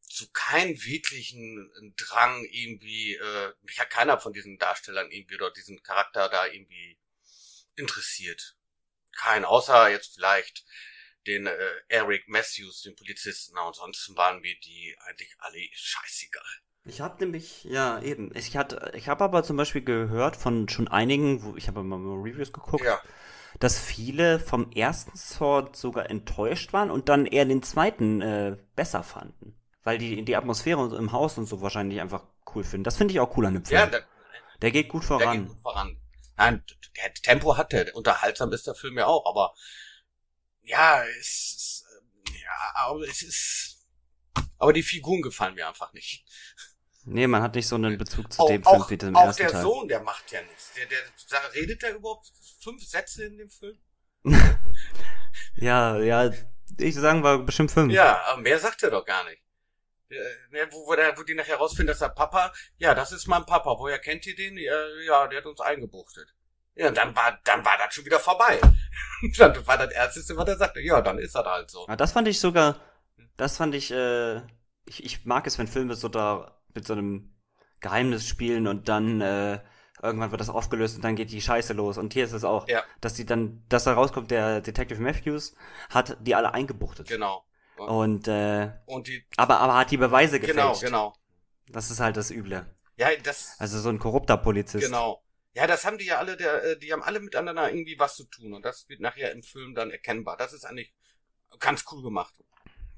zu 0.02 0.30
keinen 0.32 0.82
wirklichen 0.82 1.70
Drang 1.96 2.44
irgendwie, 2.44 3.14
äh, 3.14 3.52
mich 3.62 3.78
hat 3.78 3.90
keiner 3.90 4.18
von 4.18 4.32
diesen 4.32 4.58
Darstellern 4.58 5.10
irgendwie 5.10 5.36
oder 5.36 5.50
diesen 5.50 5.82
Charakter 5.82 6.28
da 6.28 6.46
irgendwie 6.46 6.98
interessiert. 7.76 8.56
Kein, 9.12 9.44
außer 9.44 9.90
jetzt 9.90 10.14
vielleicht 10.14 10.64
den 11.26 11.46
äh, 11.46 11.74
Eric 11.88 12.28
Matthews, 12.28 12.82
den 12.82 12.94
Polizisten. 12.96 13.58
Ansonsten 13.58 14.16
waren 14.16 14.40
mir 14.40 14.54
die 14.60 14.96
eigentlich 15.00 15.34
alle 15.38 15.58
scheißegal. 15.72 16.42
Ich 16.84 17.00
habe 17.00 17.18
nämlich, 17.18 17.64
ja, 17.64 18.00
eben. 18.00 18.30
Ich 18.36 18.56
hatte, 18.56 18.92
ich 18.94 19.08
habe 19.08 19.24
aber 19.24 19.42
zum 19.42 19.56
Beispiel 19.56 19.82
gehört 19.82 20.36
von 20.36 20.68
schon 20.68 20.86
einigen, 20.86 21.42
wo 21.42 21.56
ich 21.56 21.66
habe 21.66 21.82
mal 21.82 21.96
Reviews 21.96 22.52
geguckt, 22.52 22.84
ja. 22.84 23.02
Dass 23.58 23.78
viele 23.78 24.38
vom 24.38 24.70
ersten 24.72 25.16
Sword 25.16 25.76
sogar 25.76 26.10
enttäuscht 26.10 26.72
waren 26.72 26.90
und 26.90 27.08
dann 27.08 27.26
eher 27.26 27.44
den 27.44 27.62
zweiten 27.62 28.20
äh, 28.20 28.56
besser 28.74 29.02
fanden. 29.02 29.56
Weil 29.82 29.98
die 29.98 30.24
die 30.24 30.36
Atmosphäre 30.36 30.96
im 30.96 31.12
Haus 31.12 31.38
und 31.38 31.46
so 31.46 31.60
wahrscheinlich 31.62 32.00
einfach 32.00 32.24
cool 32.54 32.64
finden. 32.64 32.84
Das 32.84 32.96
finde 32.96 33.12
ich 33.12 33.20
auch 33.20 33.36
cool 33.36 33.46
an 33.46 33.54
dem 33.54 33.64
Film. 33.64 33.80
Ja, 33.80 33.86
der, 33.86 34.04
der 34.60 34.70
geht 34.70 34.88
gut 34.88 35.04
voran. 35.04 35.20
Der 35.20 35.40
geht 35.40 35.48
gut 35.48 35.62
voran. 35.62 35.96
Nein, 36.36 36.64
der 36.96 37.14
Tempo 37.14 37.56
hat 37.56 37.72
der, 37.72 37.94
unterhaltsam 37.94 38.52
ist 38.52 38.66
der 38.66 38.74
Film 38.74 38.98
ja 38.98 39.06
auch, 39.06 39.26
aber 39.26 39.54
ja, 40.62 41.02
es 41.20 41.54
ist, 41.56 41.84
ja, 42.42 42.72
aber 42.74 43.00
es 43.08 43.22
ist, 43.22 43.86
aber 44.58 44.72
die 44.72 44.82
Figuren 44.82 45.22
gefallen 45.22 45.54
mir 45.54 45.68
einfach 45.68 45.92
nicht. 45.92 46.24
Nee, 47.04 47.28
man 47.28 47.40
hat 47.40 47.54
nicht 47.54 47.68
so 47.68 47.76
einen 47.76 47.96
Bezug 47.96 48.32
zu 48.32 48.42
auch, 48.42 48.48
dem 48.48 48.64
Film 48.64 48.84
wie 48.88 48.96
dem 48.96 49.14
ersten 49.14 49.42
Teil. 49.42 49.46
Auch 49.46 49.52
der 49.52 49.62
Sohn, 49.62 49.88
der 49.88 50.00
macht 50.02 50.32
ja 50.32 50.42
nichts. 50.42 50.72
Der, 50.74 50.86
der, 50.86 50.98
da 51.30 51.38
redet 51.54 51.82
der 51.82 51.94
überhaupt 51.94 52.32
fünf 52.66 52.84
Sätze 52.84 53.24
in 53.24 53.38
dem 53.38 53.50
Film? 53.50 53.78
ja, 55.56 55.98
ja, 55.98 56.30
ich 56.78 56.94
sagen 56.96 57.22
war 57.22 57.38
bestimmt 57.38 57.70
fünf. 57.70 57.92
Ja, 57.92 58.20
aber 58.26 58.42
mehr 58.42 58.58
sagt 58.58 58.82
er 58.82 58.90
doch 58.90 59.04
gar 59.04 59.24
nicht. 59.24 59.40
Ne, 60.08 60.68
wo, 60.70 60.86
wo, 60.86 60.94
der, 60.94 61.16
wo 61.16 61.22
die 61.22 61.34
nachher 61.34 61.56
rausfinden, 61.56 61.88
dass 61.88 61.98
der 62.00 62.08
Papa, 62.08 62.52
ja, 62.78 62.94
das 62.94 63.12
ist 63.12 63.26
mein 63.28 63.46
Papa. 63.46 63.76
Woher 63.78 63.98
kennt 63.98 64.26
ihr 64.26 64.34
den? 64.34 64.56
Ja, 64.56 64.74
ja 65.06 65.26
der 65.28 65.38
hat 65.38 65.46
uns 65.46 65.60
eingebuchtet. 65.60 66.34
Ja, 66.74 66.88
und 66.88 66.96
dann 66.96 67.14
war, 67.14 67.38
dann 67.44 67.64
war 67.64 67.76
das 67.78 67.94
schon 67.94 68.04
wieder 68.04 68.18
vorbei. 68.18 68.60
dann 69.38 69.66
war 69.66 69.78
das 69.78 69.92
Erste, 69.92 70.36
was 70.36 70.48
er 70.48 70.56
sagte. 70.56 70.80
Ja, 70.80 71.00
dann 71.00 71.18
ist 71.18 71.34
das 71.34 71.46
halt 71.46 71.70
so. 71.70 71.84
Aber 71.84 71.96
das 71.96 72.12
fand 72.12 72.28
ich 72.28 72.40
sogar, 72.40 72.80
das 73.36 73.56
fand 73.56 73.74
ich, 73.74 73.90
äh, 73.92 74.36
ich, 74.84 75.04
ich 75.04 75.24
mag 75.24 75.46
es, 75.46 75.58
wenn 75.58 75.68
Filme 75.68 75.94
so 75.94 76.08
da 76.08 76.60
mit 76.74 76.86
so 76.86 76.92
einem 76.94 77.34
Geheimnis 77.80 78.26
spielen 78.26 78.66
und 78.66 78.88
dann, 78.88 79.20
äh, 79.20 79.60
irgendwann 80.02 80.30
wird 80.30 80.40
das 80.40 80.48
aufgelöst 80.48 80.96
und 80.96 81.04
dann 81.04 81.16
geht 81.16 81.30
die 81.30 81.40
Scheiße 81.40 81.72
los. 81.72 81.98
Und 81.98 82.12
hier 82.12 82.24
ist 82.24 82.32
es 82.32 82.44
auch, 82.44 82.68
ja. 82.68 82.82
dass 83.00 83.14
die 83.14 83.26
dann, 83.26 83.62
dass 83.68 83.84
da 83.84 83.94
rauskommt, 83.94 84.30
der 84.30 84.60
Detective 84.60 85.00
Matthews 85.00 85.54
hat 85.90 86.16
die 86.20 86.34
alle 86.34 86.54
eingebuchtet. 86.54 87.08
Genau. 87.08 87.44
Und, 87.76 88.26
äh, 88.28 88.70
und 88.86 89.06
die, 89.08 89.24
aber, 89.36 89.60
aber 89.60 89.76
hat 89.76 89.90
die 89.90 89.96
Beweise 89.96 90.40
genau, 90.40 90.72
gefälscht. 90.72 90.82
Genau, 90.82 91.10
genau. 91.10 91.72
Das 91.72 91.90
ist 91.90 92.00
halt 92.00 92.16
das 92.16 92.30
Üble. 92.30 92.66
Ja, 92.96 93.08
das. 93.22 93.56
Also 93.58 93.78
so 93.80 93.88
ein 93.90 93.98
korrupter 93.98 94.36
Polizist. 94.36 94.86
Genau. 94.86 95.22
Ja, 95.54 95.66
das 95.66 95.84
haben 95.84 95.98
die 95.98 96.06
ja 96.06 96.18
alle, 96.18 96.36
der, 96.36 96.64
äh, 96.64 96.78
die 96.78 96.92
haben 96.92 97.02
alle 97.02 97.20
miteinander 97.20 97.70
irgendwie 97.70 97.98
was 97.98 98.16
zu 98.16 98.24
tun 98.24 98.52
und 98.52 98.64
das 98.64 98.88
wird 98.88 99.00
nachher 99.00 99.32
im 99.32 99.42
Film 99.42 99.74
dann 99.74 99.90
erkennbar. 99.90 100.36
Das 100.36 100.52
ist 100.52 100.64
eigentlich 100.64 100.94
ganz 101.58 101.84
cool 101.90 102.02
gemacht. 102.02 102.34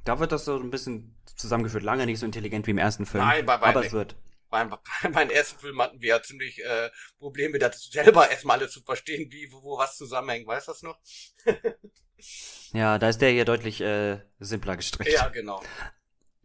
Da 0.05 0.19
wird 0.19 0.33
das 0.33 0.45
so 0.45 0.57
ein 0.57 0.71
bisschen 0.71 1.17
zusammengeführt. 1.37 1.85
Lange 1.85 2.07
nicht 2.07 2.19
so 2.19 2.27
intelligent 2.27 2.67
wie 2.67 2.73
im 2.73 2.79
ersten 2.79 3.07
Film. 3.07 3.25
Nein, 3.25 3.47
bei, 3.47 3.59
bei 3.59 3.69
aber 3.69 3.85
es 3.85 3.93
wird. 3.93 4.17
Beim, 4.51 4.71
bei 5.03 5.09
meinem 5.11 5.31
ersten 5.31 5.59
Film 5.59 5.81
hatten 5.83 6.01
wir 6.01 6.09
ja 6.09 6.23
ziemlich 6.23 6.65
äh, 6.65 6.91
Probleme, 7.19 7.59
das 7.59 7.85
selber 7.85 8.31
erstmal 8.31 8.59
alle 8.59 8.69
zu 8.69 8.83
verstehen, 8.83 9.31
wie, 9.31 9.53
wo, 9.53 9.63
wo 9.63 9.79
was 9.79 9.97
zusammenhängt. 9.97 10.47
Weißt 10.47 10.69
du 10.69 10.73
das 10.73 10.83
noch? 10.83 10.99
ja, 12.73 12.99
da 12.99 13.09
ist 13.09 13.19
der 13.19 13.31
hier 13.31 13.45
deutlich 13.45 13.81
äh, 13.81 14.21
simpler 14.39 14.77
gestrickt. 14.77 15.13
Ja, 15.13 15.29
genau. 15.29 15.63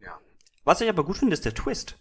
Ja. 0.00 0.20
Was 0.64 0.80
ich 0.80 0.88
aber 0.88 1.04
gut 1.04 1.18
finde, 1.18 1.34
ist 1.34 1.44
der 1.44 1.54
Twist. 1.54 1.98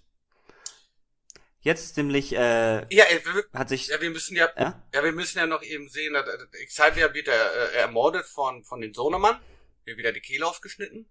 Jetzt 1.63 1.96
nämlich 1.96 2.34
äh, 2.34 2.94
ja, 2.94 3.06
äh, 3.06 3.22
wir, 3.24 3.46
hat 3.54 3.70
sich 3.70 3.88
ja 3.88 4.02
wir 4.02 4.10
müssen 4.10 4.36
ja, 4.36 4.50
ja 4.58 4.86
ja 4.94 5.02
wir 5.02 5.13
müssen 5.13 5.38
ja 5.38 5.48
noch 5.48 5.63
eben 5.63 5.88
sehen, 5.88 6.13
dass 6.13 6.26
Xavier 6.68 7.13
wird 7.13 7.30
äh, 7.30 7.78
ermordet 7.78 8.26
von 8.26 8.66
von 8.66 8.82
den 8.82 8.94
Sohnemann, 8.94 9.39
wird 9.86 9.98
wieder 9.98 10.12
die 10.12 10.20
Kehle 10.20 10.46
aufgeschnitten 10.46 11.10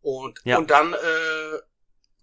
und 0.00 0.40
ja. 0.44 0.56
und 0.56 0.70
dann 0.70 0.94
äh, 0.94 1.58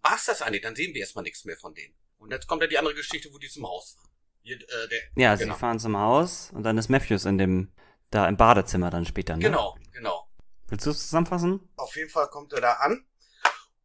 war's 0.02 0.24
das 0.24 0.42
eigentlich, 0.42 0.62
dann 0.62 0.78
sehen 0.78 0.94
wir 0.94 1.02
erstmal 1.02 1.24
nichts 1.24 1.44
mehr 1.44 1.58
von 1.58 1.74
denen. 1.74 1.94
Und 2.26 2.32
jetzt 2.32 2.48
kommt 2.48 2.64
ja 2.64 2.68
die 2.68 2.78
andere 2.80 2.96
Geschichte, 2.96 3.30
wo 3.32 3.38
die 3.38 3.50
zum 3.50 3.68
Haus 3.68 3.94
fahren. 3.94 4.10
Hier, 4.42 4.56
äh, 4.56 4.88
der, 4.90 5.00
ja, 5.16 5.36
genau. 5.36 5.54
sie 5.54 5.60
fahren 5.60 5.80
zum 5.80 5.96
Haus 5.96 6.52
und 6.54 6.64
dann 6.64 6.78
ist 6.78 6.90
Matthews 6.90 7.26
in 7.26 7.38
dem 7.38 7.72
da 8.10 8.28
im 8.28 8.36
Badezimmer 8.36 8.90
dann 8.90 9.06
später, 9.06 9.36
ne? 9.36 9.44
Genau, 9.44 9.78
genau. 9.92 10.28
Willst 10.68 10.86
du 10.86 10.90
es 10.90 11.02
zusammenfassen? 11.02 11.60
Auf 11.76 11.96
jeden 11.96 12.10
Fall 12.10 12.28
kommt 12.30 12.54
er 12.54 12.62
da 12.62 12.74
an 12.74 13.06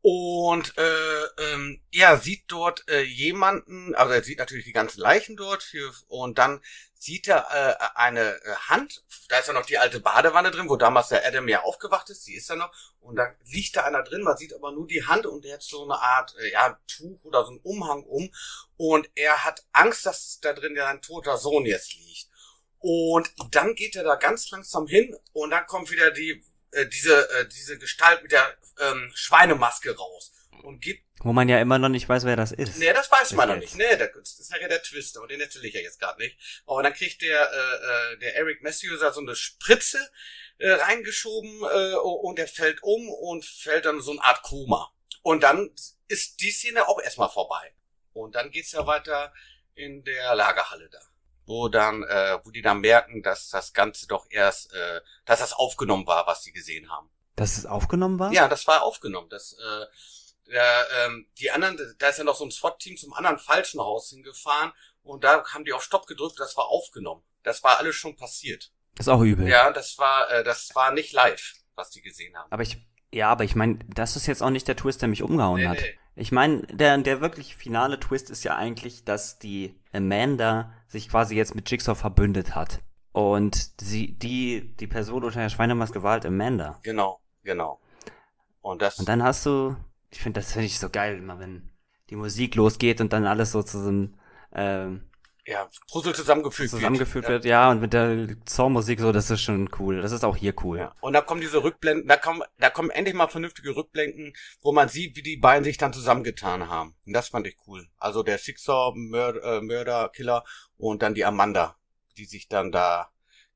und 0.02 0.76
äh, 0.78 1.52
ähm, 1.52 1.82
ja, 1.90 2.16
sieht 2.16 2.44
dort 2.48 2.88
äh, 2.88 3.02
jemanden, 3.02 3.94
also 3.94 4.14
er 4.14 4.22
sieht 4.22 4.38
natürlich 4.38 4.64
die 4.64 4.72
ganzen 4.72 5.00
Leichen 5.00 5.36
dort 5.36 5.62
hier, 5.62 5.90
und 6.08 6.38
dann 6.38 6.62
sieht 7.00 7.28
er 7.28 7.46
äh, 7.50 7.98
eine 7.98 8.42
äh, 8.44 8.54
Hand, 8.68 9.02
da 9.28 9.38
ist 9.38 9.48
ja 9.48 9.54
noch 9.54 9.64
die 9.64 9.78
alte 9.78 10.00
Badewanne 10.00 10.50
drin, 10.50 10.68
wo 10.68 10.76
damals 10.76 11.08
der 11.08 11.26
Adam 11.26 11.48
ja 11.48 11.62
aufgewacht 11.62 12.10
ist, 12.10 12.26
die 12.26 12.34
ist 12.34 12.50
ja 12.50 12.56
noch, 12.56 12.70
und 13.00 13.16
da 13.16 13.34
liegt 13.46 13.74
da 13.74 13.84
einer 13.84 14.02
drin, 14.02 14.22
man 14.22 14.36
sieht 14.36 14.54
aber 14.54 14.70
nur 14.70 14.86
die 14.86 15.06
Hand 15.06 15.24
und 15.24 15.42
der 15.42 15.54
hat 15.54 15.62
so 15.62 15.82
eine 15.84 15.98
Art 15.98 16.34
äh, 16.38 16.52
ja, 16.52 16.78
Tuch 16.86 17.18
oder 17.24 17.46
so 17.46 17.52
ein 17.52 17.60
Umhang 17.62 18.04
um 18.04 18.30
und 18.76 19.08
er 19.14 19.44
hat 19.44 19.64
Angst, 19.72 20.04
dass 20.04 20.40
da 20.40 20.52
drin 20.52 20.76
ja 20.76 20.88
ein 20.88 21.00
toter 21.00 21.38
Sohn 21.38 21.64
jetzt 21.64 21.94
liegt. 21.94 22.28
Und 22.82 23.30
dann 23.50 23.74
geht 23.74 23.96
er 23.96 24.04
da 24.04 24.16
ganz 24.16 24.50
langsam 24.50 24.86
hin 24.86 25.16
und 25.32 25.50
dann 25.50 25.66
kommt 25.66 25.90
wieder 25.90 26.10
die 26.10 26.44
äh, 26.72 26.86
diese, 26.86 27.28
äh, 27.30 27.48
diese 27.48 27.78
Gestalt 27.78 28.22
mit 28.22 28.32
der 28.32 28.56
ähm, 28.78 29.10
Schweinemaske 29.14 29.96
raus 29.96 30.32
und 30.60 30.80
gibt. 30.80 31.04
Wo 31.22 31.32
man 31.32 31.48
ja 31.48 31.60
immer 31.60 31.78
noch 31.78 31.88
nicht 31.88 32.08
weiß, 32.08 32.24
wer 32.24 32.36
das 32.36 32.52
ist. 32.52 32.78
Nee, 32.78 32.92
das 32.92 33.10
weiß 33.10 33.32
man 33.32 33.48
noch 33.48 33.56
nicht. 33.56 33.76
Nee, 33.76 33.96
das 33.96 34.38
ist 34.38 34.50
nachher 34.50 34.68
der 34.68 34.82
Twist, 34.82 35.16
aber 35.18 35.26
den 35.26 35.40
erzähle 35.40 35.68
ich 35.68 35.74
ja 35.74 35.80
jetzt 35.80 36.00
gerade 36.00 36.20
nicht. 36.20 36.38
Aber 36.66 36.82
dann 36.82 36.94
kriegt 36.94 37.22
der, 37.22 37.50
äh, 37.52 38.14
äh, 38.14 38.18
der 38.18 38.36
Eric 38.36 38.62
Matthews 38.62 39.00
da 39.00 39.12
so 39.12 39.20
eine 39.20 39.36
Spritze 39.36 39.98
äh, 40.58 40.70
reingeschoben 40.70 41.62
äh, 41.62 41.94
und 41.94 42.38
er 42.38 42.48
fällt 42.48 42.82
um 42.82 43.08
und 43.08 43.44
fällt 43.44 43.84
dann 43.84 44.00
so 44.00 44.12
eine 44.12 44.22
Art 44.22 44.42
Koma. 44.42 44.92
Und 45.22 45.42
dann 45.42 45.70
ist 46.08 46.40
die 46.40 46.50
Szene 46.50 46.88
auch 46.88 47.00
erstmal 47.00 47.28
vorbei. 47.28 47.74
Und 48.12 48.34
dann 48.34 48.50
geht's 48.50 48.72
ja 48.72 48.86
weiter 48.86 49.32
in 49.74 50.04
der 50.04 50.34
Lagerhalle 50.34 50.88
da 50.90 51.00
wo 51.50 51.68
dann, 51.68 52.04
äh, 52.04 52.38
wo 52.44 52.50
die 52.50 52.62
dann 52.62 52.80
merken, 52.80 53.22
dass 53.22 53.50
das 53.50 53.72
Ganze 53.74 54.06
doch 54.06 54.24
erst, 54.30 54.72
äh, 54.72 55.00
dass 55.26 55.40
das 55.40 55.52
aufgenommen 55.52 56.06
war, 56.06 56.26
was 56.26 56.44
sie 56.44 56.52
gesehen 56.52 56.88
haben. 56.90 57.10
Dass 57.34 57.58
es 57.58 57.66
aufgenommen 57.66 58.18
war? 58.18 58.32
Ja, 58.32 58.48
das 58.48 58.66
war 58.66 58.82
aufgenommen. 58.82 59.28
Das, 59.30 59.54
äh, 59.54 59.86
der, 60.50 60.86
ähm, 61.04 61.26
die 61.38 61.50
anderen, 61.50 61.78
da 61.98 62.08
ist 62.08 62.18
ja 62.18 62.24
noch 62.24 62.36
so 62.36 62.44
ein 62.44 62.50
SWAT-Team 62.50 62.96
zum 62.96 63.12
anderen 63.14 63.38
falschen 63.38 63.80
Haus 63.80 64.10
hingefahren 64.10 64.72
und 65.02 65.24
da 65.24 65.44
haben 65.46 65.64
die 65.64 65.72
auf 65.72 65.82
Stopp 65.82 66.06
gedrückt, 66.06 66.38
das 66.38 66.56
war 66.56 66.66
aufgenommen. 66.68 67.22
Das 67.42 67.62
war 67.64 67.78
alles 67.78 67.96
schon 67.96 68.16
passiert. 68.16 68.72
Das 68.96 69.06
ist 69.06 69.12
auch 69.12 69.22
übel. 69.22 69.48
Ja, 69.48 69.70
das 69.72 69.96
war, 69.98 70.30
äh, 70.30 70.44
das 70.44 70.70
war 70.74 70.92
nicht 70.92 71.12
live, 71.12 71.54
was 71.74 71.90
die 71.90 72.02
gesehen 72.02 72.36
haben. 72.36 72.50
Aber 72.52 72.62
ich, 72.62 72.76
ja, 73.12 73.30
aber 73.30 73.44
ich 73.44 73.54
meine, 73.54 73.78
das 73.88 74.16
ist 74.16 74.26
jetzt 74.26 74.42
auch 74.42 74.50
nicht 74.50 74.68
der 74.68 74.76
Twist, 74.76 75.00
der 75.00 75.08
mich 75.08 75.22
umgehauen 75.22 75.60
Nee, 75.60 75.68
hat. 75.68 75.78
nee. 75.80 75.98
Ich 76.16 76.32
meine, 76.32 76.62
der, 76.66 76.98
der 76.98 77.20
wirklich 77.22 77.56
finale 77.56 77.98
Twist 77.98 78.28
ist 78.28 78.44
ja 78.44 78.56
eigentlich, 78.56 79.04
dass 79.04 79.38
die 79.38 79.74
Amanda 79.92 80.74
sich 80.86 81.08
quasi 81.08 81.34
jetzt 81.34 81.54
mit 81.54 81.70
Jigsaw 81.70 81.94
verbündet 81.98 82.54
hat. 82.54 82.80
Und 83.12 83.70
sie, 83.80 84.12
die, 84.18 84.76
die 84.76 84.86
Person 84.86 85.24
unter 85.24 85.40
der 85.40 85.48
Schweinemaske 85.48 86.02
war 86.02 86.12
halt 86.12 86.26
Amanda. 86.26 86.78
Genau, 86.82 87.20
genau. 87.42 87.80
Und 88.60 88.82
das, 88.82 88.98
Und 88.98 89.08
dann 89.08 89.22
hast 89.22 89.46
du, 89.46 89.76
ich 90.10 90.20
finde, 90.20 90.40
das 90.40 90.52
finde 90.52 90.66
ich 90.66 90.78
so 90.78 90.88
geil, 90.90 91.18
immer 91.18 91.38
wenn 91.38 91.70
die 92.10 92.16
Musik 92.16 92.54
losgeht 92.56 93.00
und 93.00 93.12
dann 93.12 93.26
alles 93.26 93.52
so 93.52 93.62
zu 93.62 93.80
so 93.80 93.88
einem, 93.88 94.14
ähm, 94.52 95.10
ja, 95.46 95.68
Puzzle 95.90 96.14
zusammengefügt 96.14 96.70
zusammengeführt 96.70 97.26
wird. 97.26 97.44
wird, 97.44 97.50
ja, 97.50 97.70
und 97.70 97.80
mit 97.80 97.92
der 97.92 98.36
Songmusik 98.48 99.00
so, 99.00 99.10
das 99.10 99.30
ist 99.30 99.40
schon 99.40 99.68
cool. 99.78 100.00
Das 100.00 100.12
ist 100.12 100.24
auch 100.24 100.36
hier 100.36 100.54
cool. 100.62 100.78
Ja. 100.78 100.94
Und 101.00 101.12
da 101.12 101.22
kommen 101.22 101.40
diese 101.40 101.62
Rückblenden, 101.62 102.06
da 102.06 102.16
kommen, 102.16 102.42
da 102.58 102.70
kommen 102.70 102.90
endlich 102.90 103.14
mal 103.14 103.28
vernünftige 103.28 103.74
Rückblenden, 103.74 104.34
wo 104.60 104.72
man 104.72 104.88
sieht, 104.88 105.16
wie 105.16 105.22
die 105.22 105.38
beiden 105.38 105.64
sich 105.64 105.78
dann 105.78 105.92
zusammengetan 105.92 106.68
haben. 106.68 106.94
Und 107.06 107.14
das 107.14 107.28
fand 107.28 107.46
ich 107.46 107.56
cool. 107.66 107.88
Also 107.96 108.22
der 108.22 108.38
Schicksal, 108.38 108.92
Mörder, 108.94 109.58
äh, 109.58 109.60
Mörder, 109.60 110.10
Killer 110.10 110.44
und 110.76 111.02
dann 111.02 111.14
die 111.14 111.24
Amanda, 111.24 111.76
die 112.16 112.26
sich 112.26 112.48
dann 112.48 112.70
da 112.70 113.10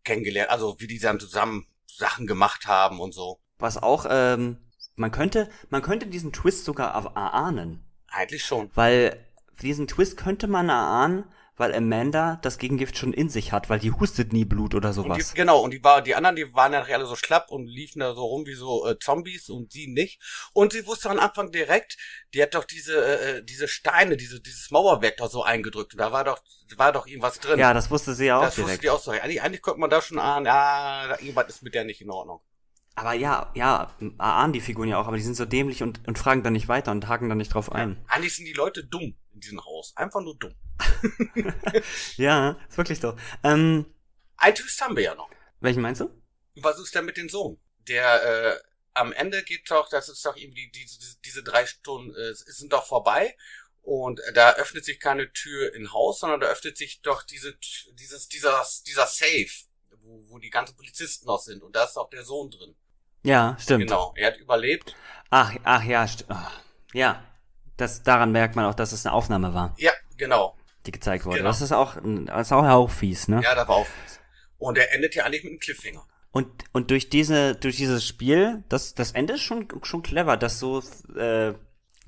kennengelernt, 0.04 0.50
also 0.50 0.76
wie 0.78 0.86
die 0.86 0.98
dann 0.98 1.20
zusammen 1.20 1.66
Sachen 1.86 2.26
gemacht 2.26 2.66
haben 2.66 2.98
und 2.98 3.12
so. 3.12 3.40
Was 3.58 3.80
auch, 3.80 4.06
ähm, 4.08 4.63
man 4.96 5.10
könnte, 5.10 5.48
man 5.70 5.82
könnte 5.82 6.06
diesen 6.06 6.32
Twist 6.32 6.64
sogar 6.64 6.94
er- 6.94 7.16
erahnen. 7.16 7.84
Eigentlich 8.08 8.44
schon. 8.44 8.70
Weil 8.74 9.24
diesen 9.62 9.86
Twist 9.86 10.16
könnte 10.16 10.46
man 10.46 10.68
erahnen, 10.68 11.24
weil 11.56 11.72
Amanda 11.72 12.40
das 12.42 12.58
Gegengift 12.58 12.98
schon 12.98 13.12
in 13.12 13.28
sich 13.28 13.52
hat, 13.52 13.70
weil 13.70 13.78
die 13.78 13.92
hustet 13.92 14.32
nie 14.32 14.44
Blut 14.44 14.74
oder 14.74 14.88
Und 14.88 14.94
sowas. 14.94 15.30
die, 15.30 15.36
genau, 15.36 15.60
und 15.60 15.70
die 15.70 15.84
war, 15.84 16.02
die 16.02 16.16
anderen, 16.16 16.34
die 16.34 16.52
waren 16.52 16.72
ja 16.72 16.82
alle 16.82 17.06
so 17.06 17.14
schlapp 17.14 17.52
und 17.52 17.66
liefen 17.68 18.00
da 18.00 18.12
so 18.14 18.24
rum 18.24 18.44
wie 18.46 18.54
so 18.54 18.84
äh, 18.88 18.98
Zombies 18.98 19.48
und 19.50 19.70
sie 19.70 19.86
nicht. 19.86 20.20
Und 20.52 20.72
sie 20.72 20.84
wusste 20.84 21.10
am 21.10 21.20
Anfang 21.20 21.52
direkt, 21.52 21.96
die 22.34 22.42
hat 22.42 22.56
doch 22.56 22.64
diese, 22.64 22.96
äh, 22.96 23.36
äh, 23.38 23.44
diese 23.44 23.68
Steine, 23.68 24.16
diese, 24.16 24.40
dieses 24.40 24.72
Mauerwerk 24.72 25.18
doch 25.18 25.30
so 25.30 25.44
eingedrückt. 25.44 25.94
Und 25.94 26.00
da 26.00 26.10
war 26.10 26.24
doch, 26.24 26.40
war 26.76 26.90
doch 26.92 27.06
irgendwas 27.06 27.38
drin. 27.38 27.60
ja, 27.60 27.72
das 27.72 27.88
wusste 27.88 28.14
sie 28.14 28.26
ja 28.26 28.38
auch 28.38 28.42
das 28.42 28.56
wusste 28.58 28.64
direkt. 28.70 28.82
die 28.82 28.90
auch 28.90 29.00
so. 29.00 29.12
Eigentlich, 29.12 29.40
eigentlich 29.42 29.62
konnte 29.62 29.78
man 29.78 29.90
da 29.90 30.02
schon 30.02 30.18
ahnen, 30.18 30.48
ah, 30.48 31.06
da- 31.06 31.18
irgendwas 31.20 31.48
ist 31.50 31.62
mit 31.62 31.74
der 31.74 31.84
nicht 31.84 32.00
in 32.00 32.10
Ordnung. 32.10 32.40
Aber 32.96 33.12
ja, 33.12 33.50
ja, 33.54 33.94
erahnen 34.18 34.52
die 34.52 34.60
Figuren 34.60 34.88
ja 34.88 34.98
auch, 34.98 35.08
aber 35.08 35.16
die 35.16 35.22
sind 35.22 35.34
so 35.34 35.44
dämlich 35.44 35.82
und, 35.82 36.06
und 36.06 36.18
fragen 36.18 36.42
dann 36.44 36.52
nicht 36.52 36.68
weiter 36.68 36.92
und 36.92 37.08
haken 37.08 37.28
dann 37.28 37.38
nicht 37.38 37.52
drauf 37.52 37.72
ein. 37.72 38.00
Eigentlich 38.06 38.36
sind 38.36 38.44
die 38.44 38.52
Leute 38.52 38.84
dumm 38.84 39.16
in 39.32 39.40
diesem 39.40 39.64
Haus. 39.64 39.92
Einfach 39.96 40.20
nur 40.20 40.36
dumm. 40.36 40.54
Ja, 42.16 42.58
ist 42.68 42.78
wirklich 42.78 43.00
so. 43.00 43.16
Ähm, 43.42 43.86
Ein 44.36 44.54
Twist 44.54 44.80
haben 44.80 44.96
wir 44.96 45.02
ja 45.02 45.14
noch. 45.14 45.28
welchen 45.60 45.82
meinst 45.82 46.00
du? 46.00 46.10
Was 46.56 46.78
ist 46.78 46.94
denn 46.94 47.04
mit 47.04 47.16
dem 47.16 47.28
Sohn? 47.28 47.60
Der, 47.88 48.22
äh, 48.54 48.60
am 48.94 49.12
Ende 49.12 49.42
geht 49.42 49.68
doch, 49.70 49.88
das 49.88 50.08
ist 50.08 50.24
doch 50.24 50.36
irgendwie, 50.36 50.70
diese, 50.70 50.98
diese 51.24 51.42
drei 51.42 51.66
Stunden 51.66 52.14
äh, 52.14 52.32
sind 52.34 52.72
doch 52.72 52.86
vorbei. 52.86 53.36
Und 53.82 54.20
da 54.34 54.54
öffnet 54.54 54.84
sich 54.84 54.98
keine 54.98 55.30
Tür 55.32 55.74
in 55.74 55.92
Haus, 55.92 56.20
sondern 56.20 56.40
da 56.40 56.46
öffnet 56.46 56.78
sich 56.78 57.02
doch 57.02 57.22
diese, 57.22 57.54
dieses, 57.98 58.28
dieser, 58.28 58.64
dieser 58.86 59.06
Safe, 59.06 59.50
wo, 59.98 60.24
wo 60.30 60.38
die 60.38 60.48
ganzen 60.48 60.76
Polizisten 60.76 61.26
noch 61.26 61.40
sind. 61.40 61.62
Und 61.62 61.76
da 61.76 61.84
ist 61.84 61.98
auch 61.98 62.08
der 62.08 62.24
Sohn 62.24 62.50
drin. 62.50 62.74
Ja, 63.24 63.56
stimmt. 63.58 63.86
Genau. 63.88 64.14
Er 64.16 64.28
hat 64.28 64.36
überlebt. 64.38 64.94
Ach, 65.30 65.52
ach 65.64 65.82
ja, 65.82 66.06
ach, 66.28 66.52
ja. 66.92 67.22
Das, 67.76 68.04
daran 68.04 68.30
merkt 68.30 68.54
man 68.54 68.66
auch, 68.66 68.74
dass 68.74 68.92
es 68.92 69.04
eine 69.04 69.12
Aufnahme 69.12 69.52
war, 69.52 69.74
Ja, 69.78 69.90
genau. 70.16 70.56
die 70.86 70.92
gezeigt 70.92 71.24
wurde. 71.24 71.38
Genau. 71.38 71.48
Das 71.48 71.60
ist 71.60 71.72
auch, 71.72 71.96
das 72.04 72.46
ist 72.46 72.52
auch, 72.52 72.64
auch 72.64 72.90
fies, 72.90 73.26
ne? 73.26 73.40
Ja, 73.42 73.56
da 73.56 73.66
war 73.66 73.76
auch 73.76 73.86
was. 74.04 74.20
Und 74.58 74.78
er 74.78 74.94
endet 74.94 75.16
ja 75.16 75.24
eigentlich 75.24 75.42
mit 75.42 75.50
einem 75.50 75.58
Cliffhanger. 75.58 76.06
Und, 76.30 76.64
und 76.72 76.90
durch 76.90 77.08
diese, 77.08 77.56
durch 77.56 77.76
dieses 77.76 78.06
Spiel, 78.06 78.62
das, 78.68 78.94
das 78.94 79.12
Ende 79.12 79.34
ist 79.34 79.42
schon, 79.42 79.66
schon 79.82 80.02
clever, 80.02 80.36
dass 80.36 80.58
so, 80.60 80.80
äh, 81.16 81.54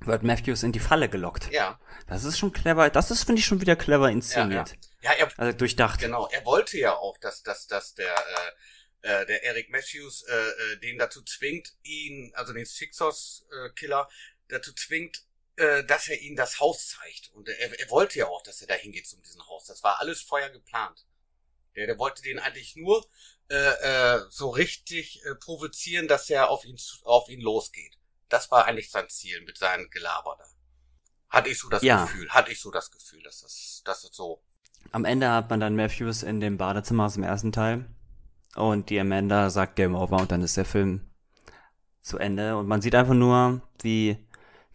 wird 0.01 0.23
Matthews 0.23 0.63
in 0.63 0.73
die 0.73 0.79
Falle 0.81 1.09
gelockt. 1.09 1.51
Ja. 1.53 1.79
Das 2.07 2.25
ist 2.25 2.39
schon 2.39 2.53
clever, 2.53 2.91
das 2.91 3.11
ist, 3.11 3.25
finde 3.25 3.41
ich, 3.41 3.47
schon 3.47 3.61
wieder 3.61 3.77
clever 3.77 4.11
inszeniert. 4.11 4.75
Ja, 5.03 5.13
er, 5.13 5.29
Also 5.37 5.57
durchdacht. 5.57 6.01
Genau, 6.01 6.29
er 6.31 6.45
wollte 6.45 6.79
ja 6.79 6.95
auch, 6.95 7.19
dass, 7.19 7.43
dass, 7.43 7.67
dass 7.67 7.95
der, 7.95 8.07
äh, 8.07 8.53
äh, 9.07 9.25
der 9.27 9.45
Eric 9.45 9.71
Matthews 9.71 10.23
äh, 10.23 10.35
äh, 10.35 10.77
den 10.81 10.99
dazu 10.99 11.23
zwingt, 11.23 11.75
ihn, 11.83 12.33
also 12.35 12.53
den 12.53 12.67
Sixers-Killer, 12.67 14.09
dazu 14.49 14.73
zwingt, 14.73 15.25
äh, 15.57 15.85
dass 15.85 16.09
er 16.09 16.21
ihm 16.21 16.35
das 16.35 16.59
Haus 16.59 16.89
zeigt. 16.89 17.31
Und 17.33 17.49
er, 17.49 17.79
er 17.79 17.91
wollte 17.91 18.19
ja 18.19 18.27
auch, 18.27 18.43
dass 18.43 18.61
er 18.61 18.67
da 18.67 18.75
hingeht 18.75 19.07
zu 19.07 19.17
diesem 19.21 19.47
Haus. 19.47 19.67
Das 19.67 19.83
war 19.83 20.01
alles 20.01 20.21
vorher 20.23 20.51
geplant. 20.51 21.07
Der, 21.77 21.87
der 21.87 21.99
wollte 21.99 22.23
den 22.23 22.39
eigentlich 22.39 22.75
nur 22.77 23.07
äh, 23.49 23.55
äh, 23.55 24.21
so 24.29 24.51
richtig 24.51 25.25
äh, 25.25 25.35
provozieren, 25.37 26.09
dass 26.09 26.29
er 26.29 26.51
auf 26.51 26.65
ihn, 26.65 26.77
auf 27.05 27.29
ihn 27.29 27.41
losgeht. 27.41 27.97
Das 28.29 28.51
war 28.51 28.65
eigentlich 28.65 28.91
sein 28.91 29.09
Ziel 29.09 29.41
mit 29.43 29.57
seinem 29.57 29.89
Gelaber 29.91 30.37
da. 30.39 30.47
Hatte 31.29 31.51
ich 31.51 31.59
so 31.59 31.69
das 31.69 31.83
Ja. 31.83 32.05
Gefühl, 32.05 32.29
hatte 32.31 32.51
ich 32.51 32.61
so 32.61 32.71
das 32.73 32.91
Gefühl, 32.91 33.23
dass 33.23 33.41
das, 33.43 33.83
dass 33.85 34.03
das 34.03 34.11
so 34.17 34.43
Am 34.91 35.05
Ende 35.05 35.31
hat 35.31 35.49
man 35.51 35.61
dann 35.61 35.77
Matthews 35.77 36.23
in 36.23 36.41
dem 36.41 36.57
Badezimmer 36.57 37.07
aus 37.07 37.15
dem 37.15 37.23
ersten 37.23 37.53
Teil. 37.53 37.87
Und 38.57 38.91
die 38.91 38.99
Amanda 38.99 39.51
sagt 39.51 39.77
Game 39.77 39.95
Over 39.95 40.17
und 40.17 40.33
dann 40.33 40.43
ist 40.43 40.57
der 40.57 40.65
Film 40.65 41.03
zu 42.01 42.19
Ende. 42.19 42.57
Und 42.57 42.67
man 42.67 42.81
sieht 42.81 42.95
einfach 42.95 43.15
nur, 43.15 43.61
wie 43.83 44.27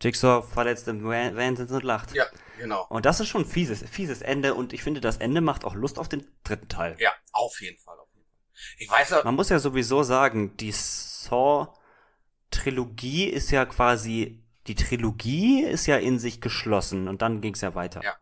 Jigsaw 0.02 0.42
verletzt 0.42 0.88
im 0.88 1.04
Van 1.04 1.56
sitzt 1.56 1.74
und 1.74 1.84
lacht. 1.84 2.14
Ja, 2.14 2.26
genau. 2.60 2.86
Und 2.90 3.06
das 3.06 3.20
ist 3.20 3.28
schon 3.28 3.42
ein 3.42 3.48
fieses, 3.48 3.84
fieses 3.90 4.22
Ende. 4.22 4.54
Und 4.56 4.74
ich 4.74 4.84
finde, 4.84 5.02
das 5.02 5.18
Ende 5.18 5.42
macht 5.42 5.66
auch 5.66 5.76
Lust 5.76 6.00
auf 6.00 6.10
den 6.10 6.26
dritten 6.44 6.68
Teil. 6.68 6.96
Ja, 7.00 7.12
auf 7.32 7.62
jeden 7.62 7.78
Fall. 7.78 7.98
Auf 8.00 8.10
jeden 8.14 8.28
Fall. 8.28 8.40
Ich 8.78 8.90
weiß 8.90 9.12
ja, 9.12 9.22
Man 9.24 9.36
muss 9.36 9.50
ja 9.50 9.60
sowieso 9.60 10.02
sagen, 10.04 10.58
die 10.58 10.72
Saw-Trilogie 10.72 13.26
ist 13.26 13.52
ja 13.52 13.66
quasi, 13.66 14.44
die 14.68 14.76
Trilogie 14.76 15.64
ist 15.64 15.88
ja 15.88 15.98
in 15.98 16.20
sich 16.20 16.42
geschlossen 16.42 17.08
und 17.08 17.22
dann 17.22 17.40
ging's 17.42 17.62
ja 17.62 17.76
weiter. 17.76 18.04
Ja. 18.04 18.16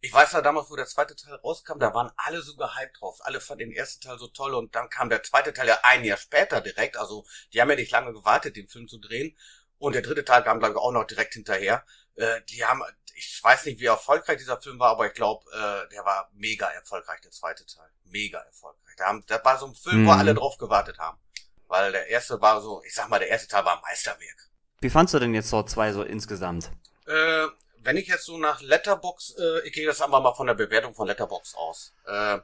Ich 0.00 0.12
weiß 0.12 0.32
ja 0.32 0.40
damals, 0.42 0.70
wo 0.70 0.76
der 0.76 0.86
zweite 0.86 1.14
Teil 1.16 1.34
rauskam, 1.36 1.78
da 1.78 1.94
waren 1.94 2.10
alle 2.16 2.42
so 2.42 2.56
gehypt 2.56 3.00
drauf. 3.00 3.18
Alle 3.22 3.40
fanden 3.40 3.70
den 3.70 3.72
ersten 3.72 4.00
Teil 4.00 4.18
so 4.18 4.28
toll 4.28 4.54
und 4.54 4.74
dann 4.74 4.88
kam 4.90 5.08
der 5.08 5.22
zweite 5.22 5.52
Teil 5.52 5.68
ja 5.68 5.78
ein 5.82 6.04
Jahr 6.04 6.18
später 6.18 6.60
direkt. 6.60 6.96
Also 6.96 7.24
die 7.52 7.60
haben 7.60 7.70
ja 7.70 7.76
nicht 7.76 7.90
lange 7.90 8.12
gewartet, 8.12 8.56
den 8.56 8.68
Film 8.68 8.88
zu 8.88 8.98
drehen. 8.98 9.36
Und 9.78 9.94
der 9.94 10.02
dritte 10.02 10.24
Teil 10.24 10.44
kam, 10.44 10.58
glaube 10.60 10.74
ich, 10.74 10.80
auch 10.80 10.92
noch 10.92 11.04
direkt 11.04 11.34
hinterher. 11.34 11.84
Äh, 12.14 12.40
die 12.48 12.64
haben, 12.64 12.82
ich 13.16 13.40
weiß 13.42 13.64
nicht, 13.66 13.80
wie 13.80 13.86
erfolgreich 13.86 14.38
dieser 14.38 14.60
Film 14.60 14.78
war, 14.78 14.90
aber 14.90 15.06
ich 15.08 15.12
glaube, 15.14 15.44
äh, 15.52 15.88
der 15.92 16.04
war 16.04 16.30
mega 16.34 16.68
erfolgreich, 16.68 17.20
der 17.20 17.32
zweite 17.32 17.66
Teil. 17.66 17.90
Mega 18.04 18.38
erfolgreich. 18.38 18.94
Da 18.96 19.06
haben, 19.06 19.24
das 19.26 19.44
war 19.44 19.58
so 19.58 19.66
ein 19.66 19.74
Film, 19.74 20.06
wo 20.06 20.12
Mhm. 20.12 20.18
alle 20.18 20.34
drauf 20.34 20.56
gewartet 20.58 20.98
haben. 20.98 21.18
Weil 21.66 21.90
der 21.90 22.06
erste 22.08 22.40
war 22.40 22.60
so, 22.60 22.82
ich 22.84 22.94
sag 22.94 23.08
mal, 23.08 23.18
der 23.18 23.28
erste 23.28 23.48
Teil 23.48 23.64
war 23.64 23.76
ein 23.76 23.82
Meisterwerk. 23.82 24.50
Wie 24.80 24.90
fandst 24.90 25.14
du 25.14 25.18
denn 25.18 25.34
jetzt 25.34 25.48
Saw 25.50 25.64
2 25.64 25.92
so 25.92 26.02
insgesamt? 26.02 26.70
Äh, 27.06 27.46
wenn 27.84 27.96
ich 27.96 28.08
jetzt 28.08 28.24
so 28.24 28.38
nach 28.38 28.60
Letterbox, 28.60 29.34
äh, 29.38 29.66
ich 29.66 29.72
gehe 29.72 29.86
das 29.86 30.00
einfach 30.00 30.22
mal 30.22 30.34
von 30.34 30.46
der 30.46 30.54
Bewertung 30.54 30.94
von 30.94 31.06
Letterbox 31.06 31.54
aus, 31.54 31.94
äh, 32.06 32.38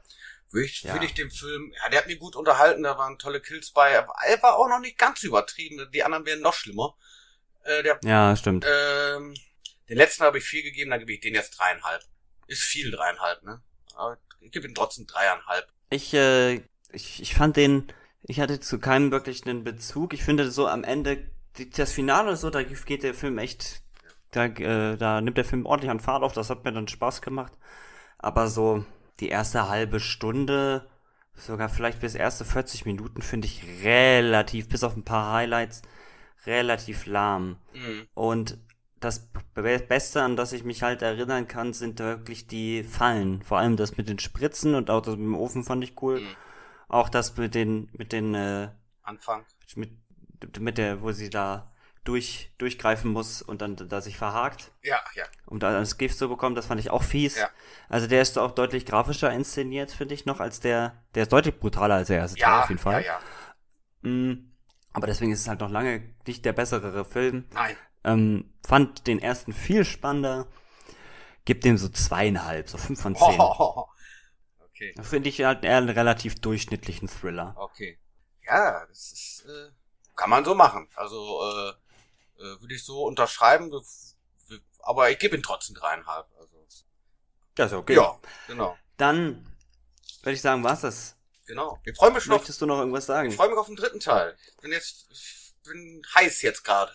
würde 0.51 0.65
ich, 0.65 0.81
Ja. 0.83 0.93
würde 0.93 1.05
ich 1.05 1.13
den 1.13 1.29
Film, 1.31 1.71
ja, 1.81 1.89
der 1.89 1.99
hat 1.99 2.07
mich 2.07 2.19
gut 2.19 2.35
unterhalten, 2.35 2.83
da 2.83 2.97
waren 2.97 3.19
tolle 3.19 3.39
Kills 3.41 3.71
bei, 3.71 3.91
er 3.91 4.07
war- 4.41 4.57
auch 4.57 4.67
noch 4.67 4.79
nicht 4.79 4.97
ganz 4.97 5.23
übertrieben, 5.23 5.87
die 5.93 6.03
anderen 6.03 6.25
wären 6.25 6.41
noch 6.41 6.53
schlimmer. 6.53 6.95
Äh, 7.63 7.83
der, 7.83 7.99
Ja, 8.03 8.35
stimmt. 8.35 8.65
ähm, 8.67 9.35
den 9.89 9.97
letzten 9.97 10.23
habe 10.23 10.37
ich 10.39 10.43
vier 10.45 10.63
gegeben, 10.63 10.89
dann 10.91 10.99
gebe 10.99 11.13
ich 11.13 11.19
den 11.19 11.35
jetzt 11.35 11.51
dreieinhalb. 11.59 12.03
Ist 12.47 12.63
viel 12.63 12.89
dreieinhalb, 12.91 13.43
ne? 13.43 13.61
Aber 13.95 14.17
ich 14.41 14.51
gebe 14.51 14.67
ihm 14.67 14.73
trotzdem 14.73 15.05
dreieinhalb. 15.05 15.67
Ich, 15.91 16.13
äh, 16.13 16.55
ich, 16.91 17.21
ich 17.21 17.35
fand 17.35 17.57
den, 17.57 17.91
ich 18.23 18.39
hatte 18.39 18.59
zu 18.59 18.79
keinem 18.79 19.11
wirklich 19.11 19.45
einen 19.45 19.63
Bezug. 19.63 20.13
Ich 20.13 20.23
finde 20.23 20.49
so 20.49 20.67
am 20.67 20.83
Ende, 20.83 21.29
das 21.75 21.91
Finale 21.91 22.35
so, 22.37 22.49
da 22.49 22.63
geht 22.63 23.03
der 23.03 23.13
Film 23.13 23.37
echt, 23.37 23.81
da, 24.31 24.45
äh, 24.45 24.97
da 24.97 25.21
nimmt 25.21 25.37
der 25.37 25.45
Film 25.45 25.65
ordentlich 25.65 25.91
an 25.91 25.99
Fahrt 25.99 26.23
auf, 26.23 26.33
das 26.33 26.49
hat 26.49 26.63
mir 26.65 26.71
dann 26.73 26.87
Spaß 26.87 27.21
gemacht. 27.21 27.53
Aber 28.17 28.47
so 28.47 28.85
die 29.19 29.29
erste 29.29 29.69
halbe 29.69 29.99
Stunde, 29.99 30.87
sogar 31.35 31.69
vielleicht 31.69 32.01
bis 32.01 32.15
erste 32.15 32.45
40 32.45 32.85
Minuten 32.85 33.21
finde 33.21 33.47
ich 33.47 33.63
relativ, 33.83 34.69
bis 34.69 34.83
auf 34.83 34.95
ein 34.95 35.05
paar 35.05 35.33
Highlights, 35.33 35.81
relativ 36.45 37.05
lahm. 37.05 37.57
Mhm. 37.73 38.07
Und 38.13 38.57
das 38.99 39.29
Be- 39.53 39.79
Beste, 39.79 40.21
an 40.21 40.35
das 40.35 40.51
ich 40.53 40.63
mich 40.63 40.83
halt 40.83 41.01
erinnern 41.01 41.47
kann, 41.47 41.73
sind 41.73 41.99
wirklich 41.99 42.47
die 42.47 42.83
Fallen. 42.83 43.41
Vor 43.43 43.57
allem 43.57 43.77
das 43.77 43.97
mit 43.97 44.09
den 44.09 44.19
Spritzen 44.19 44.75
und 44.75 44.89
auch 44.89 45.01
das 45.01 45.15
mit 45.15 45.25
dem 45.25 45.35
Ofen 45.35 45.63
fand 45.63 45.83
ich 45.83 46.01
cool. 46.01 46.21
Mhm. 46.21 46.27
Auch 46.87 47.09
das 47.09 47.37
mit 47.37 47.55
den, 47.55 47.89
mit 47.93 48.11
den, 48.11 48.35
äh, 48.35 48.69
Anfang. 49.03 49.45
mit, 49.75 49.91
mit 50.59 50.77
der, 50.77 51.01
wo 51.01 51.11
sie 51.11 51.29
da 51.29 51.71
durch, 52.03 52.51
durchgreifen 52.57 53.11
muss 53.11 53.41
und 53.41 53.61
dann 53.61 53.75
da 53.75 54.01
sich 54.01 54.17
verhakt, 54.17 54.71
Ja, 54.81 54.99
ja. 55.15 55.25
um 55.45 55.59
da 55.59 55.71
das 55.71 55.97
Gift 55.97 56.17
zu 56.17 56.29
bekommen, 56.29 56.55
das 56.55 56.65
fand 56.67 56.79
ich 56.79 56.89
auch 56.89 57.03
fies. 57.03 57.37
Ja. 57.37 57.49
Also 57.89 58.07
der 58.07 58.21
ist 58.21 58.37
auch 58.37 58.51
deutlich 58.51 58.85
grafischer 58.85 59.31
inszeniert, 59.31 59.91
finde 59.91 60.13
ich 60.15 60.25
noch, 60.25 60.39
als 60.39 60.59
der, 60.59 61.03
der 61.15 61.23
ist 61.23 61.31
deutlich 61.33 61.59
brutaler 61.59 61.95
als 61.95 62.07
der 62.07 62.17
erste 62.17 62.37
Teil 62.39 62.49
Ja, 62.49 62.63
auf 62.63 62.69
jeden 62.69 62.81
Fall. 62.81 63.03
ja, 63.03 63.19
ja. 64.03 64.09
Mm, 64.09 64.51
Aber 64.93 65.07
deswegen 65.07 65.31
ist 65.31 65.41
es 65.41 65.47
halt 65.47 65.59
noch 65.59 65.69
lange 65.69 66.15
nicht 66.25 66.45
der 66.45 66.53
bessere 66.53 67.03
Film. 67.05 67.45
Nein. 67.51 67.75
Ähm, 68.05 68.53
fand 68.65 69.05
den 69.07 69.19
ersten 69.19 69.51
viel 69.53 69.83
spannender. 69.85 70.47
Gib 71.45 71.61
dem 71.61 71.77
so 71.77 71.89
zweieinhalb, 71.89 72.69
so 72.69 72.77
fünf 72.77 73.01
von 73.01 73.15
zehn. 73.15 73.35
Oh, 73.39 73.85
okay. 74.65 74.93
Finde 75.01 75.29
ich 75.29 75.43
halt 75.43 75.63
eher 75.65 75.77
einen 75.77 75.89
relativ 75.89 76.39
durchschnittlichen 76.39 77.09
Thriller. 77.09 77.55
Okay. 77.57 77.99
Ja, 78.45 78.85
das 78.87 79.11
ist, 79.11 79.45
äh, 79.47 79.71
kann 80.15 80.29
man 80.29 80.45
so 80.45 80.55
machen. 80.55 80.87
Also, 80.95 81.41
äh, 81.43 81.73
äh, 82.39 82.61
würde 82.61 82.73
ich 82.75 82.83
so 82.83 83.03
unterschreiben, 83.03 83.71
aber 84.81 85.11
ich 85.11 85.19
gebe 85.19 85.35
ihm 85.35 85.43
trotzdem 85.43 85.75
dreieinhalb. 85.75 86.25
Also, 86.39 86.57
Das 87.55 87.71
ist 87.71 87.77
okay. 87.77 87.95
Ja, 87.95 88.17
genau. 88.47 88.77
Dann 88.97 89.45
würde 90.23 90.33
ich 90.33 90.41
sagen, 90.41 90.63
war's 90.63 90.81
das. 90.81 91.15
Genau. 91.45 91.79
Ich 91.83 91.95
freue 91.95 92.11
mich 92.11 92.25
noch, 92.27 92.37
Möchtest 92.37 92.61
du 92.61 92.65
noch 92.65 92.79
irgendwas 92.79 93.05
sagen? 93.05 93.29
ich 93.29 93.35
freue 93.35 93.49
mich 93.49 93.57
auf 93.57 93.67
den 93.67 93.75
dritten 93.75 93.99
Teil. 93.99 94.37
Bin 94.61 94.71
jetzt, 94.71 95.07
ich 95.11 95.53
bin 95.63 96.01
heiß 96.15 96.41
jetzt 96.41 96.63
gerade. 96.63 96.91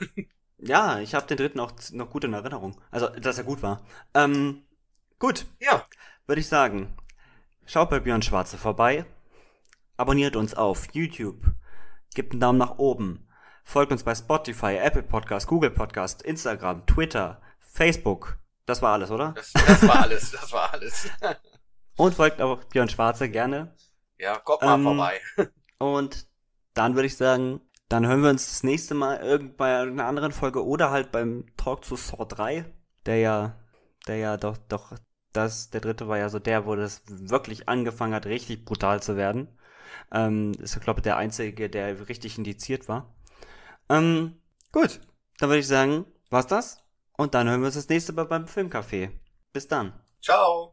Ja, 0.64 1.00
ich 1.00 1.16
habe 1.16 1.26
den 1.26 1.38
dritten 1.38 1.58
auch 1.58 1.72
noch 1.90 2.08
gut 2.08 2.22
in 2.22 2.34
Erinnerung. 2.34 2.80
Also, 2.92 3.08
dass 3.08 3.36
er 3.36 3.42
gut 3.42 3.62
war. 3.62 3.84
Ähm, 4.14 4.64
gut, 5.18 5.44
Ja, 5.58 5.84
würde 6.28 6.40
ich 6.40 6.46
sagen. 6.46 6.96
Schaut 7.66 7.90
bei 7.90 7.98
Björn 7.98 8.22
Schwarze 8.22 8.56
vorbei. 8.56 9.04
Abonniert 9.96 10.36
uns 10.36 10.54
auf 10.54 10.86
YouTube. 10.94 11.42
Gebt 12.14 12.30
einen 12.30 12.40
Daumen 12.40 12.58
nach 12.60 12.78
oben. 12.78 13.28
Folgt 13.64 13.92
uns 13.92 14.02
bei 14.02 14.14
Spotify, 14.14 14.76
Apple 14.76 15.02
Podcast, 15.02 15.46
Google 15.46 15.70
Podcast, 15.70 16.22
Instagram, 16.22 16.86
Twitter, 16.86 17.40
Facebook. 17.58 18.38
Das 18.66 18.82
war 18.82 18.92
alles, 18.92 19.10
oder? 19.10 19.32
das, 19.32 19.52
das 19.52 19.86
war 19.86 20.02
alles, 20.02 20.30
das 20.30 20.52
war 20.52 20.72
alles. 20.72 21.08
Und 21.96 22.14
folgt 22.14 22.40
auch 22.40 22.62
Björn 22.64 22.88
Schwarze 22.88 23.28
gerne. 23.28 23.74
Ja, 24.18 24.38
kommt 24.38 24.62
mal 24.62 24.74
Ähm, 24.74 24.82
vorbei. 24.84 25.20
Und 25.78 26.26
dann 26.74 26.94
würde 26.94 27.06
ich 27.06 27.16
sagen, 27.16 27.60
dann 27.88 28.06
hören 28.06 28.22
wir 28.22 28.30
uns 28.30 28.46
das 28.46 28.62
nächste 28.62 28.94
Mal 28.94 29.18
irgend 29.18 29.56
bei 29.56 29.80
einer 29.80 30.06
anderen 30.06 30.32
Folge 30.32 30.64
oder 30.64 30.90
halt 30.90 31.12
beim 31.12 31.46
Talk 31.56 31.84
zu 31.84 31.96
Saw 31.96 32.24
3, 32.24 32.64
der 33.04 33.18
ja, 33.18 33.58
der 34.06 34.16
ja 34.16 34.36
doch, 34.36 34.56
doch, 34.56 34.94
das, 35.32 35.70
der 35.70 35.80
dritte 35.80 36.08
war 36.08 36.18
ja 36.18 36.28
so 36.28 36.38
der, 36.38 36.66
wo 36.66 36.74
das 36.76 37.02
wirklich 37.06 37.68
angefangen 37.68 38.14
hat, 38.14 38.26
richtig 38.26 38.64
brutal 38.64 39.02
zu 39.02 39.16
werden. 39.16 39.48
Ähm, 40.10 40.52
ist, 40.60 40.80
glaube 40.80 41.00
ich, 41.00 41.02
der 41.02 41.16
einzige, 41.16 41.68
der 41.68 42.08
richtig 42.08 42.38
indiziert 42.38 42.88
war. 42.88 43.14
Ähm, 43.92 44.40
gut, 44.72 45.00
dann 45.38 45.50
würde 45.50 45.60
ich 45.60 45.68
sagen, 45.68 46.06
war's 46.30 46.46
das? 46.46 46.82
Und 47.18 47.34
dann 47.34 47.46
hören 47.46 47.60
wir 47.60 47.66
uns 47.66 47.74
das 47.74 47.88
nächste 47.90 48.14
Mal 48.14 48.24
beim 48.24 48.46
Filmcafé. 48.46 49.10
Bis 49.52 49.68
dann. 49.68 49.92
Ciao. 50.22 50.71